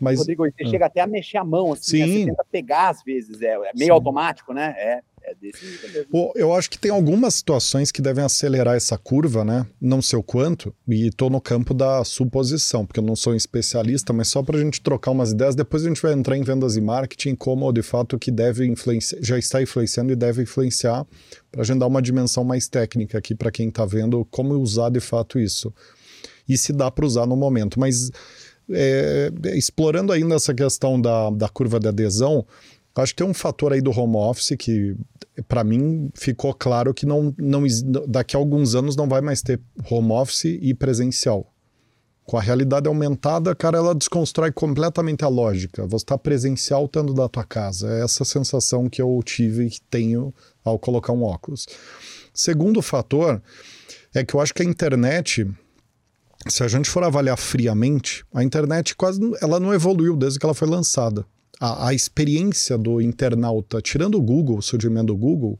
Mas, 0.00 0.18
Rodrigo, 0.18 0.44
você 0.44 0.64
ah. 0.64 0.68
chega 0.68 0.86
até 0.86 1.00
a 1.00 1.06
mexer 1.06 1.38
a 1.38 1.44
mão, 1.44 1.72
assim? 1.72 1.82
Sim. 1.82 1.98
Né? 2.00 2.06
você 2.06 2.26
tenta 2.26 2.46
pegar 2.50 2.88
às 2.90 3.02
vezes, 3.02 3.42
é, 3.42 3.54
é 3.54 3.72
meio 3.74 3.86
Sim. 3.86 3.90
automático, 3.90 4.52
né? 4.52 4.74
É. 4.76 5.00
É 5.26 5.34
desse 5.34 5.64
mesmo. 5.64 6.32
Eu 6.34 6.52
acho 6.52 6.68
que 6.68 6.78
tem 6.78 6.90
algumas 6.90 7.34
situações 7.34 7.90
que 7.90 8.02
devem 8.02 8.22
acelerar 8.22 8.76
essa 8.76 8.98
curva, 8.98 9.42
né? 9.42 9.66
Não 9.80 10.02
sei 10.02 10.18
o 10.18 10.22
quanto, 10.22 10.74
e 10.86 11.08
estou 11.08 11.30
no 11.30 11.40
campo 11.40 11.72
da 11.72 12.04
suposição, 12.04 12.84
porque 12.84 13.00
eu 13.00 13.04
não 13.04 13.16
sou 13.16 13.32
um 13.32 13.36
especialista, 13.36 14.12
mas 14.12 14.28
só 14.28 14.42
para 14.42 14.58
a 14.58 14.60
gente 14.60 14.82
trocar 14.82 15.12
umas 15.12 15.32
ideias, 15.32 15.54
depois 15.54 15.84
a 15.84 15.88
gente 15.88 16.02
vai 16.02 16.12
entrar 16.12 16.36
em 16.36 16.42
vendas 16.42 16.76
e 16.76 16.80
marketing, 16.80 17.34
como 17.34 17.72
de 17.72 17.82
fato 17.82 18.18
que 18.18 18.30
deve 18.30 18.66
influenciar, 18.66 19.18
já 19.22 19.38
está 19.38 19.62
influenciando 19.62 20.12
e 20.12 20.16
deve 20.16 20.42
influenciar, 20.42 21.06
para 21.50 21.62
a 21.62 21.64
gente 21.64 21.78
dar 21.78 21.86
uma 21.86 22.02
dimensão 22.02 22.44
mais 22.44 22.68
técnica 22.68 23.16
aqui 23.16 23.34
para 23.34 23.50
quem 23.50 23.68
está 23.68 23.86
vendo 23.86 24.26
como 24.26 24.54
usar 24.54 24.90
de 24.90 25.00
fato 25.00 25.38
isso. 25.38 25.72
E 26.46 26.58
se 26.58 26.72
dá 26.72 26.90
para 26.90 27.06
usar 27.06 27.26
no 27.26 27.36
momento. 27.36 27.80
Mas 27.80 28.10
é, 28.70 29.30
explorando 29.54 30.12
ainda 30.12 30.34
essa 30.34 30.54
questão 30.54 31.00
da, 31.00 31.30
da 31.30 31.48
curva 31.48 31.78
de 31.78 31.88
adesão, 31.88 32.46
Acho 32.96 33.12
que 33.12 33.22
tem 33.22 33.26
um 33.26 33.34
fator 33.34 33.72
aí 33.72 33.80
do 33.80 33.90
home 33.90 34.16
office 34.16 34.56
que, 34.56 34.96
para 35.48 35.64
mim, 35.64 36.10
ficou 36.14 36.54
claro 36.54 36.94
que 36.94 37.04
não, 37.04 37.34
não, 37.36 37.64
daqui 38.06 38.36
a 38.36 38.38
alguns 38.38 38.74
anos 38.74 38.94
não 38.94 39.08
vai 39.08 39.20
mais 39.20 39.42
ter 39.42 39.60
home 39.90 40.12
office 40.12 40.44
e 40.44 40.72
presencial. 40.72 41.50
Com 42.24 42.38
a 42.38 42.40
realidade 42.40 42.88
aumentada, 42.88 43.54
cara, 43.54 43.78
ela 43.78 43.94
desconstrói 43.94 44.52
completamente 44.52 45.24
a 45.24 45.28
lógica. 45.28 45.86
Você 45.86 46.04
está 46.04 46.16
presencial 46.16 46.86
estando 46.86 47.12
da 47.12 47.28
tua 47.28 47.44
casa. 47.44 47.90
É 47.90 48.04
essa 48.04 48.24
sensação 48.24 48.88
que 48.88 49.02
eu 49.02 49.20
tive 49.24 49.66
e 49.66 49.70
que 49.70 49.80
tenho 49.82 50.32
ao 50.64 50.78
colocar 50.78 51.12
um 51.12 51.22
óculos. 51.24 51.66
Segundo 52.32 52.80
fator 52.80 53.42
é 54.14 54.24
que 54.24 54.34
eu 54.34 54.40
acho 54.40 54.54
que 54.54 54.62
a 54.62 54.64
internet 54.64 55.46
se 56.48 56.62
a 56.62 56.68
gente 56.68 56.90
for 56.90 57.02
avaliar 57.02 57.38
friamente, 57.38 58.24
a 58.32 58.42
internet 58.42 58.94
quase 58.94 59.18
ela 59.40 59.58
não 59.58 59.72
evoluiu 59.72 60.16
desde 60.16 60.38
que 60.38 60.44
ela 60.44 60.54
foi 60.54 60.68
lançada. 60.68 61.24
A, 61.64 61.88
a 61.88 61.94
experiência 61.94 62.76
do 62.76 63.00
internauta, 63.00 63.80
tirando 63.80 64.16
o 64.16 64.20
Google, 64.20 64.58
o 64.58 64.62
surgimento 64.62 65.06
do 65.06 65.16
Google, 65.16 65.58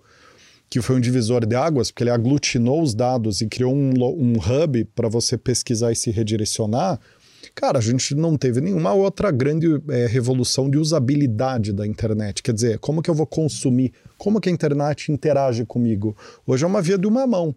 que 0.68 0.82
foi 0.82 0.96
um 0.96 1.00
divisor 1.00 1.46
de 1.46 1.56
águas, 1.56 1.90
porque 1.90 2.02
ele 2.02 2.10
aglutinou 2.10 2.82
os 2.82 2.94
dados 2.94 3.40
e 3.40 3.46
criou 3.46 3.74
um, 3.74 3.90
um 4.18 4.34
hub 4.34 4.84
para 4.94 5.08
você 5.08 5.38
pesquisar 5.38 5.92
e 5.92 5.96
se 5.96 6.10
redirecionar. 6.10 7.00
Cara, 7.54 7.78
a 7.78 7.80
gente 7.80 8.14
não 8.14 8.36
teve 8.36 8.60
nenhuma 8.60 8.92
outra 8.92 9.30
grande 9.30 9.66
é, 9.88 10.06
revolução 10.06 10.68
de 10.68 10.76
usabilidade 10.76 11.72
da 11.72 11.86
internet. 11.86 12.42
Quer 12.42 12.52
dizer, 12.52 12.78
como 12.80 13.00
que 13.00 13.08
eu 13.08 13.14
vou 13.14 13.26
consumir? 13.26 13.90
Como 14.18 14.42
que 14.42 14.50
a 14.50 14.52
internet 14.52 15.10
interage 15.10 15.64
comigo? 15.64 16.14
Hoje 16.46 16.64
é 16.64 16.66
uma 16.66 16.82
via 16.82 16.98
de 16.98 17.06
uma 17.06 17.26
mão. 17.26 17.54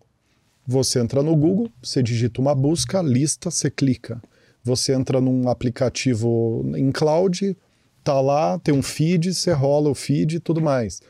Você 0.66 1.00
entra 1.00 1.22
no 1.22 1.36
Google, 1.36 1.70
você 1.84 2.02
digita 2.02 2.40
uma 2.40 2.56
busca, 2.56 3.02
lista, 3.02 3.52
você 3.52 3.70
clica. 3.70 4.22
Você 4.64 4.94
entra 4.94 5.20
num 5.20 5.50
aplicativo 5.50 6.64
em 6.78 6.92
cloud, 6.94 7.58
tá 8.12 8.22
lá, 8.22 8.60
tem 8.60 8.74
um 8.74 8.82
feed, 8.82 9.34
você 9.34 9.52
rola 9.52 9.90
o 9.90 9.96
feed 9.96 10.38
e 10.38 10.40
tudo 10.40 10.62
mais. 10.62 11.02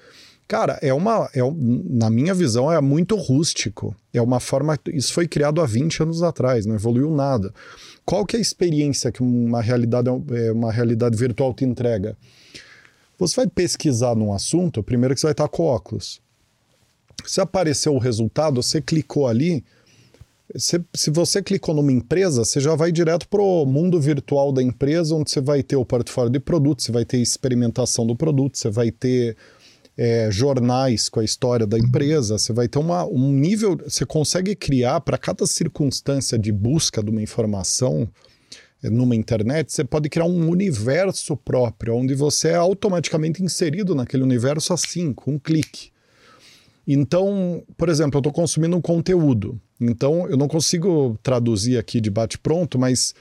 Cara, 0.47 0.79
é 0.81 0.93
uma. 0.93 1.29
É, 1.33 1.41
na 1.89 2.09
minha 2.09 2.33
visão, 2.33 2.71
é 2.71 2.79
muito 2.79 3.15
rústico. 3.15 3.95
É 4.13 4.21
uma 4.21 4.39
forma. 4.39 4.79
Isso 4.93 5.13
foi 5.13 5.27
criado 5.27 5.61
há 5.61 5.65
20 5.65 6.03
anos 6.03 6.23
atrás, 6.23 6.65
não 6.65 6.75
evoluiu 6.75 7.11
nada. 7.11 7.53
Qual 8.05 8.25
que 8.25 8.37
é 8.37 8.39
a 8.39 8.41
experiência 8.41 9.11
que 9.11 9.21
uma 9.21 9.61
realidade, 9.61 10.09
é, 10.09 10.51
uma 10.51 10.71
realidade 10.71 11.17
virtual 11.17 11.53
te 11.53 11.65
entrega? 11.65 12.17
Você 13.19 13.35
vai 13.35 13.47
pesquisar 13.47 14.15
num 14.15 14.31
assunto, 14.31 14.81
primeiro 14.81 15.13
que 15.13 15.19
você 15.19 15.27
vai 15.27 15.33
estar 15.33 15.49
com 15.49 15.63
óculos. 15.63 16.21
Se 17.25 17.41
apareceu 17.41 17.93
o 17.93 17.99
resultado, 17.99 18.63
você 18.63 18.79
clicou 18.79 19.27
ali. 19.27 19.65
Se, 20.55 20.81
se 20.95 21.11
você 21.11 21.41
clicou 21.41 21.75
numa 21.75 21.91
empresa, 21.91 22.45
você 22.45 22.59
já 22.59 22.73
vai 22.73 22.91
direto 22.91 23.27
para 23.27 23.41
o 23.41 23.65
mundo 23.65 23.99
virtual 23.99 24.53
da 24.53 24.63
empresa, 24.63 25.13
onde 25.13 25.29
você 25.29 25.41
vai 25.41 25.61
ter 25.61 25.75
o 25.75 25.85
portfólio 25.85 26.31
de 26.31 26.39
produtos, 26.39 26.85
você 26.85 26.91
vai 26.91 27.03
ter 27.03 27.17
experimentação 27.17 28.07
do 28.07 28.15
produto, 28.15 28.57
você 28.57 28.69
vai 28.69 28.89
ter 28.89 29.35
é, 29.97 30.29
jornais 30.31 31.09
com 31.09 31.19
a 31.19 31.23
história 31.23 31.65
da 31.65 31.77
empresa, 31.77 32.37
você 32.37 32.53
vai 32.53 32.67
ter 32.67 32.79
uma, 32.79 33.05
um 33.05 33.31
nível. 33.31 33.77
Você 33.83 34.05
consegue 34.05 34.55
criar 34.55 35.01
para 35.01 35.17
cada 35.17 35.45
circunstância 35.45 36.37
de 36.37 36.51
busca 36.51 37.03
de 37.03 37.09
uma 37.09 37.21
informação 37.21 38.07
é, 38.81 38.89
numa 38.89 39.15
internet, 39.15 39.73
você 39.73 39.83
pode 39.83 40.07
criar 40.07 40.25
um 40.25 40.49
universo 40.49 41.35
próprio, 41.35 41.95
onde 41.95 42.13
você 42.13 42.49
é 42.49 42.55
automaticamente 42.55 43.43
inserido 43.43 43.95
naquele 43.95 44.23
universo 44.23 44.71
assim, 44.71 45.13
com 45.13 45.33
um 45.33 45.39
clique. 45.39 45.89
Então, 46.87 47.63
por 47.75 47.89
exemplo, 47.89 48.17
eu 48.17 48.19
estou 48.19 48.31
consumindo 48.31 48.77
um 48.77 48.81
conteúdo. 48.81 49.59
Então, 49.79 50.27
eu 50.27 50.37
não 50.37 50.47
consigo 50.47 51.17
traduzir 51.21 51.77
aqui 51.77 52.01
de 52.01 52.09
bate-pronto, 52.09 52.79
mas 52.79 53.13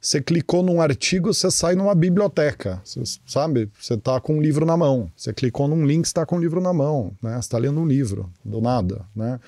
você 0.00 0.20
clicou 0.20 0.62
num 0.62 0.80
artigo, 0.80 1.34
você 1.34 1.50
sai 1.50 1.74
numa 1.74 1.94
biblioteca, 1.94 2.80
você, 2.84 3.02
sabe? 3.26 3.68
Você 3.80 3.94
está 3.94 4.20
com 4.20 4.36
um 4.36 4.40
livro 4.40 4.64
na 4.64 4.76
mão. 4.76 5.10
Você 5.16 5.32
clicou 5.32 5.66
num 5.66 5.84
link, 5.84 6.04
está 6.04 6.24
com 6.24 6.36
um 6.36 6.40
livro 6.40 6.60
na 6.60 6.72
mão, 6.72 7.12
né? 7.20 7.32
Você 7.32 7.40
está 7.40 7.58
lendo 7.58 7.80
um 7.80 7.86
livro, 7.86 8.30
do 8.44 8.60
nada, 8.60 9.04
né? 9.14 9.40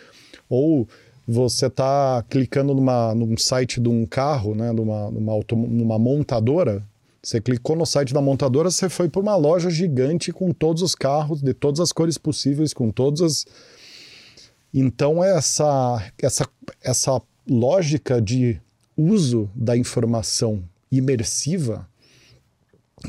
Ou 0.49 0.89
você 1.27 1.67
está 1.67 2.25
clicando 2.29 2.75
numa, 2.75 3.15
num 3.15 3.37
site 3.37 3.81
de 3.81 3.89
um 3.89 4.05
carro, 4.05 4.55
né? 4.55 4.73
Numa, 4.73 5.11
numa, 5.11 5.33
auto, 5.33 5.55
numa 5.55 5.99
montadora, 5.99 6.83
você 7.23 7.41
clicou 7.41 7.77
no 7.77 7.85
site 7.85 8.15
da 8.15 8.21
montadora, 8.21 8.71
você 8.71 8.89
foi 8.89 9.09
para 9.09 9.21
uma 9.21 9.37
loja 9.37 9.69
gigante 9.69 10.33
com 10.33 10.53
todos 10.53 10.83
os 10.83 10.95
carros 10.95 11.43
de 11.43 11.53
todas 11.53 11.79
as 11.79 11.93
cores 11.93 12.17
possíveis, 12.17 12.73
com 12.73 12.91
todas 12.91 13.21
as. 13.21 13.47
Então, 14.73 15.23
essa, 15.23 16.13
essa, 16.21 16.49
essa 16.83 17.23
lógica 17.49 18.21
de 18.21 18.61
uso 18.97 19.51
da 19.55 19.77
informação 19.77 20.63
imersiva, 20.91 21.89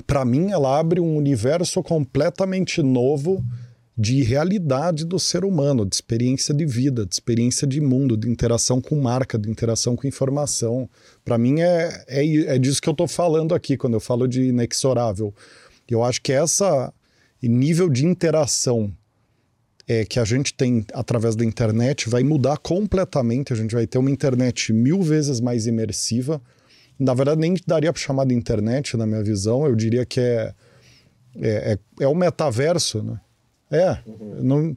para 0.06 0.24
mim, 0.24 0.52
ela 0.52 0.80
abre 0.80 1.00
um 1.00 1.18
universo 1.18 1.82
completamente 1.82 2.82
novo 2.82 3.44
de 3.98 4.24
realidade 4.24 5.04
do 5.04 5.20
ser 5.20 5.44
humano, 5.44 5.86
de 5.86 5.94
experiência 5.94 6.54
de 6.54 6.66
vida, 6.66 7.06
de 7.06 7.14
experiência 7.14 7.68
de 7.68 7.82
mundo, 7.82 8.16
de 8.16 8.30
interação 8.30 8.80
com 8.80 8.96
marca, 8.96 9.38
de 9.38 9.50
interação 9.50 9.94
com 9.94 10.08
informação. 10.08 10.90
Para 11.26 11.38
mim 11.38 11.60
é, 11.60 12.06
é, 12.08 12.26
é 12.56 12.58
disso 12.58 12.82
que 12.82 12.88
eu 12.88 12.94
estou 12.94 13.10
falando 13.10 13.54
aqui 13.54 13.76
quando 13.76 13.96
eu 13.96 14.00
falo 14.00 14.26
de 14.26 14.44
inexorável. 14.44 15.34
Eu 15.90 16.02
acho 16.02 16.22
que 16.22 16.32
essa 16.32 16.94
nível 17.42 17.90
de 17.90 18.06
interação 18.06 18.90
é, 19.90 20.06
que 20.06 20.20
a 20.20 20.24
gente 20.24 20.54
tem 20.54 20.86
através 20.94 21.36
da 21.36 21.44
internet 21.44 22.08
vai 22.08 22.24
mudar 22.24 22.60
completamente. 22.60 23.52
A 23.52 23.56
gente 23.56 23.74
vai 23.74 23.88
ter 23.88 23.98
uma 23.98 24.12
internet 24.12 24.72
mil 24.72 25.02
vezes 25.02 25.42
mais 25.42 25.66
imersiva. 25.66 26.40
Na 27.00 27.16
verdade, 27.16 27.42
nem 27.42 27.56
daria 27.66 27.92
para 27.92 28.00
chamar 28.00 28.28
de 28.28 28.36
internet, 28.36 28.96
na 28.96 29.08
minha 29.08 29.24
visão. 29.24 29.66
Eu 29.66 29.76
diria 29.76 30.06
que 30.06 30.20
é, 30.20 30.54
é, 31.42 31.78
é, 32.00 32.04
é 32.04 32.08
o 32.08 32.14
metaverso, 32.14 33.02
né? 33.02 33.20
É, 33.72 33.98
uhum. 34.06 34.44
não, 34.44 34.76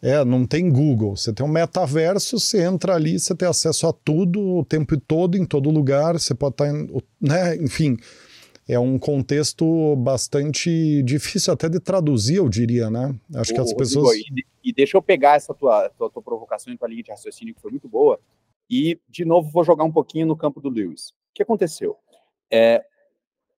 é, 0.00 0.24
não 0.24 0.46
tem 0.46 0.70
Google. 0.70 1.16
Você 1.16 1.32
tem 1.32 1.44
um 1.44 1.48
metaverso, 1.48 2.38
você 2.38 2.62
entra 2.62 2.94
ali, 2.94 3.18
você 3.18 3.34
tem 3.34 3.48
acesso 3.48 3.88
a 3.88 3.92
tudo 3.92 4.58
o 4.58 4.64
tempo 4.64 4.96
todo, 5.00 5.36
em 5.36 5.44
todo 5.44 5.70
lugar. 5.70 6.20
Você 6.20 6.34
pode 6.34 6.52
estar, 6.52 6.72
tá 6.72 7.00
né? 7.20 7.56
Enfim, 7.56 7.96
é 8.68 8.78
um 8.78 8.98
contexto 8.98 9.94
bastante 9.96 11.02
difícil 11.02 11.52
até 11.52 11.68
de 11.68 11.78
traduzir, 11.78 12.36
eu 12.36 12.48
diria, 12.48 12.90
né? 12.90 13.14
Acho 13.36 13.54
que 13.54 13.60
as 13.60 13.72
pessoas. 13.72 14.16
e, 14.16 14.44
e, 14.64 14.72
deixa 14.72 14.96
eu 14.96 15.02
pegar 15.02 15.36
essa 15.36 15.54
tua, 15.54 15.88
tua, 15.90 16.10
tua 16.10 16.22
provocação 16.22 16.72
e 16.72 16.76
tua 16.76 16.88
linha 16.88 17.02
de 17.02 17.10
raciocínio, 17.10 17.54
que 17.54 17.60
foi 17.60 17.70
muito 17.70 17.88
boa, 17.88 18.18
e, 18.68 18.98
de 19.08 19.24
novo, 19.24 19.48
vou 19.50 19.62
jogar 19.62 19.84
um 19.84 19.92
pouquinho 19.92 20.26
no 20.26 20.36
campo 20.36 20.60
do 20.60 20.68
Lewis. 20.68 21.10
O 21.10 21.34
que 21.34 21.42
aconteceu? 21.42 21.96
É, 22.50 22.84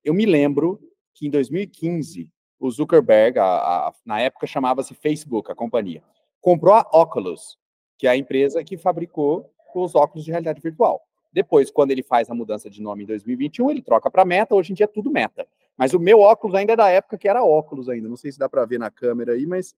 eu 0.05 0.13
me 0.13 0.27
lembro 0.27 0.79
que 1.15 1.27
em 1.27 1.31
2015 1.31 2.31
o 2.61 2.71
Zuckerberg, 2.71 3.39
a, 3.39 3.45
a, 3.45 3.95
na 4.05 4.21
época 4.21 4.47
chamava-se 4.47 4.95
Facebook, 4.95 5.51
a 5.51 5.55
companhia, 5.55 6.03
comprou 6.41 6.75
a 6.75 6.87
Oculus, 6.93 7.57
que 7.97 8.07
é 8.07 8.11
a 8.11 8.17
empresa 8.17 8.63
que 8.63 8.77
fabricou 8.77 9.51
os 9.75 9.95
óculos 9.95 10.25
de 10.25 10.31
realidade 10.31 10.61
virtual. 10.61 11.01
Depois, 11.33 11.71
quando 11.71 11.91
ele 11.91 12.03
faz 12.03 12.31
a 12.31 12.35
mudança 12.35 12.71
de 12.71 12.81
nome 12.81 13.05
em 13.05 13.07
2021, 13.07 13.71
ele 13.71 13.83
troca 13.83 14.11
para 14.11 14.25
Meta, 14.25 14.55
hoje 14.55 14.73
em 14.73 14.75
dia 14.75 14.85
é 14.85 14.87
tudo 14.87 15.11
Meta. 15.11 15.47
Mas 15.77 15.93
o 15.93 16.01
meu 16.01 16.21
óculos 16.21 16.57
ainda 16.57 16.73
é 16.73 16.77
da 16.77 16.89
época 16.89 17.19
que 17.19 17.29
era 17.29 17.45
óculos 17.45 17.89
ainda, 17.89 18.09
não 18.09 18.17
sei 18.17 18.33
se 18.33 18.39
dá 18.39 18.49
para 18.49 18.65
ver 18.65 18.79
na 18.79 18.91
câmera 18.91 19.33
aí, 19.33 19.47
mas 19.47 19.75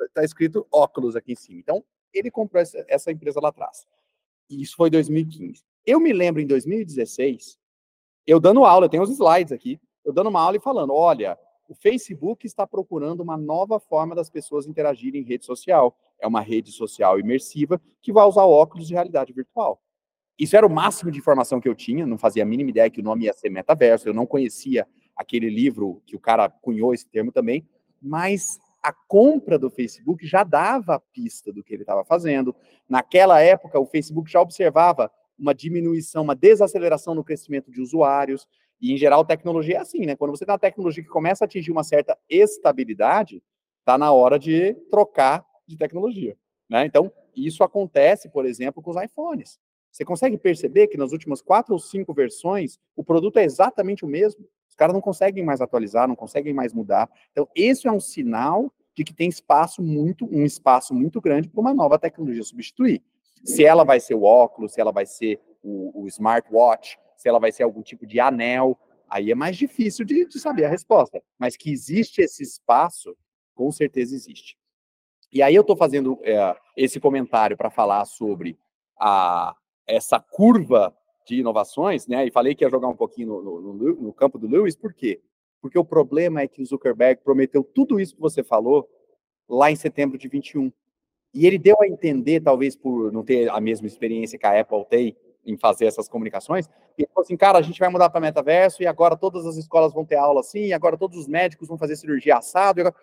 está 0.00 0.24
escrito 0.24 0.66
óculos 0.72 1.16
aqui 1.16 1.32
em 1.32 1.36
cima. 1.36 1.60
Então, 1.60 1.84
ele 2.12 2.30
comprou 2.30 2.62
essa, 2.62 2.84
essa 2.88 3.12
empresa 3.12 3.40
lá 3.40 3.50
atrás. 3.50 3.86
E 4.48 4.62
isso 4.62 4.76
foi 4.76 4.90
2015. 4.90 5.62
Eu 5.86 6.00
me 6.00 6.12
lembro 6.12 6.40
em 6.40 6.46
2016, 6.46 7.58
eu 8.26 8.40
dando 8.40 8.64
aula, 8.64 8.86
eu 8.86 8.90
tenho 8.90 9.02
os 9.02 9.10
slides 9.10 9.52
aqui, 9.52 9.80
eu 10.04 10.12
dando 10.12 10.28
uma 10.28 10.40
aula 10.40 10.56
e 10.56 10.60
falando, 10.60 10.94
olha, 10.94 11.38
o 11.68 11.74
Facebook 11.74 12.46
está 12.46 12.66
procurando 12.66 13.20
uma 13.20 13.36
nova 13.36 13.78
forma 13.78 14.14
das 14.14 14.28
pessoas 14.28 14.66
interagirem 14.66 15.20
em 15.20 15.24
rede 15.24 15.44
social. 15.44 15.96
É 16.18 16.26
uma 16.26 16.40
rede 16.40 16.72
social 16.72 17.18
imersiva 17.18 17.80
que 18.02 18.12
vai 18.12 18.26
usar 18.26 18.44
óculos 18.44 18.88
de 18.88 18.94
realidade 18.94 19.32
virtual. 19.32 19.80
Isso 20.40 20.56
era 20.56 20.66
o 20.66 20.70
máximo 20.70 21.10
de 21.10 21.18
informação 21.18 21.60
que 21.60 21.68
eu 21.68 21.74
tinha, 21.74 22.06
não 22.06 22.16
fazia 22.16 22.42
a 22.42 22.46
mínima 22.46 22.70
ideia 22.70 22.88
que 22.88 23.02
o 23.02 23.04
nome 23.04 23.26
ia 23.26 23.32
ser 23.34 23.50
metaverso, 23.50 24.08
eu 24.08 24.14
não 24.14 24.24
conhecia 24.24 24.88
aquele 25.14 25.50
livro 25.50 26.02
que 26.06 26.16
o 26.16 26.18
cara 26.18 26.48
cunhou 26.48 26.94
esse 26.94 27.06
termo 27.06 27.30
também, 27.30 27.68
mas 28.00 28.58
a 28.82 28.90
compra 28.90 29.58
do 29.58 29.68
Facebook 29.68 30.26
já 30.26 30.42
dava 30.42 30.94
a 30.94 30.98
pista 30.98 31.52
do 31.52 31.62
que 31.62 31.74
ele 31.74 31.82
estava 31.82 32.06
fazendo. 32.06 32.56
Naquela 32.88 33.38
época, 33.42 33.78
o 33.78 33.84
Facebook 33.84 34.32
já 34.32 34.40
observava 34.40 35.12
uma 35.38 35.54
diminuição, 35.54 36.22
uma 36.22 36.34
desaceleração 36.34 37.14
no 37.14 37.22
crescimento 37.22 37.70
de 37.70 37.82
usuários. 37.82 38.48
E, 38.80 38.94
em 38.94 38.96
geral, 38.96 39.26
tecnologia 39.26 39.76
é 39.76 39.80
assim, 39.80 40.06
né? 40.06 40.16
Quando 40.16 40.30
você 40.30 40.46
tem 40.46 40.52
uma 40.52 40.58
tecnologia 40.58 41.04
que 41.04 41.10
começa 41.10 41.44
a 41.44 41.46
atingir 41.46 41.70
uma 41.70 41.84
certa 41.84 42.16
estabilidade, 42.30 43.42
está 43.80 43.98
na 43.98 44.10
hora 44.10 44.38
de 44.38 44.72
trocar 44.90 45.44
de 45.66 45.76
tecnologia. 45.76 46.34
Né? 46.66 46.86
Então, 46.86 47.12
isso 47.36 47.62
acontece, 47.62 48.30
por 48.30 48.46
exemplo, 48.46 48.82
com 48.82 48.90
os 48.90 49.02
iPhones. 49.02 49.58
Você 49.90 50.04
consegue 50.04 50.38
perceber 50.38 50.86
que 50.86 50.96
nas 50.96 51.12
últimas 51.12 51.42
quatro 51.42 51.72
ou 51.72 51.78
cinco 51.78 52.14
versões, 52.14 52.78
o 52.94 53.02
produto 53.02 53.38
é 53.38 53.44
exatamente 53.44 54.04
o 54.04 54.08
mesmo? 54.08 54.46
Os 54.68 54.76
caras 54.76 54.94
não 54.94 55.00
conseguem 55.00 55.44
mais 55.44 55.60
atualizar, 55.60 56.06
não 56.06 56.16
conseguem 56.16 56.54
mais 56.54 56.72
mudar. 56.72 57.10
Então, 57.32 57.48
esse 57.54 57.88
é 57.88 57.92
um 57.92 58.00
sinal 58.00 58.72
de 58.94 59.04
que 59.04 59.12
tem 59.12 59.28
espaço 59.28 59.82
muito, 59.82 60.26
um 60.26 60.44
espaço 60.44 60.94
muito 60.94 61.20
grande 61.20 61.48
para 61.48 61.60
uma 61.60 61.74
nova 61.74 61.98
tecnologia 61.98 62.42
substituir. 62.42 63.02
Se 63.44 63.64
ela 63.64 63.84
vai 63.84 63.98
ser 63.98 64.14
o 64.14 64.22
óculos, 64.22 64.74
se 64.74 64.80
ela 64.80 64.92
vai 64.92 65.06
ser 65.06 65.40
o, 65.62 66.02
o 66.02 66.06
smartwatch, 66.06 66.98
se 67.16 67.28
ela 67.28 67.38
vai 67.38 67.52
ser 67.52 67.62
algum 67.62 67.82
tipo 67.82 68.06
de 68.06 68.20
anel, 68.20 68.78
aí 69.08 69.30
é 69.30 69.34
mais 69.34 69.56
difícil 69.56 70.04
de, 70.04 70.26
de 70.26 70.38
saber 70.38 70.66
a 70.66 70.68
resposta. 70.68 71.22
Mas 71.38 71.56
que 71.56 71.70
existe 71.70 72.20
esse 72.20 72.42
espaço, 72.42 73.16
com 73.54 73.70
certeza 73.72 74.14
existe. 74.14 74.56
E 75.32 75.42
aí 75.42 75.54
eu 75.54 75.62
estou 75.62 75.76
fazendo 75.76 76.18
é, 76.22 76.56
esse 76.76 76.98
comentário 76.98 77.56
para 77.56 77.70
falar 77.70 78.04
sobre 78.04 78.58
a, 78.98 79.54
essa 79.94 80.18
curva 80.20 80.94
de 81.26 81.36
inovações, 81.36 82.06
né? 82.06 82.26
E 82.26 82.30
falei 82.30 82.54
que 82.54 82.64
ia 82.64 82.70
jogar 82.70 82.88
um 82.88 82.96
pouquinho 82.96 83.42
no, 83.42 83.60
no, 83.60 83.94
no, 83.94 84.12
campo 84.12 84.38
do 84.38 84.48
Lewis, 84.48 84.76
por 84.76 84.92
quê? 84.92 85.20
Porque 85.60 85.78
o 85.78 85.84
problema 85.84 86.40
é 86.40 86.48
que 86.48 86.62
o 86.62 86.66
Zuckerberg 86.66 87.22
prometeu 87.22 87.62
tudo 87.62 88.00
isso 88.00 88.14
que 88.14 88.20
você 88.20 88.42
falou 88.42 88.88
lá 89.48 89.70
em 89.70 89.76
setembro 89.76 90.16
de 90.16 90.28
21. 90.28 90.72
E 91.32 91.46
ele 91.46 91.58
deu 91.58 91.76
a 91.80 91.86
entender, 91.86 92.40
talvez 92.40 92.74
por 92.74 93.12
não 93.12 93.22
ter 93.22 93.48
a 93.50 93.60
mesma 93.60 93.86
experiência 93.86 94.38
que 94.38 94.46
a 94.46 94.60
Apple 94.60 94.84
tem, 94.88 95.16
em 95.44 95.56
fazer 95.56 95.86
essas 95.86 96.08
comunicações, 96.08 96.68
e 96.98 97.06
falou 97.06 97.24
assim, 97.24 97.36
cara, 97.36 97.58
a 97.58 97.62
gente 97.62 97.80
vai 97.80 97.88
mudar 97.88 98.10
para 98.10 98.20
metaverso 98.20 98.82
e 98.82 98.86
agora 98.86 99.16
todas 99.16 99.46
as 99.46 99.56
escolas 99.56 99.92
vão 99.92 100.04
ter 100.04 100.16
aula 100.16 100.40
assim, 100.40 100.66
e 100.66 100.72
agora 100.72 100.98
todos 100.98 101.18
os 101.18 101.26
médicos 101.26 101.68
vão 101.68 101.78
fazer 101.78 101.96
cirurgia 101.96 102.36
assado. 102.36 102.78
E, 102.78 102.82
agora... 102.82 102.94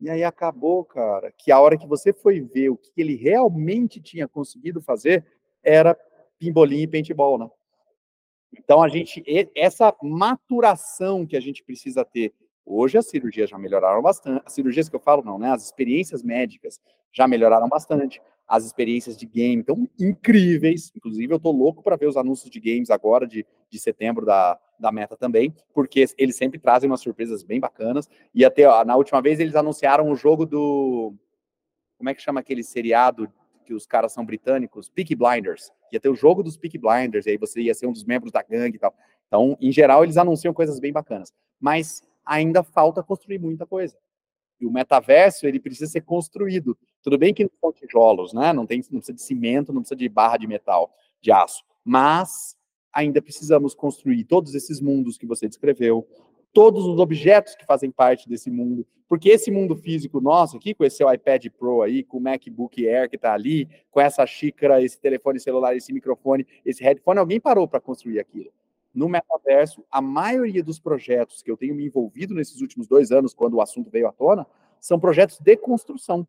e 0.00 0.08
aí 0.08 0.24
acabou, 0.24 0.84
cara, 0.84 1.32
que 1.36 1.52
a 1.52 1.60
hora 1.60 1.76
que 1.76 1.86
você 1.86 2.12
foi 2.12 2.40
ver 2.40 2.70
o 2.70 2.76
que 2.76 2.90
ele 2.96 3.16
realmente 3.16 4.00
tinha 4.00 4.26
conseguido 4.26 4.80
fazer 4.80 5.26
era 5.62 5.98
pimbolim 6.38 6.82
e 6.82 6.86
paintball, 6.86 7.38
né? 7.38 7.48
Então 8.56 8.82
a 8.82 8.88
gente 8.88 9.22
essa 9.54 9.94
maturação 10.02 11.26
que 11.26 11.36
a 11.36 11.40
gente 11.40 11.62
precisa 11.64 12.04
ter 12.04 12.32
Hoje 12.66 12.96
as 12.96 13.06
cirurgias 13.06 13.50
já 13.50 13.58
melhoraram 13.58 14.00
bastante. 14.00 14.42
As 14.44 14.52
cirurgias 14.52 14.88
que 14.88 14.96
eu 14.96 15.00
falo, 15.00 15.22
não, 15.22 15.38
né? 15.38 15.50
As 15.50 15.64
experiências 15.64 16.22
médicas 16.22 16.80
já 17.12 17.28
melhoraram 17.28 17.68
bastante. 17.68 18.22
As 18.48 18.64
experiências 18.64 19.16
de 19.16 19.26
game 19.26 19.60
estão 19.60 19.88
incríveis. 19.98 20.90
Inclusive, 20.96 21.32
eu 21.32 21.38
tô 21.38 21.50
louco 21.50 21.82
para 21.82 21.96
ver 21.96 22.06
os 22.06 22.16
anúncios 22.16 22.50
de 22.50 22.58
games 22.58 22.90
agora, 22.90 23.26
de, 23.26 23.46
de 23.68 23.78
setembro 23.78 24.24
da, 24.24 24.58
da 24.78 24.90
Meta 24.90 25.16
também, 25.16 25.54
porque 25.74 26.06
eles 26.16 26.36
sempre 26.36 26.58
trazem 26.58 26.90
umas 26.90 27.00
surpresas 27.00 27.42
bem 27.42 27.60
bacanas. 27.60 28.08
E 28.34 28.44
até 28.44 28.66
ó, 28.66 28.82
na 28.84 28.96
última 28.96 29.20
vez 29.20 29.40
eles 29.40 29.54
anunciaram 29.54 30.10
o 30.10 30.16
jogo 30.16 30.46
do. 30.46 31.14
Como 31.98 32.08
é 32.08 32.14
que 32.14 32.22
chama 32.22 32.40
aquele 32.40 32.62
seriado 32.62 33.30
que 33.64 33.74
os 33.74 33.86
caras 33.86 34.12
são 34.12 34.24
britânicos? 34.24 34.88
Peaky 34.88 35.14
Blinders. 35.14 35.72
Ia 35.92 36.00
ter 36.00 36.08
o 36.08 36.14
jogo 36.14 36.42
dos 36.42 36.56
Peaky 36.56 36.78
Blinders, 36.78 37.26
e 37.26 37.30
aí 37.30 37.36
você 37.36 37.60
ia 37.60 37.74
ser 37.74 37.86
um 37.86 37.92
dos 37.92 38.04
membros 38.04 38.30
da 38.30 38.42
gangue 38.42 38.76
e 38.76 38.78
tal. 38.78 38.94
Então, 39.26 39.56
em 39.60 39.72
geral, 39.72 40.04
eles 40.04 40.16
anunciam 40.16 40.54
coisas 40.54 40.78
bem 40.78 40.92
bacanas. 40.92 41.32
Mas 41.60 42.02
ainda 42.24 42.62
falta 42.62 43.02
construir 43.02 43.38
muita 43.38 43.66
coisa. 43.66 43.96
E 44.60 44.66
o 44.66 44.70
metaverso, 44.70 45.46
ele 45.46 45.58
precisa 45.58 45.90
ser 45.90 46.02
construído. 46.02 46.78
Tudo 47.02 47.18
bem 47.18 47.34
que 47.34 47.44
não 47.44 47.50
são 47.60 47.72
tijolos, 47.72 48.32
né? 48.32 48.52
Não, 48.52 48.66
tem, 48.66 48.78
não 48.90 49.00
precisa 49.00 49.14
de 49.14 49.22
cimento, 49.22 49.72
não 49.72 49.80
precisa 49.80 49.96
de 49.96 50.08
barra 50.08 50.36
de 50.36 50.46
metal, 50.46 50.94
de 51.20 51.32
aço. 51.32 51.64
Mas 51.84 52.56
ainda 52.92 53.20
precisamos 53.20 53.74
construir 53.74 54.24
todos 54.24 54.54
esses 54.54 54.80
mundos 54.80 55.18
que 55.18 55.26
você 55.26 55.48
descreveu, 55.48 56.06
todos 56.54 56.86
os 56.86 56.98
objetos 56.98 57.54
que 57.54 57.66
fazem 57.66 57.90
parte 57.90 58.28
desse 58.28 58.50
mundo, 58.50 58.86
porque 59.06 59.28
esse 59.28 59.50
mundo 59.50 59.76
físico 59.76 60.20
nosso 60.20 60.56
aqui, 60.56 60.72
com 60.72 60.84
esse 60.84 60.96
seu 60.96 61.12
iPad 61.12 61.46
Pro 61.58 61.82
aí, 61.82 62.02
com 62.02 62.16
o 62.16 62.20
MacBook 62.20 62.88
Air 62.88 63.10
que 63.10 63.16
está 63.16 63.34
ali, 63.34 63.68
com 63.90 64.00
essa 64.00 64.24
xícara, 64.24 64.82
esse 64.82 64.98
telefone 64.98 65.38
celular, 65.38 65.76
esse 65.76 65.92
microfone, 65.92 66.46
esse 66.64 66.82
headphone, 66.82 67.18
alguém 67.18 67.38
parou 67.38 67.68
para 67.68 67.80
construir 67.80 68.18
aquilo 68.18 68.50
no 68.94 69.08
metaverso, 69.08 69.84
a 69.90 70.00
maioria 70.00 70.62
dos 70.62 70.78
projetos 70.78 71.42
que 71.42 71.50
eu 71.50 71.56
tenho 71.56 71.74
me 71.74 71.84
envolvido 71.84 72.32
nesses 72.32 72.60
últimos 72.60 72.86
dois 72.86 73.10
anos, 73.10 73.34
quando 73.34 73.54
o 73.54 73.60
assunto 73.60 73.90
veio 73.90 74.06
à 74.06 74.12
tona, 74.12 74.46
são 74.80 75.00
projetos 75.00 75.40
de 75.40 75.56
construção. 75.56 76.26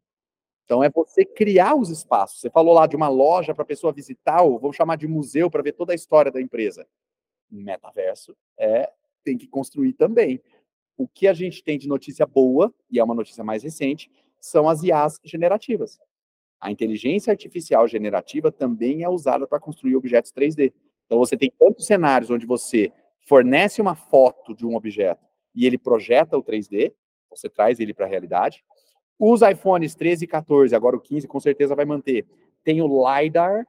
Então, 0.65 0.83
é 0.83 0.89
você 0.89 1.23
criar 1.23 1.75
os 1.75 1.91
espaços. 1.91 2.41
Você 2.41 2.49
falou 2.49 2.73
lá 2.73 2.87
de 2.87 2.95
uma 2.95 3.07
loja 3.07 3.53
para 3.53 3.61
a 3.61 3.67
pessoa 3.67 3.93
visitar, 3.93 4.41
ou 4.41 4.57
vou 4.57 4.73
chamar 4.73 4.95
de 4.95 5.07
museu 5.07 5.49
para 5.49 5.61
ver 5.61 5.73
toda 5.73 5.93
a 5.93 5.95
história 5.95 6.31
da 6.31 6.41
empresa. 6.41 6.87
Metaverso 7.51 8.35
é 8.57 8.91
tem 9.25 9.37
que 9.37 9.47
construir 9.47 9.93
também. 9.93 10.39
O 10.95 11.07
que 11.07 11.27
a 11.27 11.33
gente 11.33 11.63
tem 11.63 11.77
de 11.77 11.87
notícia 11.87 12.25
boa, 12.25 12.73
e 12.89 12.99
é 12.99 13.03
uma 13.03 13.15
notícia 13.15 13.43
mais 13.43 13.63
recente, 13.63 14.09
são 14.39 14.69
as 14.69 14.83
IAs 14.83 15.19
generativas. 15.23 15.99
A 16.61 16.71
inteligência 16.71 17.31
artificial 17.31 17.87
generativa 17.87 18.51
também 18.51 19.03
é 19.03 19.09
usada 19.09 19.45
para 19.45 19.59
construir 19.59 19.95
objetos 19.95 20.31
3D. 20.31 20.71
Então 21.05 21.17
você 21.17 21.35
tem 21.35 21.51
tantos 21.59 21.85
cenários 21.85 22.29
onde 22.29 22.45
você 22.45 22.91
fornece 23.27 23.81
uma 23.81 23.95
foto 23.95 24.55
de 24.55 24.65
um 24.65 24.75
objeto 24.75 25.25
e 25.53 25.65
ele 25.65 25.77
projeta 25.77 26.37
o 26.37 26.43
3D, 26.43 26.93
você 27.29 27.49
traz 27.49 27.79
ele 27.79 27.93
para 27.93 28.05
a 28.05 28.09
realidade. 28.09 28.63
Os 29.17 29.41
iPhones 29.41 29.95
13 29.95 30.25
e 30.25 30.27
14, 30.27 30.75
agora 30.75 30.95
o 30.95 31.01
15 31.01 31.27
com 31.27 31.39
certeza 31.39 31.75
vai 31.75 31.85
manter. 31.85 32.25
Tem 32.63 32.81
o 32.81 32.87
LiDAR, 32.87 33.65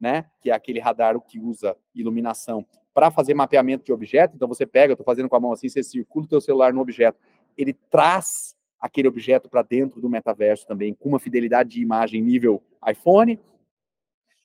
né, 0.00 0.26
que 0.40 0.50
é 0.50 0.54
aquele 0.54 0.78
radar 0.78 1.18
que 1.20 1.40
usa 1.40 1.76
iluminação 1.94 2.64
para 2.96 3.10
fazer 3.10 3.34
mapeamento 3.34 3.84
de 3.84 3.92
objeto. 3.92 4.34
Então 4.34 4.48
você 4.48 4.64
pega, 4.64 4.92
eu 4.92 4.94
estou 4.94 5.04
fazendo 5.04 5.28
com 5.28 5.36
a 5.36 5.40
mão 5.40 5.52
assim, 5.52 5.68
você 5.68 5.82
circula 5.82 6.24
o 6.24 6.28
teu 6.28 6.40
celular 6.40 6.72
no 6.72 6.80
objeto, 6.80 7.18
ele 7.54 7.74
traz 7.90 8.56
aquele 8.80 9.06
objeto 9.06 9.50
para 9.50 9.60
dentro 9.60 10.00
do 10.00 10.08
metaverso 10.08 10.66
também, 10.66 10.94
com 10.94 11.10
uma 11.10 11.18
fidelidade 11.18 11.68
de 11.68 11.82
imagem 11.82 12.22
nível 12.22 12.62
iPhone. 12.88 13.38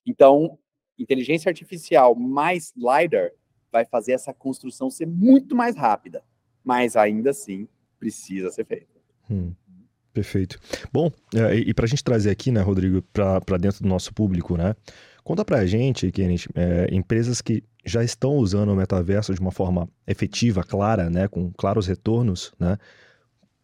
Então, 0.06 0.60
inteligência 1.00 1.48
artificial 1.48 2.14
mais 2.14 2.74
LiDAR 2.76 3.32
vai 3.72 3.86
fazer 3.86 4.12
essa 4.12 4.34
construção 4.34 4.90
ser 4.90 5.06
muito 5.06 5.56
mais 5.56 5.78
rápida, 5.78 6.22
mas 6.62 6.98
ainda 6.98 7.30
assim 7.30 7.70
precisa 7.98 8.50
ser 8.50 8.66
feita. 8.66 9.00
Hum, 9.30 9.54
perfeito. 10.12 10.60
Bom, 10.92 11.10
é, 11.34 11.56
e 11.56 11.74
para 11.74 11.86
a 11.86 11.88
gente 11.88 12.04
trazer 12.04 12.30
aqui, 12.30 12.52
né, 12.52 12.60
Rodrigo, 12.60 13.02
para 13.14 13.58
dentro 13.58 13.82
do 13.82 13.88
nosso 13.88 14.14
público, 14.14 14.58
né? 14.58 14.76
Conta 15.24 15.46
para 15.46 15.60
a 15.60 15.66
gente, 15.66 16.12
Kenneth, 16.12 16.48
é, 16.56 16.88
empresas 16.92 17.42
que 17.42 17.64
já 17.86 18.04
estão 18.04 18.36
usando 18.38 18.70
o 18.70 18.76
metaverso 18.76 19.34
de 19.34 19.40
uma 19.40 19.52
forma 19.52 19.88
efetiva, 20.08 20.64
clara, 20.64 21.10
né, 21.10 21.28
com 21.28 21.52
claros 21.52 21.88
retornos, 21.88 22.54
né, 22.60 22.78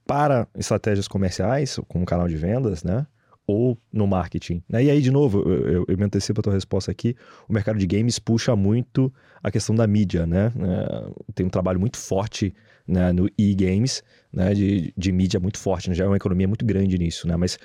para 0.06 0.48
estratégias 0.56 1.08
comerciais, 1.08 1.80
com 1.88 2.00
um 2.02 2.06
canal 2.06 2.28
de 2.28 2.36
vendas, 2.36 2.84
né, 2.84 3.06
ou 3.48 3.78
no 3.92 4.06
marketing. 4.06 4.62
Né? 4.68 4.84
E 4.84 4.92
aí, 4.92 5.02
de 5.02 5.10
novo, 5.10 5.40
eu, 5.50 5.68
eu, 5.68 5.86
eu 5.88 5.98
me 5.98 6.04
antecipo 6.04 6.42
a 6.42 6.44
tua 6.44 6.54
resposta 6.54 6.92
aqui, 6.92 7.16
o 7.48 7.54
mercado 7.54 7.80
de 7.80 7.88
games 7.88 8.20
puxa 8.20 8.56
muito 8.56 9.12
a 9.42 9.50
questão 9.50 9.74
da 9.74 9.88
mídia, 9.88 10.28
né? 10.28 10.52
É, 10.60 11.32
tem 11.34 11.46
um 11.46 11.50
trabalho 11.50 11.80
muito 11.80 11.98
forte 11.98 12.54
né, 12.86 13.14
no 13.14 13.30
e-games, 13.38 14.04
né, 14.32 14.54
de, 14.54 14.94
de 14.98 15.12
mídia 15.12 15.40
muito 15.40 15.58
forte, 15.58 15.90
né? 15.90 15.96
já 15.96 16.04
é 16.04 16.08
uma 16.08 16.18
economia 16.18 16.48
muito 16.48 16.66
grande 16.66 16.98
nisso, 16.98 17.28
né? 17.28 17.38
Mas 17.38 17.58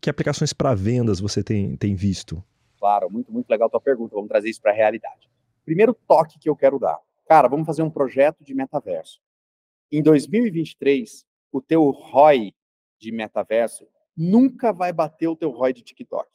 que 0.00 0.08
aplicações 0.08 0.52
para 0.52 0.74
vendas 0.74 1.18
você 1.18 1.42
tem, 1.42 1.76
tem 1.76 1.96
visto? 1.96 2.42
Claro, 2.84 3.10
muito, 3.10 3.32
muito 3.32 3.48
legal 3.48 3.68
a 3.68 3.70
tua 3.70 3.80
pergunta, 3.80 4.14
vamos 4.14 4.28
trazer 4.28 4.50
isso 4.50 4.60
para 4.60 4.70
a 4.70 4.74
realidade. 4.74 5.30
Primeiro 5.64 5.94
toque 5.94 6.38
que 6.38 6.50
eu 6.50 6.54
quero 6.54 6.78
dar. 6.78 7.00
Cara, 7.26 7.48
vamos 7.48 7.64
fazer 7.64 7.80
um 7.80 7.88
projeto 7.88 8.44
de 8.44 8.52
metaverso. 8.54 9.22
Em 9.90 10.02
2023, 10.02 11.24
o 11.50 11.62
teu 11.62 11.88
ROI 11.88 12.52
de 12.98 13.10
metaverso 13.10 13.88
nunca 14.14 14.70
vai 14.70 14.92
bater 14.92 15.28
o 15.28 15.34
teu 15.34 15.48
ROI 15.50 15.72
de 15.72 15.80
TikTok. 15.80 16.28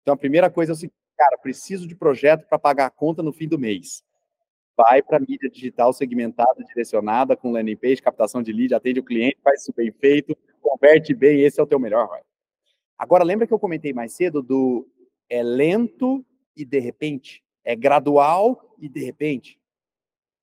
Então, 0.00 0.14
a 0.14 0.16
primeira 0.16 0.48
coisa 0.48 0.72
é 0.72 0.74
seguinte, 0.74 0.96
cara, 1.14 1.36
preciso 1.36 1.86
de 1.86 1.94
projeto 1.94 2.48
para 2.48 2.58
pagar 2.58 2.86
a 2.86 2.90
conta 2.90 3.22
no 3.22 3.30
fim 3.30 3.46
do 3.46 3.58
mês. 3.58 4.02
Vai 4.74 5.02
para 5.02 5.20
mídia 5.20 5.50
digital 5.50 5.92
segmentada, 5.92 6.64
direcionada, 6.64 7.36
com 7.36 7.52
landing 7.52 7.76
page, 7.76 8.00
captação 8.00 8.42
de 8.42 8.50
lead, 8.50 8.74
atende 8.74 9.00
o 9.00 9.04
cliente, 9.04 9.36
faz 9.44 9.60
isso 9.60 9.74
bem 9.76 9.92
feito, 9.92 10.34
converte 10.58 11.12
bem, 11.12 11.42
esse 11.42 11.60
é 11.60 11.62
o 11.62 11.66
teu 11.66 11.78
melhor 11.78 12.08
ROI. 12.08 12.22
Agora, 12.96 13.24
lembra 13.24 13.46
que 13.46 13.52
eu 13.52 13.58
comentei 13.58 13.92
mais 13.92 14.14
cedo 14.14 14.40
do 14.40 14.88
é 15.32 15.42
lento 15.42 16.22
e 16.54 16.62
de 16.62 16.78
repente? 16.78 17.42
É 17.64 17.74
gradual 17.74 18.76
e 18.78 18.86
de 18.86 19.02
repente? 19.02 19.58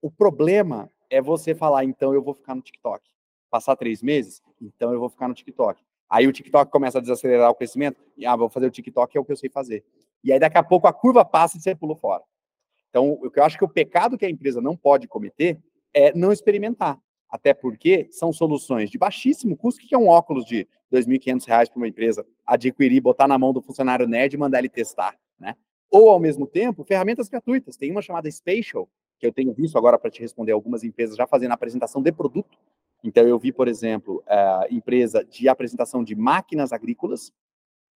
O 0.02 0.10
problema 0.10 0.92
é 1.12 1.22
você 1.22 1.54
falar, 1.54 1.86
então 1.86 2.12
eu 2.12 2.24
vou 2.24 2.34
ficar 2.34 2.56
no 2.56 2.62
TikTok. 2.62 3.08
Passar 3.52 3.76
três 3.76 4.02
meses, 4.02 4.42
então 4.60 4.92
eu 4.92 5.00
vou 5.00 5.08
ficar 5.08 5.28
no 5.28 5.36
TikTok. 5.36 5.80
Aí 6.10 6.26
o 6.26 6.34
TikTok 6.34 6.72
começa 6.72 6.98
a 6.98 7.02
desacelerar 7.02 7.52
o 7.52 7.56
crescimento, 7.56 8.02
e 8.18 8.26
ah, 8.26 8.36
vou 8.36 8.50
fazer 8.50 8.66
o 8.66 8.72
TikTok, 8.72 9.16
é 9.16 9.22
o 9.22 9.26
que 9.26 9.32
eu 9.32 9.38
sei 9.38 9.48
fazer. 9.48 9.86
E 10.24 10.34
aí 10.34 10.40
daqui 10.40 10.58
a 10.58 10.64
pouco 10.64 10.88
a 10.88 10.94
curva 10.94 11.24
passa 11.24 11.58
e 11.58 11.62
você 11.62 11.76
pulou 11.76 11.96
fora. 11.96 12.24
Então, 12.90 13.12
o 13.12 13.30
que 13.30 13.40
eu 13.40 13.44
acho 13.44 13.60
que 13.60 13.64
o 13.64 13.70
pecado 13.70 14.18
que 14.18 14.26
a 14.26 14.30
empresa 14.30 14.60
não 14.60 14.76
pode 14.76 15.08
cometer 15.08 15.62
é 15.94 16.12
não 16.18 16.32
experimentar. 16.32 17.00
Até 17.30 17.54
porque 17.54 18.08
são 18.12 18.34
soluções 18.34 18.90
de 18.90 18.98
baixíssimo 18.98 19.56
custo, 19.56 19.82
que 19.82 19.94
é 19.94 19.98
um 19.98 20.08
óculos 20.08 20.46
de 20.46 20.68
R$ 20.92 21.00
2.500 21.00 21.70
para 21.70 21.78
uma 21.78 21.88
empresa 21.88 22.26
adquirir, 22.46 23.02
botar 23.02 23.28
na 23.28 23.38
mão 23.38 23.54
do 23.54 23.62
funcionário 23.62 24.08
nerd 24.08 24.34
e 24.34 24.38
mandar 24.38 24.60
ele 24.60 24.70
testar, 24.70 25.16
né? 25.40 25.56
Ou, 25.92 26.10
ao 26.10 26.20
mesmo 26.20 26.48
tempo, 26.48 26.84
ferramentas 26.84 27.30
gratuitas. 27.30 27.78
Tem 27.78 27.92
uma 27.92 28.02
chamada 28.02 28.30
Spatial, 28.30 28.90
que 29.20 29.26
eu 29.26 29.32
tenho 29.32 29.54
visto 29.54 29.78
agora 29.78 29.98
para 29.98 30.10
te 30.10 30.22
responder 30.22 30.52
algumas 30.52 30.84
empresas 30.84 31.16
já 31.16 31.28
fazendo 31.28 31.52
apresentação 31.52 32.02
de 32.02 32.12
produto, 32.12 32.58
então, 33.04 33.26
eu 33.26 33.40
vi, 33.40 33.52
por 33.52 33.68
exemplo, 33.68 34.24
a 34.28 34.68
empresa 34.70 35.24
de 35.24 35.48
apresentação 35.48 36.04
de 36.04 36.16
máquinas 36.16 36.74
agrícolas. 36.74 37.32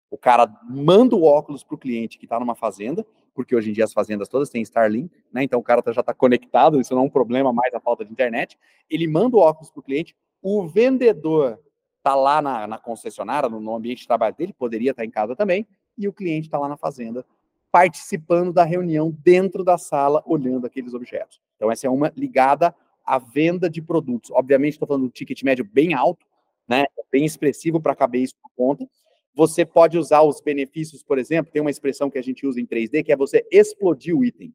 O 0.09 0.17
cara 0.17 0.47
manda 0.69 1.15
o 1.15 1.23
óculos 1.23 1.63
para 1.63 1.75
o 1.75 1.77
cliente 1.77 2.19
que 2.19 2.25
está 2.25 2.39
numa 2.39 2.55
fazenda, 2.55 3.05
porque 3.33 3.55
hoje 3.55 3.69
em 3.69 3.73
dia 3.73 3.83
as 3.83 3.93
fazendas 3.93 4.27
todas 4.27 4.49
têm 4.49 4.61
Starlink, 4.61 5.15
né? 5.31 5.43
Então 5.43 5.59
o 5.59 5.63
cara 5.63 5.81
tá, 5.81 5.91
já 5.91 6.01
está 6.01 6.13
conectado, 6.13 6.79
isso 6.79 6.93
não 6.93 7.03
é 7.03 7.05
um 7.05 7.09
problema 7.09 7.51
mais 7.53 7.73
a 7.73 7.79
falta 7.79 8.03
de 8.03 8.11
internet. 8.11 8.57
Ele 8.89 9.07
manda 9.07 9.37
o 9.37 9.39
óculos 9.39 9.71
para 9.71 9.79
o 9.79 9.83
cliente, 9.83 10.15
o 10.41 10.67
vendedor 10.67 11.59
está 11.97 12.15
lá 12.15 12.41
na, 12.41 12.67
na 12.67 12.77
concessionária, 12.77 13.47
no, 13.47 13.59
no, 13.59 13.75
ambiente 13.75 14.01
de 14.01 14.07
trabalho 14.07 14.35
dele, 14.35 14.53
poderia 14.53 14.91
estar 14.91 15.03
tá 15.03 15.05
em 15.05 15.11
casa 15.11 15.35
também, 15.35 15.67
e 15.97 16.07
o 16.07 16.13
cliente 16.13 16.47
está 16.47 16.57
lá 16.57 16.67
na 16.67 16.77
fazenda, 16.77 17.25
participando 17.71 18.51
da 18.51 18.63
reunião 18.63 19.15
dentro 19.23 19.63
da 19.63 19.77
sala, 19.77 20.21
olhando 20.25 20.65
aqueles 20.65 20.93
objetos. 20.93 21.39
Então, 21.55 21.71
essa 21.71 21.87
é 21.87 21.89
uma 21.89 22.11
ligada 22.15 22.75
a 23.05 23.17
venda 23.17 23.69
de 23.69 23.81
produtos. 23.81 24.31
Obviamente, 24.31 24.73
estou 24.73 24.87
falando 24.87 25.03
de 25.03 25.07
um 25.07 25.11
ticket 25.11 25.41
médio 25.43 25.63
bem 25.63 25.93
alto, 25.93 26.25
né, 26.67 26.85
bem 27.11 27.25
expressivo 27.25 27.79
para 27.79 27.95
caber 27.95 28.21
isso 28.21 28.35
por 28.41 28.51
conta. 28.55 28.87
Você 29.33 29.65
pode 29.65 29.97
usar 29.97 30.21
os 30.21 30.41
benefícios, 30.41 31.03
por 31.03 31.17
exemplo, 31.17 31.51
tem 31.51 31.61
uma 31.61 31.71
expressão 31.71 32.09
que 32.09 32.17
a 32.17 32.21
gente 32.21 32.45
usa 32.45 32.59
em 32.59 32.65
3D, 32.65 33.03
que 33.03 33.11
é 33.11 33.15
você 33.15 33.45
explodir 33.49 34.15
o 34.15 34.25
item. 34.25 34.53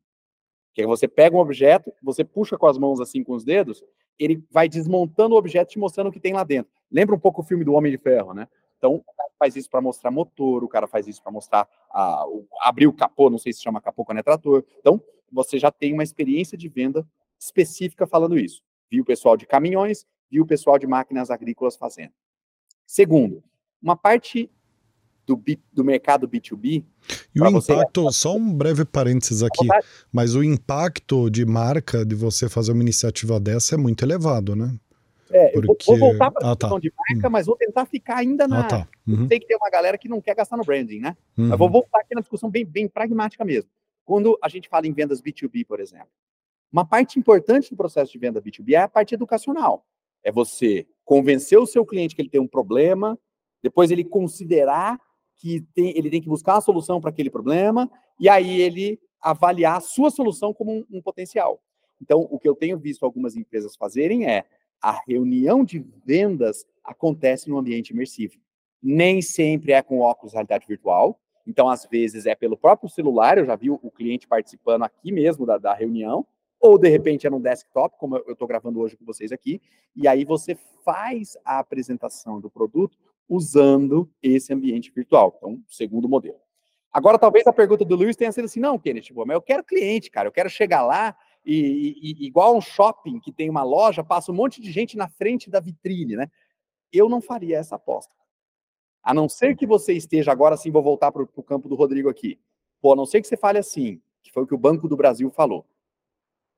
Que 0.74 0.82
é 0.82 0.86
você 0.86 1.08
pega 1.08 1.34
um 1.34 1.40
objeto, 1.40 1.92
você 2.02 2.22
puxa 2.22 2.58
com 2.58 2.66
as 2.66 2.76
mãos 2.76 3.00
assim 3.00 3.24
com 3.24 3.34
os 3.34 3.44
dedos, 3.44 3.82
ele 4.18 4.44
vai 4.50 4.68
desmontando 4.68 5.34
o 5.34 5.38
objeto 5.38 5.70
te 5.70 5.78
mostrando 5.78 6.08
o 6.08 6.12
que 6.12 6.20
tem 6.20 6.32
lá 6.32 6.44
dentro. 6.44 6.70
Lembra 6.90 7.14
um 7.14 7.18
pouco 7.18 7.40
o 7.40 7.44
filme 7.44 7.64
do 7.64 7.72
Homem 7.72 7.90
de 7.90 7.98
Ferro, 7.98 8.34
né? 8.34 8.46
Então, 8.78 8.94
o 8.94 9.04
cara 9.04 9.30
faz 9.38 9.56
isso 9.56 9.70
para 9.70 9.80
mostrar 9.80 10.10
motor, 10.10 10.62
o 10.62 10.68
cara 10.68 10.86
faz 10.86 11.06
isso 11.06 11.22
para 11.22 11.32
mostrar 11.32 11.68
o, 12.28 12.46
abrir 12.60 12.86
o 12.86 12.92
capô, 12.92 13.30
não 13.30 13.38
sei 13.38 13.52
se 13.52 13.62
chama 13.62 13.80
capô 13.80 14.04
quando 14.04 14.18
é 14.18 14.22
trator. 14.22 14.64
Então, 14.78 15.02
você 15.32 15.58
já 15.58 15.70
tem 15.70 15.92
uma 15.92 16.02
experiência 16.02 16.56
de 16.56 16.68
venda 16.68 17.06
específica 17.38 18.06
falando 18.06 18.38
isso. 18.38 18.62
Viu 18.90 19.02
o 19.02 19.06
pessoal 19.06 19.36
de 19.36 19.46
caminhões, 19.46 20.06
viu 20.30 20.44
o 20.44 20.46
pessoal 20.46 20.78
de 20.78 20.86
máquinas 20.86 21.30
agrícolas 21.30 21.76
fazendo. 21.76 22.12
Segundo, 22.86 23.42
uma 23.82 23.96
parte 23.96 24.50
do, 25.26 25.36
B, 25.36 25.58
do 25.72 25.84
mercado 25.84 26.28
B2B. 26.28 26.84
E 27.34 27.40
o 27.40 27.46
impacto, 27.48 28.04
você... 28.04 28.18
só 28.18 28.36
um 28.36 28.54
breve 28.54 28.84
parênteses 28.84 29.42
aqui, 29.42 29.66
mas 30.12 30.34
o 30.34 30.42
impacto 30.42 31.28
de 31.28 31.44
marca 31.44 32.04
de 32.04 32.14
você 32.14 32.48
fazer 32.48 32.72
uma 32.72 32.82
iniciativa 32.82 33.40
dessa 33.40 33.74
é 33.74 33.78
muito 33.78 34.04
elevado, 34.04 34.54
né? 34.54 34.74
É, 35.28 35.48
Porque... 35.50 35.84
vou, 35.86 35.98
voltar 35.98 36.30
para 36.30 36.46
a 36.46 36.52
ah, 36.52 36.56
tá. 36.56 36.68
de 36.78 36.92
marca, 36.96 37.28
hum. 37.28 37.30
mas 37.30 37.46
vou 37.46 37.56
tentar 37.56 37.84
ficar 37.84 38.18
ainda 38.18 38.46
na. 38.46 38.60
Ah, 38.60 38.64
tá. 38.64 38.88
uhum. 39.06 39.26
Sei 39.26 39.40
que 39.40 39.46
tem 39.46 39.56
uma 39.56 39.68
galera 39.68 39.98
que 39.98 40.08
não 40.08 40.20
quer 40.20 40.36
gastar 40.36 40.56
no 40.56 40.64
branding, 40.64 41.00
né? 41.00 41.16
Uhum. 41.36 41.48
Mas 41.48 41.58
vou 41.58 41.68
voltar 41.68 41.98
aqui 41.98 42.14
na 42.14 42.20
discussão 42.20 42.48
bem, 42.48 42.64
bem 42.64 42.86
pragmática 42.86 43.44
mesmo. 43.44 43.68
Quando 44.04 44.38
a 44.40 44.48
gente 44.48 44.68
fala 44.68 44.86
em 44.86 44.92
vendas 44.92 45.20
B2B, 45.20 45.66
por 45.66 45.80
exemplo, 45.80 46.08
uma 46.72 46.84
parte 46.84 47.18
importante 47.18 47.70
do 47.70 47.76
processo 47.76 48.12
de 48.12 48.18
venda 48.18 48.40
B2B 48.40 48.72
é 48.72 48.76
a 48.76 48.88
parte 48.88 49.14
educacional. 49.14 49.84
É 50.22 50.30
você 50.30 50.86
convencer 51.04 51.58
o 51.58 51.66
seu 51.66 51.84
cliente 51.84 52.14
que 52.14 52.22
ele 52.22 52.28
tem 52.28 52.40
um 52.40 52.46
problema, 52.46 53.18
depois 53.62 53.90
ele 53.90 54.04
considerar 54.04 55.00
que 55.36 55.60
tem, 55.74 55.96
ele 55.96 56.10
tem 56.10 56.20
que 56.20 56.28
buscar 56.28 56.56
a 56.56 56.60
solução 56.60 57.00
para 57.00 57.10
aquele 57.10 57.30
problema, 57.30 57.90
e 58.18 58.28
aí 58.28 58.60
ele 58.60 58.98
avaliar 59.20 59.76
a 59.76 59.80
sua 59.80 60.10
solução 60.10 60.52
como 60.52 60.72
um, 60.72 60.84
um 60.90 61.02
potencial. 61.02 61.60
Então, 62.00 62.26
o 62.30 62.38
que 62.38 62.48
eu 62.48 62.54
tenho 62.54 62.78
visto 62.78 63.04
algumas 63.04 63.36
empresas 63.36 63.76
fazerem 63.76 64.28
é 64.28 64.44
a 64.80 65.00
reunião 65.06 65.64
de 65.64 65.84
vendas 66.04 66.66
acontece 66.84 67.48
no 67.48 67.58
ambiente 67.58 67.90
imersivo. 67.90 68.34
Nem 68.82 69.20
sempre 69.22 69.72
é 69.72 69.82
com 69.82 70.00
óculos 70.00 70.32
de 70.32 70.36
realidade 70.36 70.66
virtual. 70.66 71.18
Então, 71.46 71.68
às 71.68 71.86
vezes, 71.86 72.26
é 72.26 72.34
pelo 72.34 72.56
próprio 72.56 72.88
celular. 72.88 73.38
Eu 73.38 73.46
já 73.46 73.56
vi 73.56 73.70
o 73.70 73.90
cliente 73.90 74.26
participando 74.26 74.82
aqui 74.82 75.10
mesmo 75.10 75.46
da, 75.46 75.58
da 75.58 75.74
reunião. 75.74 76.26
Ou, 76.60 76.78
de 76.78 76.88
repente, 76.88 77.26
é 77.26 77.30
no 77.30 77.40
desktop, 77.40 77.96
como 77.98 78.16
eu 78.16 78.32
estou 78.32 78.46
gravando 78.46 78.80
hoje 78.80 78.96
com 78.96 79.04
vocês 79.04 79.32
aqui. 79.32 79.60
E 79.94 80.06
aí 80.06 80.24
você 80.24 80.56
faz 80.84 81.36
a 81.44 81.58
apresentação 81.58 82.40
do 82.40 82.50
produto 82.50 82.96
usando 83.28 84.10
esse 84.22 84.52
ambiente 84.52 84.90
virtual. 84.90 85.34
Então, 85.36 85.62
segundo 85.68 86.08
modelo. 86.08 86.38
Agora, 86.92 87.18
talvez 87.18 87.46
a 87.46 87.52
pergunta 87.52 87.84
do 87.84 87.96
Luiz 87.96 88.16
tenha 88.16 88.32
sido 88.32 88.46
assim: 88.46 88.60
não, 88.60 88.78
Kenneth, 88.78 89.02
tipo, 89.02 89.26
mas 89.26 89.34
eu 89.34 89.42
quero 89.42 89.64
cliente, 89.64 90.10
cara. 90.10 90.28
Eu 90.28 90.32
quero 90.32 90.48
chegar 90.48 90.82
lá 90.82 91.16
e, 91.44 91.96
e, 92.02 92.26
igual 92.26 92.56
um 92.56 92.60
shopping 92.60 93.20
que 93.20 93.30
tem 93.30 93.48
uma 93.48 93.62
loja, 93.62 94.02
passa 94.02 94.32
um 94.32 94.34
monte 94.34 94.60
de 94.60 94.72
gente 94.72 94.96
na 94.96 95.08
frente 95.08 95.48
da 95.48 95.60
vitrine, 95.60 96.16
né? 96.16 96.28
Eu 96.92 97.08
não 97.08 97.20
faria 97.20 97.58
essa 97.58 97.76
aposta. 97.76 98.14
A 99.02 99.14
não 99.14 99.28
ser 99.28 99.54
que 99.56 99.66
você 99.66 99.92
esteja, 99.92 100.32
agora 100.32 100.56
sim, 100.56 100.70
vou 100.70 100.82
voltar 100.82 101.12
para 101.12 101.22
o 101.22 101.42
campo 101.42 101.68
do 101.68 101.76
Rodrigo 101.76 102.08
aqui. 102.08 102.40
Pô, 102.80 102.92
a 102.92 102.96
não 102.96 103.06
ser 103.06 103.20
que 103.20 103.28
você 103.28 103.36
fale 103.36 103.58
assim, 103.58 104.00
que 104.22 104.32
foi 104.32 104.42
o 104.42 104.46
que 104.46 104.54
o 104.54 104.58
Banco 104.58 104.88
do 104.88 104.96
Brasil 104.96 105.30
falou. 105.30 105.64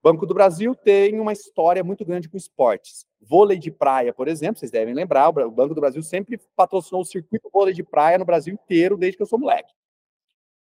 Banco 0.02 0.26
do 0.26 0.34
Brasil 0.34 0.74
tem 0.74 1.18
uma 1.18 1.32
história 1.32 1.82
muito 1.82 2.04
grande 2.04 2.28
com 2.28 2.36
esportes. 2.36 3.04
Vôlei 3.20 3.58
de 3.58 3.70
praia, 3.70 4.12
por 4.12 4.28
exemplo, 4.28 4.58
vocês 4.58 4.70
devem 4.70 4.94
lembrar, 4.94 5.28
o 5.28 5.50
Banco 5.50 5.74
do 5.74 5.80
Brasil 5.80 6.02
sempre 6.02 6.40
patrocinou 6.54 7.02
o 7.02 7.04
circuito 7.04 7.50
vôlei 7.52 7.74
de 7.74 7.82
praia 7.82 8.16
no 8.16 8.24
Brasil 8.24 8.54
inteiro, 8.54 8.96
desde 8.96 9.16
que 9.16 9.22
eu 9.22 9.26
sou 9.26 9.38
moleque. 9.38 9.72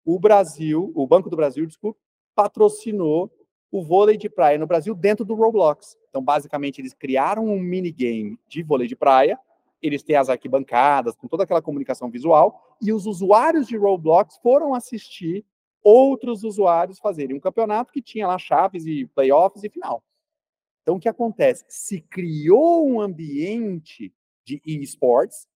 O 0.05 0.21
Brasil, 0.21 0.93
o 0.95 1.07
Banco 1.07 1.29
do 1.29 1.37
Brasil, 1.37 1.67
desculpa, 1.67 1.99
patrocinou 2.35 3.31
o 3.73 3.83
vôlei 3.83 4.17
de 4.17 4.29
praia 4.29 4.57
no 4.57 4.69
Brasil 4.69 4.95
dentro 4.95 5.25
do 5.25 5.35
Roblox. 5.35 5.97
Então, 6.09 6.23
basicamente, 6.23 6.81
eles 6.81 6.95
criaram 6.95 7.45
um 7.45 7.59
minigame 7.59 8.39
de 8.47 8.63
vôlei 8.63 8.87
de 8.87 8.95
praia, 8.95 9.37
eles 9.83 10.03
têm 10.03 10.15
as 10.15 10.29
arquibancadas, 10.29 11.17
com 11.17 11.27
toda 11.27 11.43
aquela 11.43 11.61
comunicação 11.61 12.09
visual, 12.09 12.77
e 12.81 12.93
os 12.93 13.05
usuários 13.05 13.67
de 13.67 13.77
Roblox 13.77 14.39
foram 14.39 14.75
assistir 14.75 15.45
outros 15.85 16.43
usuários 16.43 16.99
fazerem 16.99 17.37
um 17.37 17.41
campeonato 17.41 17.93
que 17.93 18.01
tinha 18.01 18.27
lá 18.27 18.39
chaves 18.39 18.87
e 18.87 19.07
playoffs 19.15 19.63
e 19.63 19.69
final. 19.69 20.03
Então, 20.83 20.97
o 20.97 21.01
que 21.01 21.09
acontece? 21.09 21.65
Se 21.69 22.01
criou 22.01 22.89
um 22.89 23.01
ambiente 23.01 24.13
de 24.45 24.61
esports, 24.65 25.47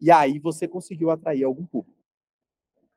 e 0.00 0.10
aí 0.10 0.38
você 0.38 0.68
conseguiu 0.68 1.10
atrair 1.10 1.44
algum 1.44 1.64
público. 1.64 1.96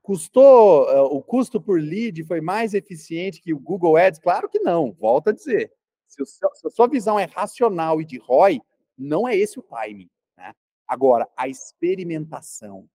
Custou, 0.02 0.84
uh, 0.90 1.16
o 1.16 1.22
custo 1.22 1.62
por 1.62 1.80
lead 1.80 2.24
foi 2.26 2.42
mais 2.42 2.74
eficiente 2.74 3.42
que 3.42 3.54
o 3.54 3.60
Google 3.60 3.96
Ads? 3.96 4.20
Claro 4.20 4.50
que 4.50 4.60
não, 4.60 4.92
volto 4.92 5.30
a 5.30 5.34
dizer. 5.34 5.72
Se, 6.08 6.22
o, 6.22 6.26
se 6.26 6.40
a 6.44 6.70
sua 6.70 6.88
visão 6.88 7.20
é 7.20 7.26
racional 7.26 8.02
e 8.02 8.06
de 8.06 8.18
ROI, 8.18 8.62
não 8.98 9.28
é 9.28 9.36
esse 9.36 9.60
o 9.60 9.64
timing. 9.64 10.10
Né? 10.36 10.54
Agora, 10.88 11.28
a 11.38 11.48
experimentação 11.48 12.90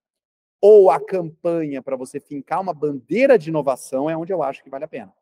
ou 0.67 0.91
a 0.91 0.99
campanha 0.99 1.83
para 1.83 1.95
você 1.95 2.19
fincar 2.19 2.59
uma 2.59 2.73
bandeira 2.73 3.39
de 3.39 3.51
inovação 3.51 4.09
é 4.09 4.17
onde 4.17 4.33
eu 4.33 4.43
acho 4.43 4.65
que 4.65 4.71
vale 4.71 4.87
a 4.87 4.89
pena. 4.89 5.13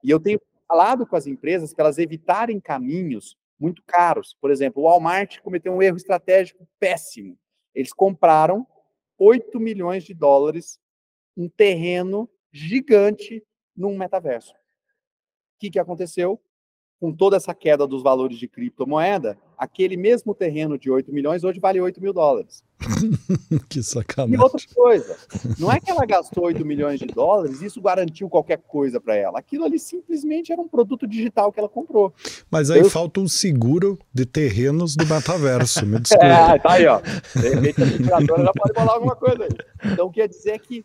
E 0.00 0.08
eu 0.08 0.20
tenho 0.20 0.40
falado 0.68 1.04
com 1.04 1.16
as 1.16 1.26
empresas 1.26 1.74
para 1.74 1.86
elas 1.86 1.98
evitarem 1.98 2.60
caminhos 2.60 3.36
muito 3.58 3.82
caros. 3.84 4.36
Por 4.40 4.48
exemplo, 4.48 4.80
o 4.80 4.86
Walmart 4.86 5.40
cometeu 5.40 5.72
um 5.72 5.82
erro 5.82 5.96
estratégico 5.96 6.68
péssimo. 6.78 7.36
Eles 7.74 7.92
compraram 7.92 8.64
8 9.18 9.58
milhões 9.58 10.04
de 10.04 10.14
dólares 10.14 10.78
um 11.36 11.48
terreno 11.48 12.30
gigante 12.52 13.44
num 13.76 13.98
metaverso. 13.98 14.52
O 14.52 15.58
que, 15.58 15.68
que 15.68 15.80
aconteceu? 15.80 16.40
Com 16.98 17.12
toda 17.12 17.36
essa 17.36 17.54
queda 17.54 17.86
dos 17.86 18.02
valores 18.02 18.38
de 18.38 18.48
criptomoeda, 18.48 19.36
aquele 19.58 19.96
mesmo 19.96 20.34
terreno 20.34 20.78
de 20.78 20.90
8 20.90 21.12
milhões 21.12 21.44
hoje 21.44 21.60
vale 21.60 21.80
8 21.80 22.00
mil 22.00 22.12
dólares. 22.12 22.64
que 23.68 23.82
sacanagem. 23.82 24.34
E 24.34 24.42
outra 24.42 24.60
coisa, 24.74 25.16
não 25.58 25.70
é 25.70 25.78
que 25.78 25.90
ela 25.90 26.06
gastou 26.06 26.44
8 26.44 26.64
milhões 26.64 26.98
de 26.98 27.06
dólares 27.06 27.60
e 27.60 27.66
isso 27.66 27.80
garantiu 27.82 28.28
qualquer 28.30 28.58
coisa 28.58 28.98
para 29.00 29.14
ela. 29.14 29.38
Aquilo 29.38 29.64
ali 29.64 29.78
simplesmente 29.78 30.52
era 30.52 30.60
um 30.60 30.68
produto 30.68 31.06
digital 31.06 31.52
que 31.52 31.58
ela 31.58 31.68
comprou. 31.68 32.14
Mas 32.50 32.70
aí 32.70 32.80
Eu... 32.80 32.90
falta 32.90 33.20
um 33.20 33.28
seguro 33.28 33.98
de 34.12 34.24
terrenos 34.24 34.96
do 34.96 35.06
metaverso, 35.06 35.84
me 35.84 35.98
desculpa. 36.00 36.24
é, 36.24 36.58
tá 36.58 36.72
aí, 36.72 36.86
ó. 36.86 37.00
De 37.00 37.48
repente 37.48 38.12
a 38.12 38.20
já 38.20 38.52
pode 38.52 38.74
falar 38.74 38.92
alguma 38.92 39.16
coisa 39.16 39.44
aí. 39.44 39.92
Então 39.92 40.10
quer 40.10 40.28
dizer 40.28 40.58
que 40.60 40.84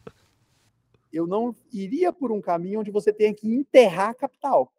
eu 1.11 1.27
não 1.27 1.55
iria 1.73 2.11
por 2.11 2.31
um 2.31 2.41
caminho 2.41 2.79
onde 2.79 2.91
você 2.91 3.11
tenha 3.11 3.33
que 3.33 3.47
enterrar 3.47 4.15
capital. 4.15 4.71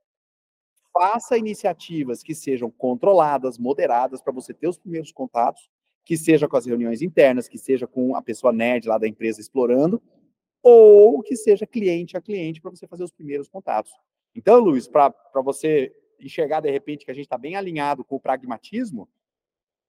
Faça 0.92 1.38
iniciativas 1.38 2.22
que 2.22 2.34
sejam 2.34 2.70
controladas, 2.70 3.58
moderadas, 3.58 4.20
para 4.20 4.32
você 4.32 4.52
ter 4.52 4.68
os 4.68 4.78
primeiros 4.78 5.10
contatos, 5.10 5.70
que 6.04 6.16
seja 6.16 6.48
com 6.48 6.56
as 6.56 6.66
reuniões 6.66 7.00
internas, 7.00 7.48
que 7.48 7.56
seja 7.56 7.86
com 7.86 8.14
a 8.14 8.22
pessoa 8.22 8.52
nerd 8.52 8.88
lá 8.88 8.98
da 8.98 9.08
empresa 9.08 9.40
explorando, 9.40 10.02
ou 10.62 11.22
que 11.22 11.36
seja 11.36 11.66
cliente 11.66 12.16
a 12.16 12.20
cliente 12.20 12.60
para 12.60 12.70
você 12.70 12.86
fazer 12.86 13.04
os 13.04 13.12
primeiros 13.12 13.48
contatos. 13.48 13.92
Então, 14.34 14.58
Luiz, 14.58 14.86
para 14.86 15.14
você 15.42 15.94
enxergar 16.20 16.60
de 16.60 16.70
repente 16.70 17.04
que 17.04 17.10
a 17.10 17.14
gente 17.14 17.24
está 17.24 17.38
bem 17.38 17.56
alinhado 17.56 18.04
com 18.04 18.16
o 18.16 18.20
pragmatismo, 18.20 19.08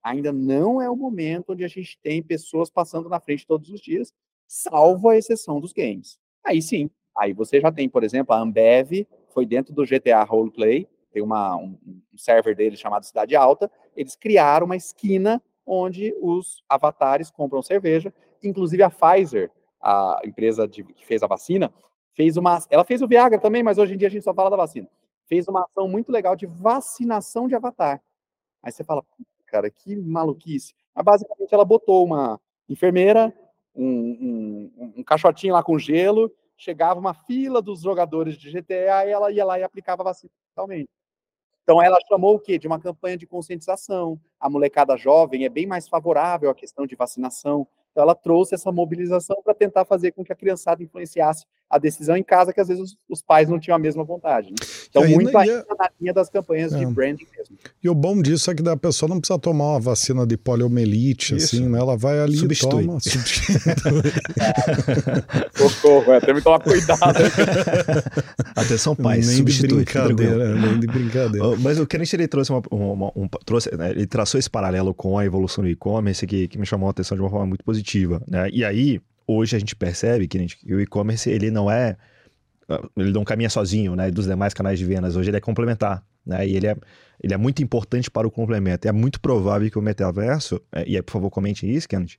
ainda 0.02 0.34
não 0.34 0.82
é 0.82 0.90
o 0.90 0.96
momento 0.96 1.52
onde 1.52 1.64
a 1.64 1.68
gente 1.68 1.98
tem 2.02 2.22
pessoas 2.24 2.70
passando 2.70 3.10
na 3.10 3.20
frente 3.20 3.46
todos 3.46 3.70
os 3.70 3.80
dias, 3.82 4.14
salvo 4.48 5.10
a 5.10 5.18
exceção 5.18 5.60
dos 5.60 5.74
games. 5.74 6.18
Aí 6.44 6.62
sim, 6.62 6.90
aí 7.18 7.34
você 7.34 7.60
já 7.62 7.72
tem, 7.72 7.88
por 7.88 8.04
exemplo, 8.04 8.34
a 8.34 8.40
Ambev, 8.40 9.08
foi 9.30 9.46
dentro 9.46 9.74
do 9.74 9.86
GTA 9.86 10.24
Roleplay, 10.24 10.88
tem 11.14 11.22
uma, 11.22 11.56
um, 11.56 11.78
um 11.86 12.18
server 12.18 12.56
deles 12.56 12.80
chamado 12.80 13.06
Cidade 13.06 13.36
Alta, 13.36 13.72
eles 13.96 14.16
criaram 14.16 14.66
uma 14.66 14.76
esquina 14.76 15.42
onde 15.66 16.14
os 16.20 16.64
avatares 16.68 17.30
compram 17.30 17.62
cerveja, 17.62 18.14
inclusive 18.42 18.84
a 18.84 18.90
Pfizer, 18.90 19.52
a 19.80 20.20
empresa 20.26 20.68
de, 20.68 20.84
que 20.84 21.06
fez 21.06 21.22
a 21.22 21.28
vacina, 21.28 21.72
fez 22.14 22.36
uma, 22.36 22.60
ela 22.70 22.84
fez 22.84 23.02
o 23.02 23.08
Viagra 23.08 23.40
também, 23.40 23.64
mas 23.64 23.78
hoje 23.78 23.94
em 23.94 23.98
dia 23.98 24.08
a 24.08 24.12
gente 24.12 24.24
só 24.24 24.34
fala 24.34 24.50
da 24.50 24.58
vacina. 24.58 24.90
Fez 25.26 25.48
uma 25.48 25.64
ação 25.64 25.88
muito 25.88 26.12
legal 26.12 26.36
de 26.36 26.46
vacinação 26.46 27.48
de 27.48 27.56
avatar. 27.56 28.02
Aí 28.62 28.72
você 28.72 28.84
fala, 28.84 29.04
cara, 29.46 29.70
que 29.70 29.96
maluquice. 29.96 30.74
Mas 30.96 31.06
basicamente 31.06 31.54
ela 31.54 31.64
botou 31.64 32.06
uma 32.06 32.40
enfermeira, 32.68 33.34
um, 33.76 34.70
um, 34.78 34.94
um 34.98 35.04
caixotinho 35.04 35.54
lá 35.54 35.64
com 35.64 35.78
gelo, 35.78 36.32
chegava 36.58 37.00
uma 37.00 37.14
fila 37.14 37.62
dos 37.62 37.82
jogadores 37.82 38.38
de 38.38 38.52
GTA 38.52 39.06
e 39.06 39.10
ela 39.10 39.32
ia 39.32 39.46
lá 39.46 39.60
e 39.60 39.64
aplicava 39.64 40.02
a 40.02 40.06
vacina 40.06 40.32
totalmente. 40.50 40.90
Então 41.64 41.82
ela 41.82 41.98
chamou 42.08 42.36
o 42.36 42.40
quê? 42.40 42.60
De 42.60 42.68
uma 42.68 42.80
campanha 42.80 43.18
de 43.18 43.26
conscientização. 43.26 44.20
A 44.40 44.50
molecada 44.50 44.98
jovem 44.98 45.46
é 45.46 45.50
bem 45.50 45.66
mais 45.66 45.88
favorável 45.88 46.50
à 46.50 46.56
questão 46.56 46.86
de 46.86 46.96
vacinação. 46.96 47.66
Então 47.92 48.04
ela 48.04 48.16
trouxe 48.16 48.56
essa 48.56 48.72
mobilização 48.72 49.42
para 49.44 49.54
tentar 49.54 49.86
fazer 49.86 50.12
com 50.12 50.24
que 50.24 50.34
a 50.34 50.36
criançada 50.36 50.84
influenciasse 50.84 51.46
a 51.70 51.78
decisão 51.78 52.16
em 52.16 52.24
casa, 52.24 52.54
que 52.54 52.62
às 52.62 52.68
vezes 52.68 52.84
os, 52.84 52.98
os 53.10 53.22
pais 53.22 53.50
não 53.50 53.60
tinham 53.60 53.76
a 53.76 53.80
mesma 53.80 54.04
vontade. 54.04 54.50
Né? 54.50 54.56
Então, 54.90 55.08
muito 55.08 55.38
é 55.38 55.42
ainda 55.42 55.66
na 55.78 55.90
linha 56.00 56.14
das 56.14 56.30
campanhas 56.30 56.72
é. 56.72 56.80
de 56.80 56.86
branding 56.86 57.26
mesmo. 57.36 57.58
E 57.84 57.90
o 57.90 57.96
bom 57.96 58.22
disso 58.22 58.52
é 58.52 58.56
que 58.56 58.68
a 58.68 58.78
pessoa 58.78 59.10
não 59.10 59.20
precisa 59.20 59.40
tomar 59.40 59.72
uma 59.72 59.80
vacina 59.80 60.26
de 60.26 60.38
poliomielite, 60.38 61.36
Isso. 61.36 61.56
assim, 61.56 61.68
né? 61.68 61.80
Ela 61.80 61.98
vai 61.98 62.20
ali 62.20 62.38
substitui. 62.38 62.84
e 62.84 62.88
toma. 62.88 63.00
Substitui. 63.02 64.02
Socorro, 65.56 66.14
é, 66.14 66.20
tem 66.20 66.36
que 66.36 66.42
tomar 66.42 66.60
cuidado. 66.60 67.02
Atenção, 68.56 68.96
pai, 68.96 69.18
nem 69.18 69.24
substitui. 69.24 69.70
De 69.70 69.76
brincadeira, 69.76 70.56
nem 70.56 70.80
de 70.80 70.88
brincadeira. 70.88 71.58
Mas 71.58 71.80
o 71.80 71.88
Kenneth, 71.88 72.14
ele 72.14 72.28
trouxe 72.28 72.52
uma, 72.52 72.62
uma, 72.70 73.12
um, 73.16 73.28
trouxe, 73.46 73.76
né, 73.76 73.92
ele 73.92 74.06
traçou 74.06 74.40
esse 74.40 74.50
paralelo 74.50 74.94
com 74.94 75.18
a 75.18 75.26
evolução 75.26 75.64
do 75.64 75.70
e-commerce 75.70 76.26
que, 76.28 76.48
que 76.48 76.58
me 76.58 76.66
chamou 76.66 76.88
a 76.88 76.92
atenção 76.92 77.16
de 77.16 77.22
uma 77.22 77.30
forma 77.30 77.48
muito 77.48 77.64
positiva, 77.64 78.22
né? 78.28 78.48
E 78.52 78.64
aí, 78.64 79.02
hoje 79.28 79.56
a 79.56 79.60
gente 79.60 79.76
percebe 79.76 80.28
que, 80.28 80.46
que 80.46 80.74
o 80.74 80.82
e-commerce, 80.82 81.30
ele 81.30 81.52
não 81.52 81.70
é 81.70 81.98
ele 82.96 83.12
não 83.12 83.24
caminha 83.24 83.50
sozinho, 83.50 83.96
né, 83.96 84.10
dos 84.10 84.26
demais 84.26 84.54
canais 84.54 84.80
de 84.80 84.86
vendas. 84.86 85.16
Hoje 85.16 85.30
ele 85.30 85.38
é 85.38 85.42
complementar, 85.42 86.04
né, 86.26 86.48
e 86.48 86.56
ele 86.56 86.68
é, 86.68 86.76
ele 87.22 87.34
é 87.34 87.38
muito 87.38 87.62
importante 87.64 88.10
para 88.10 88.28
o 88.28 88.32
complemento. 88.32 88.88
É 88.88 88.92
muito 88.92 89.20
provável 89.20 89.70
que 89.70 89.78
o 89.78 89.82
metaverso, 89.82 90.62
é, 90.72 90.88
e 90.88 90.96
aí, 90.96 91.02
por 91.02 91.12
favor, 91.12 91.30
comente 91.30 91.70
isso, 91.72 91.88
Kenneth, 91.88 92.18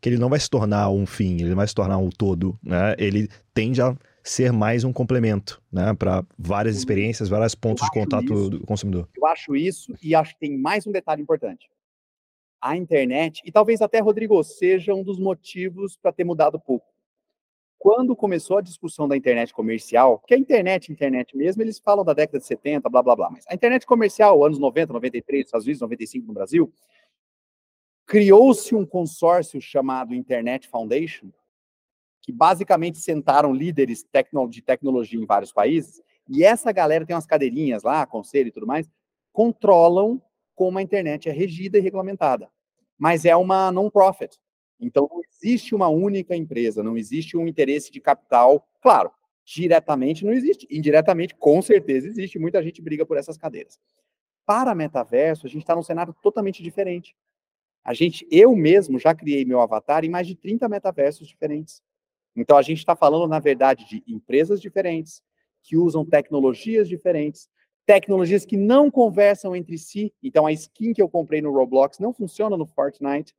que 0.00 0.08
ele 0.08 0.18
não 0.18 0.28
vai 0.28 0.40
se 0.40 0.50
tornar 0.50 0.90
um 0.90 1.06
fim, 1.06 1.40
ele 1.40 1.54
vai 1.54 1.66
se 1.66 1.74
tornar 1.74 1.98
um 1.98 2.10
todo, 2.10 2.58
né, 2.62 2.94
ele 2.98 3.28
tende 3.54 3.80
a 3.80 3.96
ser 4.24 4.52
mais 4.52 4.84
um 4.84 4.92
complemento, 4.92 5.60
né, 5.70 5.92
para 5.94 6.24
várias 6.38 6.76
experiências, 6.76 7.28
vários 7.28 7.54
pontos 7.54 7.84
de 7.84 7.90
contato 7.90 8.32
isso, 8.32 8.50
do 8.50 8.60
consumidor. 8.60 9.08
Eu 9.16 9.26
acho 9.26 9.56
isso 9.56 9.94
e 10.02 10.14
acho 10.14 10.34
que 10.34 10.40
tem 10.40 10.58
mais 10.58 10.86
um 10.86 10.92
detalhe 10.92 11.22
importante. 11.22 11.68
A 12.62 12.76
internet, 12.76 13.42
e 13.44 13.50
talvez 13.50 13.82
até, 13.82 13.98
Rodrigo, 13.98 14.40
seja 14.44 14.94
um 14.94 15.02
dos 15.02 15.18
motivos 15.18 15.96
para 15.96 16.12
ter 16.12 16.22
mudado 16.22 16.60
pouco. 16.60 16.86
Quando 17.76 18.14
começou 18.14 18.58
a 18.58 18.62
discussão 18.62 19.08
da 19.08 19.16
internet 19.16 19.52
comercial, 19.52 20.20
que 20.20 20.32
a 20.32 20.38
internet, 20.38 20.92
internet 20.92 21.36
mesmo, 21.36 21.60
eles 21.60 21.80
falam 21.80 22.04
da 22.04 22.12
década 22.12 22.38
de 22.38 22.46
70, 22.46 22.88
blá, 22.88 23.02
blá, 23.02 23.16
blá, 23.16 23.28
mas 23.28 23.44
a 23.48 23.54
internet 23.54 23.84
comercial, 23.84 24.44
anos 24.44 24.60
90, 24.60 24.92
93, 24.92 25.44
Estados 25.44 25.66
Unidos, 25.66 25.80
95 25.80 26.28
no 26.28 26.32
Brasil, 26.32 26.72
criou-se 28.06 28.72
um 28.72 28.86
consórcio 28.86 29.60
chamado 29.60 30.14
Internet 30.14 30.68
Foundation, 30.68 31.32
que 32.20 32.30
basicamente 32.30 32.98
sentaram 32.98 33.52
líderes 33.52 34.06
de 34.48 34.62
tecnologia 34.62 35.20
em 35.20 35.26
vários 35.26 35.52
países, 35.52 36.00
e 36.28 36.44
essa 36.44 36.70
galera 36.70 37.04
tem 37.04 37.16
umas 37.16 37.26
cadeirinhas 37.26 37.82
lá, 37.82 38.06
conselho 38.06 38.46
e 38.46 38.52
tudo 38.52 38.68
mais, 38.68 38.88
controlam 39.32 40.22
como 40.54 40.78
a 40.78 40.82
internet 40.82 41.28
é 41.28 41.32
regida 41.32 41.78
e 41.78 41.80
regulamentada. 41.80 42.50
Mas 42.98 43.24
é 43.24 43.34
uma 43.34 43.70
non-profit. 43.72 44.38
Então, 44.78 45.08
não 45.10 45.20
existe 45.30 45.74
uma 45.74 45.88
única 45.88 46.34
empresa, 46.34 46.82
não 46.82 46.96
existe 46.96 47.36
um 47.36 47.46
interesse 47.46 47.90
de 47.90 48.00
capital. 48.00 48.68
Claro, 48.80 49.10
diretamente 49.44 50.24
não 50.24 50.32
existe, 50.32 50.66
indiretamente, 50.70 51.34
com 51.34 51.62
certeza 51.62 52.08
existe. 52.08 52.38
Muita 52.38 52.62
gente 52.62 52.82
briga 52.82 53.06
por 53.06 53.16
essas 53.16 53.36
cadeiras. 53.36 53.78
Para 54.44 54.74
metaverso, 54.74 55.46
a 55.46 55.48
gente 55.48 55.62
está 55.62 55.74
num 55.74 55.82
cenário 55.82 56.14
totalmente 56.22 56.62
diferente. 56.62 57.16
A 57.84 57.94
gente, 57.94 58.26
eu 58.30 58.54
mesmo 58.54 58.98
já 58.98 59.14
criei 59.14 59.44
meu 59.44 59.60
avatar 59.60 60.04
em 60.04 60.08
mais 60.08 60.26
de 60.26 60.34
30 60.34 60.68
metaversos 60.68 61.26
diferentes. 61.26 61.82
Então, 62.34 62.56
a 62.56 62.62
gente 62.62 62.78
está 62.78 62.96
falando, 62.96 63.28
na 63.28 63.38
verdade, 63.38 63.84
de 63.88 64.02
empresas 64.06 64.60
diferentes, 64.60 65.22
que 65.62 65.76
usam 65.76 66.04
tecnologias 66.04 66.88
diferentes, 66.88 67.48
tecnologias 67.86 68.44
que 68.44 68.56
não 68.56 68.90
conversam 68.90 69.54
entre 69.54 69.76
si. 69.78 70.12
Então, 70.22 70.46
a 70.46 70.52
skin 70.52 70.92
que 70.92 71.02
eu 71.02 71.08
comprei 71.08 71.40
no 71.40 71.52
Roblox 71.52 71.98
não 71.98 72.12
funciona 72.12 72.56
no 72.56 72.66
Fortnite 72.66 73.34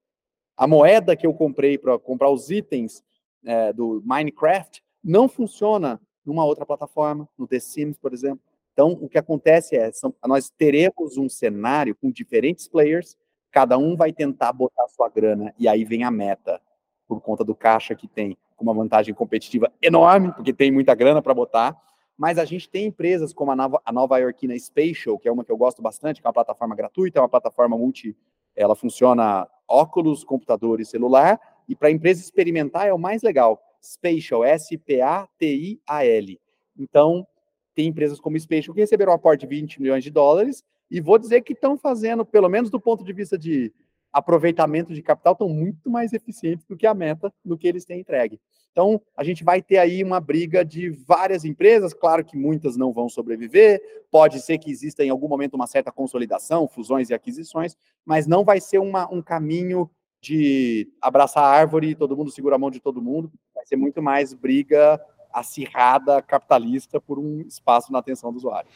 a 0.56 0.68
moeda 0.68 1.16
que 1.16 1.26
eu 1.26 1.34
comprei 1.34 1.78
para 1.78 1.98
comprar 1.98 2.30
os 2.30 2.50
itens 2.50 3.04
é, 3.44 3.74
do 3.74 4.02
Minecraft 4.06 4.84
não 5.04 5.28
funciona 5.28 6.00
numa 6.26 6.46
outra 6.46 6.66
plataforma, 6.66 7.28
no 7.38 7.48
The 7.48 7.60
Sims, 7.60 7.98
por 7.98 8.14
exemplo. 8.14 8.40
Então, 8.72 8.92
o 8.92 9.10
que 9.10 9.18
acontece 9.18 9.76
é, 9.76 9.92
são, 9.92 10.14
nós 10.26 10.50
teremos 10.50 11.18
um 11.18 11.28
cenário 11.28 11.96
com 11.96 12.10
diferentes 12.10 12.68
players, 12.68 13.18
cada 13.52 13.78
um 13.78 13.96
vai 13.96 14.14
tentar 14.14 14.54
botar 14.54 14.88
sua 14.88 15.10
grana, 15.10 15.54
e 15.60 15.68
aí 15.68 15.84
vem 15.84 16.04
a 16.04 16.12
meta, 16.12 16.62
por 17.08 17.20
conta 17.20 17.44
do 17.44 17.54
caixa 17.54 17.94
que 17.94 18.08
tem, 18.08 18.38
com 18.56 18.64
uma 18.64 18.74
vantagem 18.74 19.14
competitiva 19.14 19.72
enorme, 19.82 20.32
porque 20.34 20.54
tem 20.54 20.72
muita 20.72 20.96
grana 20.96 21.22
para 21.22 21.34
botar, 21.34 21.76
mas 22.18 22.38
a 22.38 22.46
gente 22.46 22.70
tem 22.70 22.86
empresas 22.86 23.34
como 23.34 23.52
a 23.52 23.56
Nova, 23.56 23.82
a 23.84 23.92
Nova 23.92 24.18
Yorkina 24.18 24.58
Spatial, 24.58 25.18
que 25.18 25.28
é 25.28 25.32
uma 25.32 25.44
que 25.44 25.52
eu 25.52 25.58
gosto 25.58 25.82
bastante, 25.82 26.22
que 26.22 26.28
é 26.28 26.30
uma 26.30 26.34
plataforma 26.34 26.76
gratuita, 26.76 27.20
é 27.20 27.22
uma 27.22 27.30
plataforma 27.30 27.78
multi, 27.78 28.16
ela 28.56 28.76
funciona 28.76 29.48
óculos, 29.68 30.24
computador 30.24 30.80
e 30.80 30.86
celular, 30.86 31.40
e 31.68 31.76
para 31.76 31.88
a 31.88 31.92
empresa 31.92 32.22
experimentar 32.22 32.88
é 32.88 32.94
o 32.94 33.00
mais 33.00 33.24
legal. 33.24 33.62
Spatial, 33.82 34.44
S-P-A-T-I-A-L. 34.44 36.40
Então, 36.78 37.28
tem 37.76 37.88
empresas 37.88 38.20
como 38.20 38.40
Spatial 38.40 38.74
que 38.74 38.82
receberam 38.82 39.12
um 39.12 39.16
aporte 39.16 39.42
de 39.42 39.48
20 39.48 39.82
milhões 39.82 40.04
de 40.04 40.12
dólares, 40.12 40.64
e 40.90 41.02
vou 41.02 41.18
dizer 41.18 41.42
que 41.42 41.54
estão 41.54 41.78
fazendo, 41.78 42.24
pelo 42.24 42.48
menos 42.48 42.70
do 42.70 42.80
ponto 42.80 43.04
de 43.04 43.12
vista 43.14 43.38
de 43.38 43.74
aproveitamento 44.12 44.94
de 44.94 45.02
capital, 45.02 45.34
estão 45.34 45.50
muito 45.50 45.90
mais 45.90 46.14
eficientes 46.14 46.66
do 46.68 46.78
que 46.78 46.86
a 46.86 46.94
meta 46.94 47.34
do 47.44 47.58
que 47.58 47.68
eles 47.68 47.84
têm 47.84 48.00
entregue. 48.00 48.40
Então, 48.74 49.00
a 49.16 49.24
gente 49.24 49.44
vai 49.44 49.62
ter 49.62 49.78
aí 49.78 50.04
uma 50.04 50.20
briga 50.20 50.66
de 50.66 50.90
várias 50.90 51.46
empresas, 51.46 51.94
claro 51.94 52.26
que 52.26 52.36
muitas 52.36 52.76
não 52.76 52.92
vão 52.92 53.08
sobreviver, 53.08 53.80
pode 54.10 54.42
ser 54.42 54.58
que 54.58 54.72
exista 54.72 55.06
em 55.06 55.12
algum 55.12 55.28
momento 55.28 55.54
uma 55.54 55.68
certa 55.68 55.92
consolidação, 55.92 56.68
fusões 56.68 57.12
e 57.12 57.14
aquisições, 57.14 57.78
mas 58.04 58.26
não 58.26 58.44
vai 58.44 58.60
ser 58.60 58.80
uma, 58.80 59.08
um 59.14 59.22
caminho 59.22 59.88
de 60.20 60.90
abraçar 61.00 61.44
a 61.44 61.50
árvore 61.50 61.90
e 61.90 61.96
todo 61.96 62.18
mundo 62.18 62.32
segura 62.32 62.56
a 62.56 62.60
mão 62.60 62.72
de 62.72 62.80
todo 62.80 63.00
mundo, 63.00 63.32
vai 63.54 63.64
ser 63.64 63.76
muito 63.76 64.02
mais 64.02 64.34
briga 64.34 65.00
acirrada 65.32 66.22
capitalista 66.22 67.00
por 67.00 67.20
um 67.20 67.42
espaço 67.42 67.92
na 67.92 68.00
atenção 68.00 68.32
do 68.32 68.38
usuário. 68.38 68.70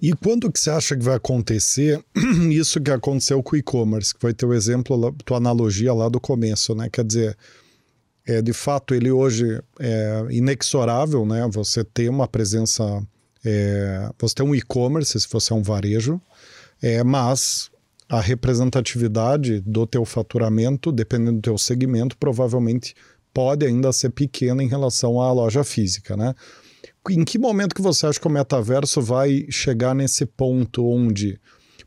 E 0.00 0.12
quando 0.12 0.50
que 0.50 0.58
você 0.58 0.70
acha 0.70 0.96
que 0.96 1.04
vai 1.04 1.16
acontecer 1.16 2.02
isso 2.50 2.80
que 2.82 2.90
aconteceu 2.90 3.42
com 3.42 3.54
o 3.54 3.58
e-commerce, 3.58 4.14
que 4.14 4.20
foi 4.20 4.34
teu 4.34 4.52
exemplo, 4.52 5.12
tua 5.24 5.38
analogia 5.38 5.92
lá 5.94 6.08
do 6.08 6.20
começo, 6.20 6.74
né? 6.74 6.88
Quer 6.90 7.04
dizer, 7.04 7.36
é, 8.26 8.40
de 8.40 8.52
fato, 8.52 8.94
ele 8.94 9.10
hoje 9.10 9.60
é 9.80 10.26
inexorável, 10.30 11.26
né? 11.26 11.48
Você 11.52 11.82
ter 11.82 12.08
uma 12.08 12.28
presença, 12.28 13.02
é, 13.44 14.10
você 14.18 14.34
tem 14.36 14.46
um 14.46 14.54
e-commerce, 14.54 15.18
se 15.18 15.28
você 15.28 15.52
é 15.52 15.56
um 15.56 15.62
varejo, 15.62 16.20
é, 16.80 17.02
mas 17.02 17.70
a 18.08 18.20
representatividade 18.20 19.60
do 19.60 19.86
teu 19.86 20.04
faturamento, 20.04 20.92
dependendo 20.92 21.38
do 21.38 21.42
teu 21.42 21.58
segmento, 21.58 22.16
provavelmente 22.16 22.94
pode 23.34 23.66
ainda 23.66 23.92
ser 23.92 24.10
pequena 24.10 24.62
em 24.62 24.68
relação 24.68 25.20
à 25.20 25.32
loja 25.32 25.64
física, 25.64 26.16
né? 26.16 26.34
Em 27.10 27.24
que 27.24 27.38
momento 27.38 27.74
que 27.74 27.82
você 27.82 28.06
acha 28.06 28.20
que 28.20 28.26
o 28.26 28.30
metaverso 28.30 29.00
vai 29.00 29.46
chegar 29.50 29.94
nesse 29.94 30.24
ponto 30.24 30.86
onde 30.86 31.40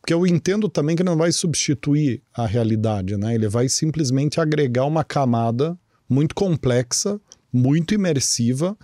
porque 0.05 0.13
eu 0.13 0.27
entendo 0.27 0.69
também 0.69 0.95
que 0.95 1.03
não 1.03 1.17
vai 1.17 1.31
substituir 1.31 2.21
a 2.31 2.45
realidade, 2.45 3.17
né? 3.17 3.33
Ele 3.33 3.47
vai 3.47 3.67
simplesmente 3.67 4.39
agregar 4.39 4.85
uma 4.85 5.03
camada 5.03 5.75
muito 6.09 6.35
complexa, 6.35 7.19
muito 7.51 7.93
imersiva, 7.93 8.77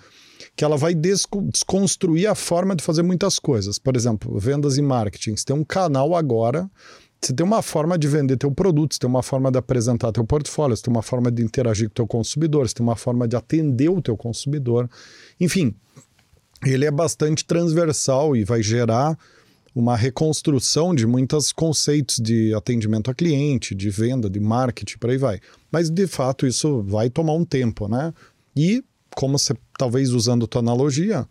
que 0.56 0.64
ela 0.64 0.78
vai 0.78 0.94
desconstruir 0.94 2.28
a 2.28 2.36
forma 2.36 2.76
de 2.76 2.84
fazer 2.84 3.04
muitas 3.04 3.40
coisas. 3.40 3.78
Por 3.78 3.96
exemplo, 3.96 4.40
vendas 4.40 4.78
e 4.78 4.82
marketing. 4.82 5.36
Você 5.36 5.46
tem 5.46 5.56
um 5.56 5.64
canal 5.64 6.16
agora, 6.16 6.70
você 7.22 7.34
tem 7.34 7.46
uma 7.46 7.62
forma 7.62 7.98
de 7.98 8.08
vender 8.08 8.38
teu 8.38 8.52
produto, 8.52 8.94
você 8.94 9.00
tem 9.00 9.10
uma 9.10 9.22
forma 9.22 9.52
de 9.52 9.58
apresentar 9.58 10.12
teu 10.12 10.26
portfólio, 10.26 10.76
você 10.76 10.84
tem 10.84 10.92
uma 10.92 11.04
forma 11.04 11.32
de 11.32 11.44
interagir 11.44 11.88
com 11.90 11.94
teu 11.94 12.08
consumidor, 12.08 12.68
você 12.68 12.74
tem 12.74 12.84
uma 12.84 12.96
forma 12.96 13.28
de 13.28 13.36
atender 13.36 13.90
o 13.90 14.02
teu 14.02 14.18
consumidor. 14.18 14.90
Enfim, 15.40 15.76
ele 16.66 16.86
é 16.86 16.92
bastante 16.92 17.46
transversal 17.46 18.36
e 18.36 18.44
vai 18.44 18.64
gerar 18.64 19.18
uma 19.74 19.96
reconstrução 19.96 20.94
de 20.94 21.08
muitos 21.08 21.52
conceitos 21.52 22.18
de 22.18 22.54
atendimento 22.54 23.10
a 23.10 23.14
cliente, 23.14 23.74
de 23.74 23.90
venda, 23.90 24.30
de 24.30 24.40
marketing, 24.40 24.98
por 24.98 25.10
aí 25.10 25.18
vai. 25.18 25.40
Mas 25.72 25.90
de 25.90 26.08
fato 26.08 26.46
isso 26.46 26.82
vai 26.84 27.10
tomar 27.10 27.34
um 27.34 27.46
tempo, 27.46 27.88
né? 27.88 28.14
E 28.56 28.84
como 29.16 29.40
você 29.40 29.54
talvez 29.78 30.12
usando 30.12 30.48
tua 30.48 30.62
analogia, 30.62 31.26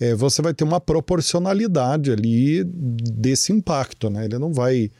é, 0.00 0.14
você 0.14 0.42
vai 0.42 0.52
ter 0.52 0.64
uma 0.64 0.80
proporcionalidade 0.80 2.10
ali 2.10 2.64
desse 2.64 3.52
impacto, 3.52 4.10
né? 4.10 4.24
Ele 4.24 4.38
não 4.38 4.52
vai 4.52 4.90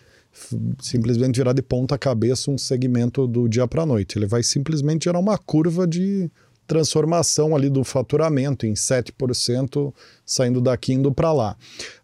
simplesmente 0.81 1.37
virar 1.37 1.53
de 1.53 1.63
ponta 1.63 1.97
cabeça 1.97 2.51
um 2.51 2.59
segmento 2.59 3.27
do 3.27 3.49
dia 3.49 3.67
para 3.67 3.83
a 3.83 3.87
noite. 3.87 4.19
Ele 4.19 4.27
vai 4.27 4.43
simplesmente 4.43 5.05
gerar 5.05 5.19
uma 5.19 5.39
curva 5.39 5.87
de 5.87 6.31
transformação 6.67 7.55
ali 7.55 7.69
do 7.69 7.85
faturamento 7.85 8.67
em 8.67 8.75
7% 8.75 9.93
saindo 10.25 10.61
daqui 10.61 10.93
indo 10.93 11.13
para 11.13 11.33
lá. 11.33 11.57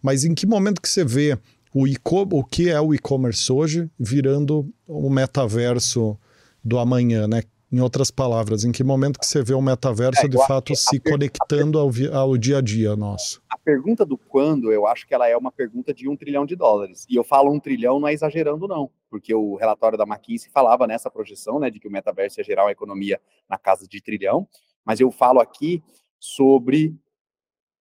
Mas 0.03 0.25
em 0.25 0.35
que 0.35 0.47
momento 0.47 0.81
que 0.81 0.89
você 0.89 1.05
vê 1.05 1.39
o, 1.73 1.85
o 2.33 2.45
que 2.45 2.69
é 2.69 2.81
o 2.81 2.95
e-commerce 2.95 3.51
hoje 3.53 3.89
virando 3.99 4.69
o 4.87 5.09
metaverso 5.09 6.19
do 6.63 6.79
amanhã, 6.79 7.27
né? 7.27 7.43
Em 7.73 7.79
outras 7.79 8.11
palavras, 8.11 8.65
em 8.65 8.73
que 8.73 8.83
momento 8.83 9.21
que 9.21 9.25
você 9.25 9.45
vê 9.45 9.55
o 9.55 9.63
metaverso 9.63 10.27
é, 10.27 10.29
de 10.29 10.37
fato 10.45 10.75
se 10.75 10.99
conectando 10.99 11.79
ao, 11.79 11.89
ao 12.13 12.37
dia 12.37 12.59
a 12.59 12.61
dia 12.61 12.97
nosso? 12.97 13.41
A 13.49 13.57
pergunta 13.57 14.05
do 14.05 14.19
quando, 14.19 14.73
eu 14.73 14.89
acho 14.89 15.07
que 15.07 15.15
ela 15.15 15.29
é 15.29 15.37
uma 15.37 15.53
pergunta 15.53 15.95
de 15.95 16.09
um 16.09 16.17
trilhão 16.17 16.45
de 16.45 16.57
dólares. 16.57 17.07
E 17.09 17.15
eu 17.15 17.23
falo 17.23 17.53
um 17.53 17.61
trilhão 17.61 18.01
não 18.01 18.09
é 18.09 18.13
exagerando, 18.13 18.67
não. 18.67 18.91
Porque 19.09 19.33
o 19.33 19.55
relatório 19.55 19.97
da 19.97 20.03
McKinsey 20.03 20.51
falava 20.51 20.85
nessa 20.85 21.09
projeção, 21.09 21.61
né, 21.61 21.71
de 21.71 21.79
que 21.79 21.87
o 21.87 21.93
metaverso 21.93 22.41
ia 22.41 22.45
gerar 22.45 22.65
uma 22.65 22.73
economia 22.73 23.21
na 23.49 23.57
casa 23.57 23.87
de 23.87 24.01
trilhão. 24.03 24.49
Mas 24.85 24.99
eu 24.99 25.13
falo 25.13 25.39
aqui 25.39 25.81
sobre 26.19 26.97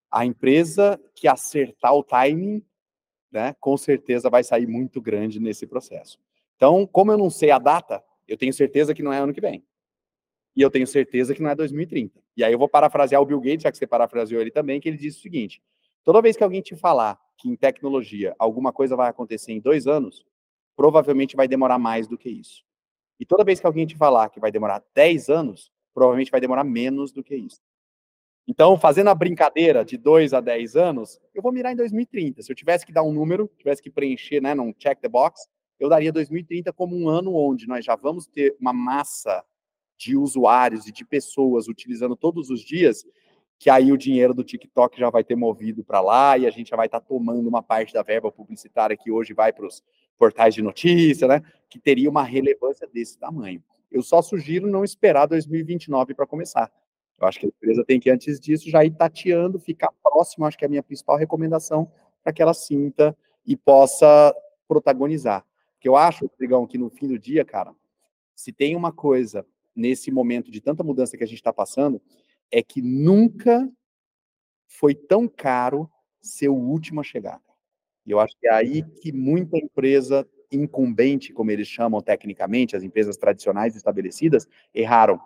a 0.08 0.24
empresa 0.24 1.00
que 1.16 1.26
acertar 1.26 1.94
o 1.94 2.04
timing, 2.04 2.64
né, 3.32 3.56
com 3.58 3.76
certeza 3.76 4.30
vai 4.30 4.44
sair 4.44 4.68
muito 4.68 5.00
grande 5.00 5.40
nesse 5.40 5.66
processo. 5.66 6.16
Então, 6.54 6.86
como 6.86 7.10
eu 7.10 7.18
não 7.18 7.28
sei 7.28 7.50
a 7.50 7.58
data, 7.58 8.00
eu 8.28 8.36
tenho 8.36 8.52
certeza 8.52 8.94
que 8.94 9.02
não 9.02 9.12
é 9.12 9.18
ano 9.18 9.32
que 9.32 9.40
vem. 9.40 9.64
E 10.56 10.62
eu 10.62 10.70
tenho 10.70 10.86
certeza 10.86 11.34
que 11.34 11.42
não 11.42 11.50
é 11.50 11.54
2030. 11.54 12.20
E 12.36 12.44
aí 12.44 12.52
eu 12.52 12.58
vou 12.58 12.68
parafrasear 12.68 13.20
o 13.22 13.26
Bill 13.26 13.40
Gates, 13.40 13.62
já 13.62 13.70
que 13.70 13.78
você 13.78 13.86
parafraseou 13.86 14.40
ele 14.40 14.50
também, 14.50 14.80
que 14.80 14.88
ele 14.88 14.98
disse 14.98 15.18
o 15.18 15.22
seguinte: 15.22 15.62
toda 16.04 16.20
vez 16.20 16.36
que 16.36 16.44
alguém 16.44 16.60
te 16.60 16.74
falar 16.76 17.18
que 17.36 17.48
em 17.48 17.56
tecnologia 17.56 18.34
alguma 18.38 18.72
coisa 18.72 18.96
vai 18.96 19.08
acontecer 19.08 19.52
em 19.52 19.60
dois 19.60 19.86
anos, 19.86 20.24
provavelmente 20.76 21.36
vai 21.36 21.48
demorar 21.48 21.78
mais 21.78 22.06
do 22.06 22.18
que 22.18 22.28
isso. 22.28 22.64
E 23.18 23.26
toda 23.26 23.44
vez 23.44 23.60
que 23.60 23.66
alguém 23.66 23.86
te 23.86 23.96
falar 23.96 24.30
que 24.30 24.40
vai 24.40 24.50
demorar 24.50 24.82
10 24.94 25.28
anos, 25.28 25.70
provavelmente 25.92 26.30
vai 26.30 26.40
demorar 26.40 26.64
menos 26.64 27.12
do 27.12 27.22
que 27.22 27.36
isso. 27.36 27.60
Então, 28.48 28.78
fazendo 28.78 29.10
a 29.10 29.14
brincadeira 29.14 29.84
de 29.84 29.98
2 29.98 30.32
a 30.32 30.40
10 30.40 30.74
anos, 30.74 31.20
eu 31.34 31.42
vou 31.42 31.52
mirar 31.52 31.72
em 31.72 31.76
2030. 31.76 32.42
Se 32.42 32.50
eu 32.50 32.56
tivesse 32.56 32.86
que 32.86 32.92
dar 32.92 33.02
um 33.02 33.12
número, 33.12 33.48
tivesse 33.58 33.82
que 33.82 33.90
preencher, 33.90 34.40
né, 34.40 34.54
num 34.54 34.72
check 34.72 34.98
the 35.00 35.08
box, 35.08 35.46
eu 35.78 35.88
daria 35.88 36.10
2030 36.10 36.72
como 36.72 36.96
um 36.96 37.08
ano 37.08 37.34
onde 37.34 37.68
nós 37.68 37.84
já 37.84 37.94
vamos 37.94 38.26
ter 38.26 38.56
uma 38.58 38.72
massa 38.72 39.44
de 40.00 40.16
usuários 40.16 40.86
e 40.86 40.92
de 40.92 41.04
pessoas 41.04 41.68
utilizando 41.68 42.16
todos 42.16 42.48
os 42.48 42.62
dias, 42.62 43.04
que 43.58 43.68
aí 43.68 43.92
o 43.92 43.98
dinheiro 43.98 44.32
do 44.32 44.42
TikTok 44.42 44.98
já 44.98 45.10
vai 45.10 45.22
ter 45.22 45.36
movido 45.36 45.84
para 45.84 46.00
lá 46.00 46.38
e 46.38 46.46
a 46.46 46.50
gente 46.50 46.70
já 46.70 46.76
vai 46.76 46.86
estar 46.86 47.00
tá 47.00 47.06
tomando 47.06 47.46
uma 47.46 47.62
parte 47.62 47.92
da 47.92 48.02
verba 48.02 48.32
publicitária 48.32 48.96
que 48.96 49.10
hoje 49.10 49.34
vai 49.34 49.52
para 49.52 49.66
os 49.66 49.82
portais 50.16 50.54
de 50.54 50.62
notícia, 50.62 51.28
né? 51.28 51.42
Que 51.68 51.78
teria 51.78 52.08
uma 52.08 52.22
relevância 52.22 52.88
desse 52.90 53.18
tamanho. 53.18 53.62
Eu 53.92 54.02
só 54.02 54.22
sugiro 54.22 54.66
não 54.66 54.82
esperar 54.82 55.26
2029 55.26 56.14
para 56.14 56.26
começar. 56.26 56.72
Eu 57.20 57.26
acho 57.26 57.38
que 57.38 57.44
a 57.44 57.48
empresa 57.50 57.84
tem 57.84 58.00
que, 58.00 58.08
antes 58.08 58.40
disso, 58.40 58.70
já 58.70 58.82
ir 58.82 58.92
tateando, 58.92 59.60
ficar 59.60 59.90
próximo, 60.02 60.46
acho 60.46 60.56
que 60.56 60.64
é 60.64 60.66
a 60.66 60.70
minha 60.70 60.82
principal 60.82 61.18
recomendação, 61.18 61.92
para 62.24 62.32
que 62.32 62.40
ela 62.40 62.54
sinta 62.54 63.14
e 63.44 63.54
possa 63.54 64.34
protagonizar. 64.66 65.44
Porque 65.74 65.88
eu 65.88 65.96
acho, 65.96 66.24
Rodrigão, 66.24 66.66
que 66.66 66.78
no 66.78 66.88
fim 66.88 67.06
do 67.06 67.18
dia, 67.18 67.44
cara, 67.44 67.74
se 68.34 68.50
tem 68.50 68.74
uma 68.74 68.92
coisa 68.92 69.44
nesse 69.80 70.10
momento 70.10 70.50
de 70.50 70.60
tanta 70.60 70.84
mudança 70.84 71.16
que 71.16 71.24
a 71.24 71.26
gente 71.26 71.38
está 71.38 71.52
passando, 71.52 72.00
é 72.50 72.62
que 72.62 72.82
nunca 72.82 73.68
foi 74.66 74.94
tão 74.94 75.26
caro 75.26 75.90
ser 76.20 76.48
o 76.48 76.54
último 76.54 77.00
a 77.00 77.04
chegar. 77.04 77.40
E 78.06 78.10
eu 78.10 78.20
acho 78.20 78.36
que 78.38 78.46
é 78.46 78.52
aí 78.52 78.82
que 78.82 79.12
muita 79.12 79.56
empresa 79.56 80.28
incumbente, 80.52 81.32
como 81.32 81.50
eles 81.50 81.68
chamam 81.68 82.00
tecnicamente, 82.00 82.76
as 82.76 82.82
empresas 82.82 83.16
tradicionais 83.16 83.76
estabelecidas, 83.76 84.48
erraram 84.74 85.20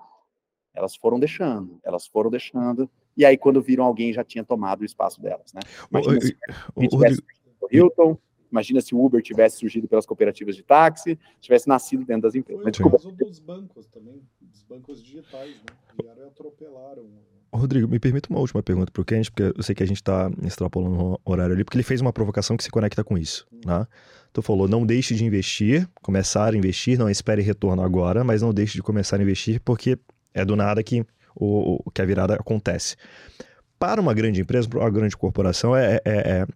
elas 0.75 0.97
foram 0.97 1.21
deixando, 1.21 1.79
elas 1.85 2.07
foram 2.07 2.29
deixando, 2.29 2.91
e 3.17 3.25
aí 3.25 3.39
quando 3.39 3.63
viram 3.63 3.85
alguém 3.85 4.13
já 4.13 4.25
tinha 4.25 4.45
tomado 4.45 4.81
o 4.81 4.85
espaço 4.85 5.23
delas, 5.23 5.53
né? 5.53 5.61
Imagina 5.89 6.21
se 6.21 6.37
o, 6.75 7.69
Hilton, 7.71 8.19
imagina 8.55 8.81
se 8.81 8.95
o 8.95 9.05
Uber 9.05 9.21
tivesse 9.21 9.59
surgido 9.59 9.89
pelas 9.89 10.07
cooperativas 10.07 10.55
de 10.55 10.63
táxi, 10.63 11.19
tivesse 11.41 11.69
nascido 11.69 12.05
dentro 12.05 12.23
das 12.23 12.35
empresas. 12.37 12.63
Foi 12.77 12.87
o 12.87 12.91
caso 12.91 13.11
dos 13.11 13.39
bancos 13.41 13.87
também, 13.89 14.23
dos 14.41 14.63
bancos 14.63 15.03
digitais, 15.03 15.57
né? 15.57 15.77
Vieram 16.01 16.23
e 16.23 16.27
atropelaram. 16.27 17.07
Rodrigo, 17.53 17.89
me 17.89 18.01
permita 18.01 18.29
uma 18.31 18.41
última 18.41 18.63
pergunta 18.63 18.91
para 18.91 19.01
o 19.01 19.05
Kenneth, 19.05 19.31
porque 19.31 19.53
eu 19.57 19.63
sei 19.63 19.75
que 19.75 19.83
a 19.83 19.87
gente 19.87 19.99
está 19.99 20.31
extrapolando 20.43 21.21
o 21.25 21.31
horário 21.31 21.55
ali, 21.55 21.65
porque 21.65 21.77
ele 21.77 21.85
fez 21.85 22.01
uma 22.01 22.13
provocação 22.13 22.57
que 22.57 22.65
se 22.65 22.71
conecta 22.71 23.05
com 23.05 23.17
isso, 23.17 23.47
hum. 23.53 23.61
né? 23.67 23.87
Tu 24.33 24.43
falou, 24.43 24.67
não 24.67 24.85
deixe 24.85 25.15
de 25.15 25.25
investir, 25.25 25.89
começar 26.03 26.53
a 26.53 26.57
investir, 26.57 26.99
não 26.99 27.09
espere 27.09 27.41
retorno 27.41 27.83
agora, 27.83 28.25
mas 28.25 28.43
não 28.43 28.53
deixe 28.53 28.75
de 28.75 28.83
começar 28.83 29.17
a 29.17 29.23
investir, 29.23 29.61
porque 29.61 29.97
é 30.33 30.45
do 30.45 30.57
nada 30.57 30.83
que, 30.83 31.07
o, 31.37 31.89
que 31.93 32.03
a 32.03 32.05
virada 32.05 32.35
acontece. 32.35 32.97
Para 33.79 34.01
uma 34.01 34.13
grande 34.13 34.41
empresa, 34.41 34.69
para 34.69 34.81
uma 34.81 34.91
grande 34.91 35.17
corporação, 35.17 35.77
é, 35.77 36.01
é, 36.05 36.13
é, 36.17 36.47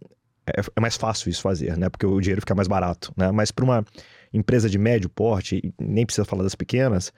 é, 0.57 0.81
mais 0.81 0.97
fácil 0.97 1.31
isso 1.31 1.43
fazer, 1.43 1.77
né? 1.77 1.89
Porque 1.89 2.07
o 2.07 2.21
dinheiro 2.21 2.41
fica 2.41 2.55
mais 2.55 2.69
barato, 2.69 3.13
né? 3.17 3.31
Mas 3.31 3.51
para 3.51 3.65
uma 3.65 3.85
empresa 4.33 4.69
de 4.69 4.79
médio 4.79 5.09
porte, 5.09 5.73
nem 5.79 6.05
precisa 6.05 6.25
falar 6.25 6.43
das 6.43 6.55
pequenas, 6.55 7.13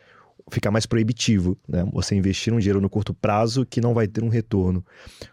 fica 0.51 0.71
mais 0.71 0.87
proibitivo, 0.87 1.57
né? 1.69 1.87
Você 1.93 2.15
investir 2.15 2.53
um 2.53 2.59
dinheiro 2.59 2.81
no 2.81 2.91
curto 2.91 3.15
prazo 3.15 3.65
que 3.67 3.81
não 3.81 3.95
vai 3.95 4.07
ter 4.07 4.23
um 4.23 4.29
retorno. 4.29 4.85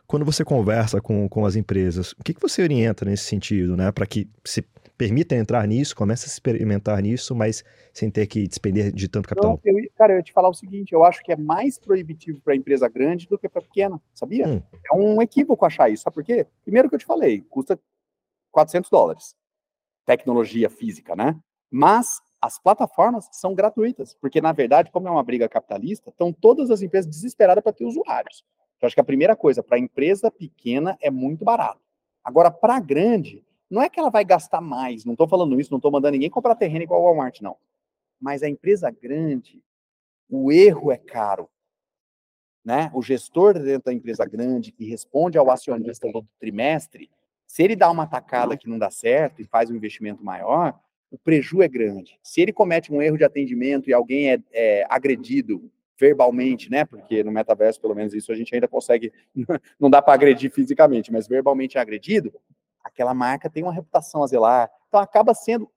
Quando 0.05 0.25
você 0.25 0.43
conversa 0.43 1.01
com, 1.01 1.27
com 1.27 1.45
as 1.45 1.55
empresas, 1.55 2.13
o 2.13 2.23
que, 2.23 2.33
que 2.33 2.41
você 2.41 2.61
orienta 2.61 3.05
nesse 3.05 3.23
sentido, 3.23 3.75
né? 3.75 3.91
Para 3.91 4.05
que 4.05 4.27
se 4.43 4.63
permita 4.97 5.35
entrar 5.35 5.65
nisso, 5.67 5.95
comece 5.95 6.25
a 6.25 6.27
experimentar 6.27 7.01
nisso, 7.01 7.35
mas 7.35 7.63
sem 7.93 8.09
ter 8.09 8.25
que 8.25 8.47
despender 8.47 8.91
de 8.91 9.07
tanto 9.07 9.29
capital? 9.29 9.59
Eu, 9.63 9.75
cara, 9.95 10.13
eu 10.13 10.17
ia 10.17 10.23
te 10.23 10.33
falar 10.33 10.49
o 10.49 10.53
seguinte, 10.53 10.93
eu 10.93 11.03
acho 11.03 11.21
que 11.23 11.31
é 11.31 11.35
mais 11.35 11.77
proibitivo 11.77 12.41
para 12.41 12.53
a 12.53 12.55
empresa 12.55 12.89
grande 12.89 13.27
do 13.27 13.37
que 13.37 13.47
para 13.47 13.59
a 13.59 13.63
pequena, 13.63 14.01
sabia? 14.13 14.47
Hum. 14.47 14.61
É 14.91 14.95
um 14.95 15.21
equívoco 15.21 15.65
achar 15.65 15.89
isso, 15.89 16.03
sabe 16.03 16.15
por 16.15 16.23
quê? 16.23 16.47
Primeiro 16.63 16.89
que 16.89 16.95
eu 16.95 16.99
te 16.99 17.05
falei, 17.05 17.41
custa 17.41 17.79
400 18.51 18.89
dólares, 18.89 19.35
tecnologia 20.05 20.69
física, 20.69 21.15
né? 21.15 21.39
Mas 21.69 22.21
as 22.41 22.59
plataformas 22.59 23.27
são 23.31 23.53
gratuitas, 23.53 24.15
porque 24.19 24.41
na 24.41 24.51
verdade, 24.51 24.91
como 24.91 25.07
é 25.07 25.11
uma 25.11 25.23
briga 25.23 25.47
capitalista, 25.47 26.09
estão 26.09 26.33
todas 26.33 26.71
as 26.71 26.81
empresas 26.81 27.09
desesperadas 27.09 27.63
para 27.63 27.73
ter 27.73 27.85
usuários. 27.85 28.43
Então, 28.77 28.87
acho 28.87 28.95
que 28.95 29.01
a 29.01 29.03
primeira 29.03 29.35
coisa, 29.35 29.61
para 29.61 29.77
a 29.77 29.79
empresa 29.79 30.31
pequena 30.31 30.97
é 31.01 31.09
muito 31.09 31.43
barato. 31.43 31.81
Agora, 32.23 32.51
para 32.51 32.75
a 32.75 32.79
grande, 32.79 33.43
não 33.70 33.82
é 33.82 33.89
que 33.89 33.99
ela 33.99 34.09
vai 34.09 34.24
gastar 34.24 34.61
mais, 34.61 35.03
não 35.03 35.13
estou 35.13 35.28
falando 35.28 35.59
isso, 35.59 35.72
não 35.72 35.78
estou 35.78 35.91
mandando 35.91 36.13
ninguém 36.13 36.30
comprar 36.30 36.55
terreno 36.55 36.84
igual 36.84 37.01
ao 37.01 37.07
Walmart, 37.07 37.41
não. 37.41 37.57
Mas 38.20 38.41
a 38.41 38.49
empresa 38.49 38.89
grande, 38.89 39.61
o 40.30 40.51
erro 40.51 40.91
é 40.91 40.97
caro. 40.97 41.49
Né? 42.63 42.91
O 42.93 43.01
gestor 43.01 43.53
dentro 43.53 43.86
da 43.86 43.93
empresa 43.93 44.26
grande, 44.26 44.72
que 44.72 44.86
responde 44.86 45.38
ao 45.38 45.49
acionista 45.49 46.11
todo 46.11 46.28
trimestre, 46.39 47.09
se 47.45 47.63
ele 47.63 47.76
dá 47.76 47.89
uma 47.89 48.05
tacada 48.05 48.57
que 48.57 48.68
não 48.68 48.78
dá 48.78 48.89
certo 48.89 49.41
e 49.41 49.45
faz 49.45 49.70
um 49.70 49.76
investimento 49.76 50.24
maior, 50.24 50.78
o 51.09 51.18
prejuízo 51.18 51.63
é 51.63 51.68
grande. 51.68 52.20
Se 52.22 52.41
ele 52.41 52.51
comete 52.51 52.91
um 52.91 53.01
erro 53.01 53.18
de 53.18 53.24
atendimento 53.24 53.89
e 53.89 53.93
alguém 53.93 54.32
é, 54.34 54.39
é 54.51 54.86
agredido 54.89 55.72
verbalmente, 55.97 56.70
né? 56.70 56.84
Porque 56.84 57.24
no 57.24 57.32
metaverso, 57.32 57.80
pelo 57.80 57.95
menos 57.95 58.13
isso 58.13 58.32
a 58.32 58.36
gente 58.36 58.53
ainda 58.53 58.68
consegue, 58.68 59.11
não 59.80 59.89
dá 59.89 60.01
para 60.01 60.13
agredir 60.13 60.51
fisicamente, 60.51 61.11
mas 61.11 61.28
verbalmente 61.28 61.78
é 61.78 61.82
agredido, 61.82 62.34
aquela 62.97 63.13
marca 63.13 63.49
tem 63.49 63.61
uma 63.61 63.71
reputação 63.71 64.23
a 64.23 64.27
zelar. 64.27 64.69
Então 64.87 64.99
acaba 64.99 65.33
sendo, 65.35 65.69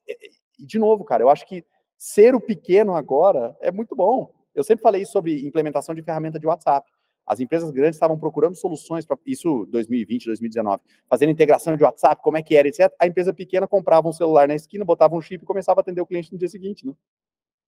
de 0.58 0.78
novo, 0.78 1.04
cara, 1.04 1.22
eu 1.22 1.28
acho 1.28 1.46
que 1.46 1.64
ser 1.98 2.34
o 2.34 2.40
pequeno 2.40 2.94
agora 2.94 3.54
é 3.60 3.70
muito 3.70 3.94
bom. 3.94 4.32
Eu 4.54 4.64
sempre 4.64 4.82
falei 4.82 5.04
sobre 5.04 5.46
implementação 5.46 5.94
de 5.94 6.02
ferramenta 6.02 6.38
de 6.38 6.46
WhatsApp. 6.46 6.90
As 7.26 7.38
empresas 7.38 7.70
grandes 7.70 7.96
estavam 7.96 8.18
procurando 8.18 8.56
soluções 8.56 9.04
para 9.04 9.16
isso 9.26 9.66
2020, 9.66 10.24
2019, 10.24 10.82
fazendo 11.08 11.30
integração 11.30 11.76
de 11.76 11.84
WhatsApp, 11.84 12.20
como 12.22 12.38
é 12.38 12.42
que 12.42 12.56
era, 12.56 12.66
etc. 12.66 12.90
A 12.98 13.06
empresa 13.06 13.32
pequena 13.32 13.68
comprava 13.68 14.08
um 14.08 14.12
celular 14.12 14.48
na 14.48 14.54
esquina, 14.54 14.84
botava 14.84 15.14
um 15.14 15.20
chip 15.20 15.44
e 15.44 15.46
começava 15.46 15.80
a 15.80 15.82
atender 15.82 16.00
o 16.00 16.06
cliente 16.06 16.32
no 16.32 16.38
dia 16.38 16.48
seguinte, 16.48 16.84
né? 16.84 16.92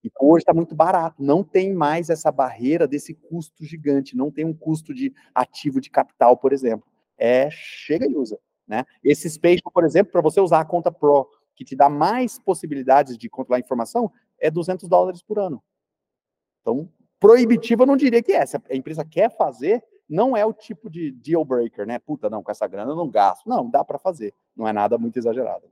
E 0.02 0.10
hoje 0.18 0.42
está 0.42 0.52
muito 0.52 0.74
barato, 0.74 1.22
não 1.22 1.44
tem 1.44 1.72
mais 1.72 2.10
essa 2.10 2.32
barreira 2.32 2.88
desse 2.88 3.14
custo 3.14 3.64
gigante, 3.64 4.16
não 4.16 4.32
tem 4.32 4.44
um 4.44 4.52
custo 4.52 4.92
de 4.92 5.14
ativo 5.32 5.80
de 5.80 5.90
capital, 5.90 6.36
por 6.36 6.52
exemplo. 6.52 6.84
É, 7.16 7.48
chega 7.52 8.10
e 8.10 8.16
usa. 8.16 8.36
Né? 8.66 8.84
Esse 9.02 9.28
Spatial, 9.28 9.70
por 9.72 9.84
exemplo, 9.84 10.12
para 10.12 10.20
você 10.20 10.40
usar 10.40 10.60
a 10.60 10.64
conta 10.64 10.90
Pro, 10.90 11.28
que 11.54 11.64
te 11.64 11.76
dá 11.76 11.88
mais 11.88 12.38
possibilidades 12.38 13.16
de 13.18 13.28
controlar 13.28 13.58
a 13.58 13.60
informação, 13.60 14.10
é 14.38 14.50
200 14.50 14.88
dólares 14.88 15.22
por 15.22 15.38
ano. 15.38 15.62
Então, 16.60 16.88
proibitivo 17.18 17.82
eu 17.82 17.86
não 17.86 17.96
diria 17.96 18.22
que 18.22 18.32
é. 18.32 18.44
Se 18.46 18.56
a 18.56 18.74
empresa 18.74 19.04
quer 19.04 19.30
fazer, 19.36 19.82
não 20.08 20.36
é 20.36 20.44
o 20.44 20.52
tipo 20.52 20.90
de 20.90 21.10
deal 21.12 21.44
breaker, 21.44 21.86
né? 21.86 21.98
Puta, 21.98 22.28
não, 22.28 22.42
com 22.42 22.50
essa 22.50 22.66
grana 22.66 22.92
eu 22.92 22.96
não 22.96 23.08
gasto. 23.08 23.48
Não, 23.48 23.68
dá 23.68 23.84
para 23.84 23.98
fazer. 23.98 24.34
Não 24.56 24.66
é 24.66 24.72
nada 24.72 24.98
muito 24.98 25.18
exagerado. 25.18 25.64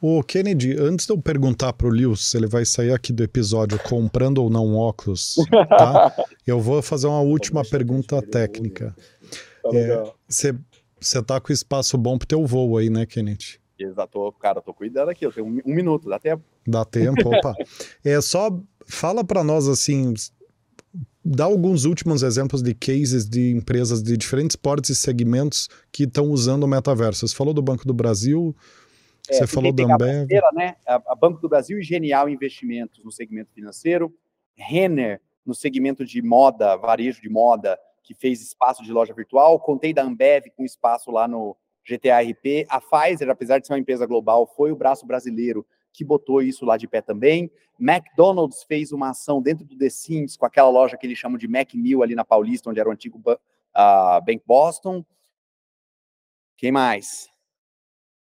O 0.00 0.22
Kennedy, 0.22 0.76
antes 0.78 1.06
de 1.06 1.12
eu 1.12 1.20
perguntar 1.20 1.72
para 1.72 1.86
o 1.86 1.90
Lewis 1.90 2.30
se 2.30 2.36
ele 2.36 2.46
vai 2.46 2.64
sair 2.64 2.92
aqui 2.92 3.12
do 3.12 3.22
episódio 3.22 3.78
comprando 3.82 4.38
ou 4.38 4.50
não 4.50 4.76
óculos, 4.76 5.36
tá? 5.68 6.14
eu 6.46 6.60
vou 6.60 6.82
fazer 6.82 7.06
uma 7.06 7.20
última 7.20 7.62
pergunta 7.64 8.20
técnica. 8.20 8.94
Tá 9.62 9.70
é, 9.72 10.12
você 10.28 10.54
você 11.06 11.22
tá 11.22 11.40
com 11.40 11.52
espaço 11.52 11.96
bom 11.98 12.18
pro 12.18 12.26
teu 12.26 12.46
voo 12.46 12.76
aí, 12.76 12.90
né, 12.90 13.06
Kenneth? 13.06 13.58
Exato, 13.78 14.32
cara, 14.40 14.60
tô 14.60 14.72
cuidando 14.72 15.10
aqui, 15.10 15.26
eu 15.26 15.32
tenho 15.32 15.46
um, 15.46 15.60
um 15.66 15.74
minuto, 15.74 16.08
dá 16.08 16.18
tempo. 16.18 16.42
Dá 16.66 16.84
tempo, 16.84 17.28
opa. 17.28 17.54
é 18.04 18.20
só 18.20 18.50
fala 18.86 19.24
para 19.24 19.42
nós 19.42 19.68
assim, 19.68 20.14
dá 21.24 21.44
alguns 21.44 21.84
últimos 21.84 22.22
exemplos 22.22 22.62
de 22.62 22.74
cases 22.74 23.28
de 23.28 23.50
empresas 23.50 24.02
de 24.02 24.16
diferentes 24.16 24.56
portes 24.56 24.90
e 24.90 24.94
segmentos 24.94 25.68
que 25.90 26.04
estão 26.04 26.30
usando 26.30 26.64
o 26.64 26.68
metaverso. 26.68 27.26
Você 27.26 27.34
falou 27.34 27.52
do 27.52 27.62
Banco 27.62 27.86
do 27.86 27.94
Brasil, 27.94 28.54
é, 29.28 29.34
você 29.34 29.46
falou 29.46 29.72
da 29.72 29.84
Ambev. 29.84 30.28
Né? 30.54 30.76
A, 30.86 31.02
a 31.08 31.14
Banco 31.14 31.40
do 31.40 31.48
Brasil 31.48 31.78
e 31.78 31.82
Genial 31.82 32.28
Investimentos 32.28 33.02
no 33.04 33.10
segmento 33.10 33.50
financeiro, 33.52 34.14
Renner 34.54 35.20
no 35.44 35.54
segmento 35.54 36.04
de 36.04 36.22
moda, 36.22 36.76
varejo 36.76 37.20
de 37.20 37.28
moda, 37.28 37.78
que 38.04 38.14
fez 38.14 38.40
espaço 38.42 38.84
de 38.84 38.92
loja 38.92 39.14
virtual, 39.14 39.58
contei 39.58 39.92
da 39.92 40.04
Ambev 40.04 40.44
com 40.54 40.64
espaço 40.64 41.10
lá 41.10 41.26
no 41.26 41.56
GTA 41.88 42.20
RP, 42.20 42.66
a 42.68 42.80
Pfizer, 42.80 43.28
apesar 43.28 43.58
de 43.58 43.66
ser 43.66 43.72
uma 43.72 43.78
empresa 43.78 44.06
global, 44.06 44.46
foi 44.46 44.70
o 44.70 44.76
braço 44.76 45.04
brasileiro 45.04 45.66
que 45.92 46.04
botou 46.04 46.42
isso 46.42 46.64
lá 46.64 46.76
de 46.76 46.86
pé 46.86 47.00
também. 47.00 47.50
McDonald's 47.78 48.62
fez 48.64 48.92
uma 48.92 49.10
ação 49.10 49.40
dentro 49.40 49.64
do 49.64 49.76
The 49.76 49.88
Sims, 49.88 50.36
com 50.36 50.44
aquela 50.44 50.68
loja 50.68 50.96
que 50.96 51.06
eles 51.06 51.18
chamam 51.18 51.38
de 51.38 51.48
Mac 51.48 51.74
Mill 51.74 52.02
ali 52.02 52.14
na 52.14 52.24
Paulista, 52.24 52.68
onde 52.68 52.80
era 52.80 52.88
o 52.88 52.92
antigo 52.92 53.18
uh, 53.18 54.24
Bank 54.24 54.42
Boston. 54.46 55.04
Quem 56.56 56.70
mais? 56.70 57.28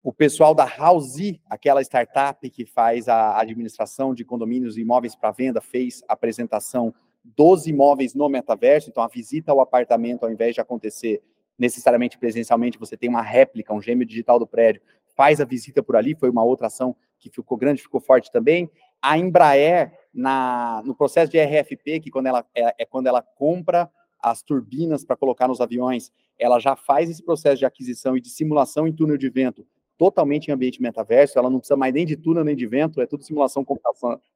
O 0.03 0.13
pessoal 0.13 0.55
da 0.55 0.65
Housey, 0.65 1.41
aquela 1.49 1.81
startup 1.81 2.49
que 2.51 2.67
faz 2.67 3.09
a 3.09 3.39
administração 3.39 4.13
de 4.13 4.25
condomínios 4.25 4.77
e 4.77 4.81
imóveis 4.81 5.15
para 5.15 5.31
venda, 5.31 5.61
fez 5.61 6.03
apresentação 6.09 6.93
dos 7.25 7.67
imóveis 7.67 8.15
no 8.15 8.29
metaverso. 8.29 8.91
Então, 8.91 9.03
a 9.03 9.09
visita 9.09 9.53
ao 9.53 9.61
apartamento, 9.61 10.25
ao 10.25 10.33
invés 10.33 10.55
de 10.55 10.61
acontecer 10.61 11.23
necessariamente 11.59 12.19
presencialmente, 12.19 12.79
você 12.79 12.97
tem 12.97 13.09
uma 13.09 13.23
réplica, 13.23 13.73
um 13.73 13.81
gêmeo 13.81 14.07
digital 14.07 14.39
do 14.39 14.47
prédio, 14.47 14.83
faz 15.15 15.41
a 15.41 15.45
visita 15.45 15.83
por 15.83 15.97
ali. 15.97 16.15
Foi 16.15 16.31
uma 16.31 16.43
outra 16.43 16.67
ação 16.67 16.97
que 17.19 17.31
ficou 17.31 17.57
grande, 17.57 17.83
ficou 17.83 18.01
forte 18.01 18.31
também. 18.31 18.71
A 19.01 19.19
Embraer, 19.19 19.93
na, 20.13 20.83
no 20.85 20.95
processo 20.95 21.31
de 21.31 21.39
RFP, 21.41 22.01
que 22.01 22.11
quando 22.11 22.27
ela, 22.27 22.45
é, 22.55 22.83
é 22.83 22.87
quando 22.87 23.07
ela 23.07 23.23
compra 23.23 23.91
as 24.19 24.43
turbinas 24.43 25.05
para 25.05 25.17
colocar 25.17 25.49
nos 25.49 25.61
aviões, 25.61 26.13
ela 26.39 26.59
já 26.59 26.77
faz 26.77 27.11
esse 27.11 27.23
processo 27.23 27.59
de 27.59 27.67
aquisição 27.67 28.17
e 28.17 28.21
de 28.21 28.31
simulação 28.31 28.87
em 28.87 28.93
túnel 28.93 29.17
de 29.17 29.29
vento 29.29 29.67
totalmente 30.03 30.49
em 30.49 30.53
ambiente 30.53 30.83
metaverso, 30.83 31.39
ela 31.39 31.49
não 31.49 31.61
precisa 31.61 31.77
mais 31.77 31.95
nem 31.95 32.05
de 32.05 32.17
túnel 32.17 32.43
nem 32.43 32.57
de 32.57 32.67
vento, 32.67 33.01
é 33.01 33.07
tudo 33.07 33.23
simulação 33.23 33.65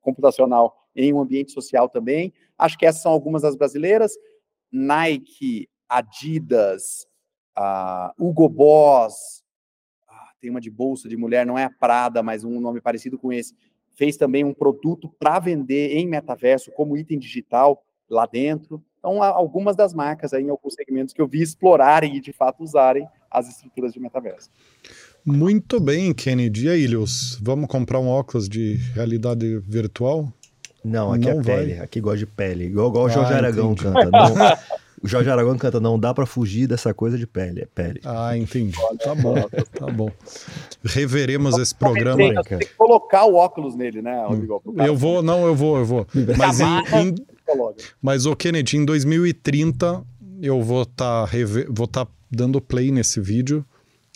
computacional 0.00 0.78
em 0.94 1.12
um 1.12 1.20
ambiente 1.20 1.50
social 1.50 1.88
também. 1.88 2.32
Acho 2.56 2.78
que 2.78 2.86
essas 2.86 3.02
são 3.02 3.10
algumas 3.10 3.42
das 3.42 3.56
brasileiras. 3.56 4.12
Nike, 4.70 5.68
Adidas, 5.88 7.08
uh, 7.58 8.12
Hugo 8.16 8.48
Boss, 8.48 9.42
tem 10.40 10.50
uma 10.50 10.60
de 10.60 10.70
bolsa 10.70 11.08
de 11.08 11.16
mulher, 11.16 11.44
não 11.44 11.58
é 11.58 11.64
a 11.64 11.70
Prada, 11.70 12.22
mas 12.22 12.44
um 12.44 12.60
nome 12.60 12.80
parecido 12.80 13.18
com 13.18 13.32
esse, 13.32 13.52
fez 13.96 14.16
também 14.16 14.44
um 14.44 14.54
produto 14.54 15.12
para 15.18 15.40
vender 15.40 15.96
em 15.96 16.06
metaverso 16.06 16.70
como 16.70 16.96
item 16.96 17.18
digital 17.18 17.84
lá 18.08 18.24
dentro. 18.24 18.80
Então, 19.00 19.20
algumas 19.20 19.74
das 19.74 19.92
marcas 19.92 20.32
aí 20.32 20.44
em 20.44 20.50
alguns 20.50 20.74
segmentos 20.74 21.12
que 21.12 21.20
eu 21.20 21.26
vi 21.26 21.42
explorarem 21.42 22.14
e 22.14 22.20
de 22.20 22.32
fato 22.32 22.62
usarem 22.62 23.08
as 23.28 23.48
estruturas 23.48 23.92
de 23.92 23.98
metaverso. 23.98 24.48
Muito 25.26 25.80
bem, 25.80 26.14
Kennedy. 26.14 26.66
E 26.66 26.68
aí, 26.68 26.86
Lils, 26.86 27.36
vamos 27.42 27.66
comprar 27.66 27.98
um 27.98 28.06
óculos 28.06 28.48
de 28.48 28.74
realidade 28.94 29.58
virtual? 29.66 30.32
Não, 30.84 31.12
aqui 31.12 31.24
não 31.24 31.32
é 31.32 31.34
vai. 31.34 31.42
pele. 31.42 31.80
Aqui 31.80 32.00
gosta 32.00 32.18
de 32.18 32.26
pele. 32.26 32.66
Igual, 32.66 32.90
igual 32.90 33.06
o 33.06 33.08
Jorge 33.08 33.32
ah, 33.32 33.36
Aragão 33.38 33.72
entendi. 33.72 33.92
canta. 33.92 34.08
Não, 34.08 34.56
o 35.02 35.08
Jorge 35.08 35.28
Aragão 35.28 35.58
canta, 35.58 35.80
não 35.80 35.98
dá 35.98 36.14
para 36.14 36.26
fugir 36.26 36.68
dessa 36.68 36.94
coisa 36.94 37.18
de 37.18 37.26
pele, 37.26 37.62
é 37.62 37.66
pele. 37.66 38.00
Ah, 38.04 38.38
entendi. 38.38 38.78
Tá 39.02 39.16
bom, 39.16 39.34
tá 39.74 39.86
bom. 39.88 40.12
Reveremos 40.84 41.58
esse 41.58 41.74
programa. 41.74 42.18
Tem, 42.18 42.34
tem 42.44 42.58
que 42.60 42.74
colocar 42.76 43.24
o 43.24 43.34
óculos 43.34 43.74
nele, 43.74 44.00
né, 44.00 44.24
Rodrigo? 44.28 44.62
Eu 44.76 44.96
vou, 44.96 45.24
não, 45.24 45.44
eu 45.44 45.56
vou, 45.56 45.76
eu 45.76 45.84
vou. 45.84 46.06
Mas, 46.38 46.60
em, 46.60 46.66
em, 46.66 47.14
mas 48.00 48.26
o 48.26 48.36
Kennedy, 48.36 48.76
em 48.76 48.84
2030, 48.84 50.04
eu 50.40 50.62
vou 50.62 50.84
estar 50.84 51.26
tá, 51.26 51.32
vou 51.68 51.88
tá 51.88 52.06
dando 52.30 52.60
play 52.60 52.92
nesse 52.92 53.20
vídeo 53.20 53.66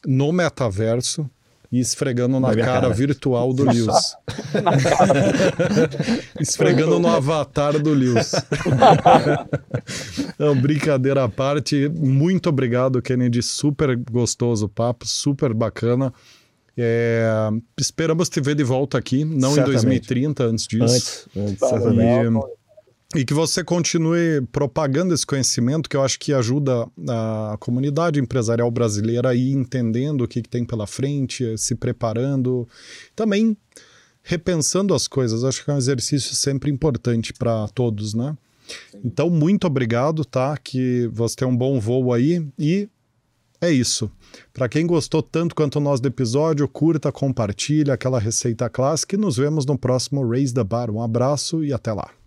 no 0.07 0.33
metaverso 0.33 1.29
e 1.73 1.79
esfregando 1.79 2.41
na, 2.41 2.49
na 2.49 2.57
cara, 2.57 2.81
cara, 2.81 2.89
virtual 2.91 3.53
do 3.53 3.65
Lewis. 3.65 4.17
esfregando 6.41 6.99
no 6.99 7.09
avatar 7.09 7.79
do 7.79 7.95
Lewis. 7.95 8.33
Não, 10.37 10.61
brincadeira 10.61 11.25
à 11.25 11.29
parte, 11.29 11.89
muito 11.89 12.49
obrigado, 12.49 13.01
Kennedy. 13.01 13.41
Super 13.41 13.97
gostoso 13.97 14.67
o 14.67 14.69
papo, 14.69 15.07
super 15.07 15.55
bacana. 15.55 16.13
É, 16.77 17.51
esperamos 17.79 18.29
te 18.29 18.41
ver 18.41 18.57
de 18.57 18.65
volta 18.65 18.99
aqui, 18.99 19.25
não 19.25 19.55
certamente. 19.55 19.85
em 19.85 19.89
2030, 19.99 20.45
antes 20.45 20.67
disso. 20.67 20.85
Antes, 20.85 21.29
antes 21.37 21.69
certamente. 21.69 22.60
E 23.15 23.25
que 23.25 23.35
você 23.35 23.65
continue 23.65 24.41
propagando 24.53 25.13
esse 25.13 25.27
conhecimento, 25.27 25.91
que 25.91 25.97
eu 25.97 26.03
acho 26.03 26.17
que 26.17 26.33
ajuda 26.33 26.87
a 27.09 27.57
comunidade 27.59 28.21
empresarial 28.21 28.71
brasileira 28.71 29.31
a 29.31 29.35
ir 29.35 29.53
entendendo 29.53 30.23
o 30.23 30.29
que, 30.29 30.41
que 30.41 30.49
tem 30.49 30.65
pela 30.65 30.87
frente, 30.87 31.59
se 31.59 31.75
preparando, 31.75 32.69
também 33.17 33.57
repensando 34.23 34.95
as 34.95 35.09
coisas. 35.09 35.43
Acho 35.43 35.65
que 35.65 35.71
é 35.73 35.75
um 35.75 35.79
exercício 35.79 36.37
sempre 36.37 36.71
importante 36.71 37.33
para 37.33 37.67
todos, 37.69 38.15
né? 38.15 38.37
Então, 39.05 39.29
muito 39.29 39.67
obrigado, 39.67 40.25
tá? 40.25 40.57
Que 40.57 41.11
você 41.13 41.35
tenha 41.35 41.51
um 41.51 41.57
bom 41.57 41.81
voo 41.81 42.13
aí 42.13 42.47
e 42.57 42.89
é 43.61 43.73
isso. 43.73 44.09
Para 44.53 44.69
quem 44.69 44.87
gostou 44.87 45.21
tanto 45.21 45.57
quanto 45.57 45.81
nós 45.81 46.01
do 46.01 46.07
episódio, 46.07 46.69
curta, 46.69 47.11
compartilha 47.11 47.95
aquela 47.95 48.21
receita 48.21 48.71
clássica 48.71 49.17
e 49.17 49.19
nos 49.19 49.37
vemos 49.37 49.67
no 49.67 49.77
próximo 49.77 50.25
Raise 50.29 50.55
the 50.55 50.63
Bar. 50.63 50.93
Um 50.93 51.03
abraço 51.03 51.65
e 51.65 51.73
até 51.73 51.93
lá. 51.93 52.20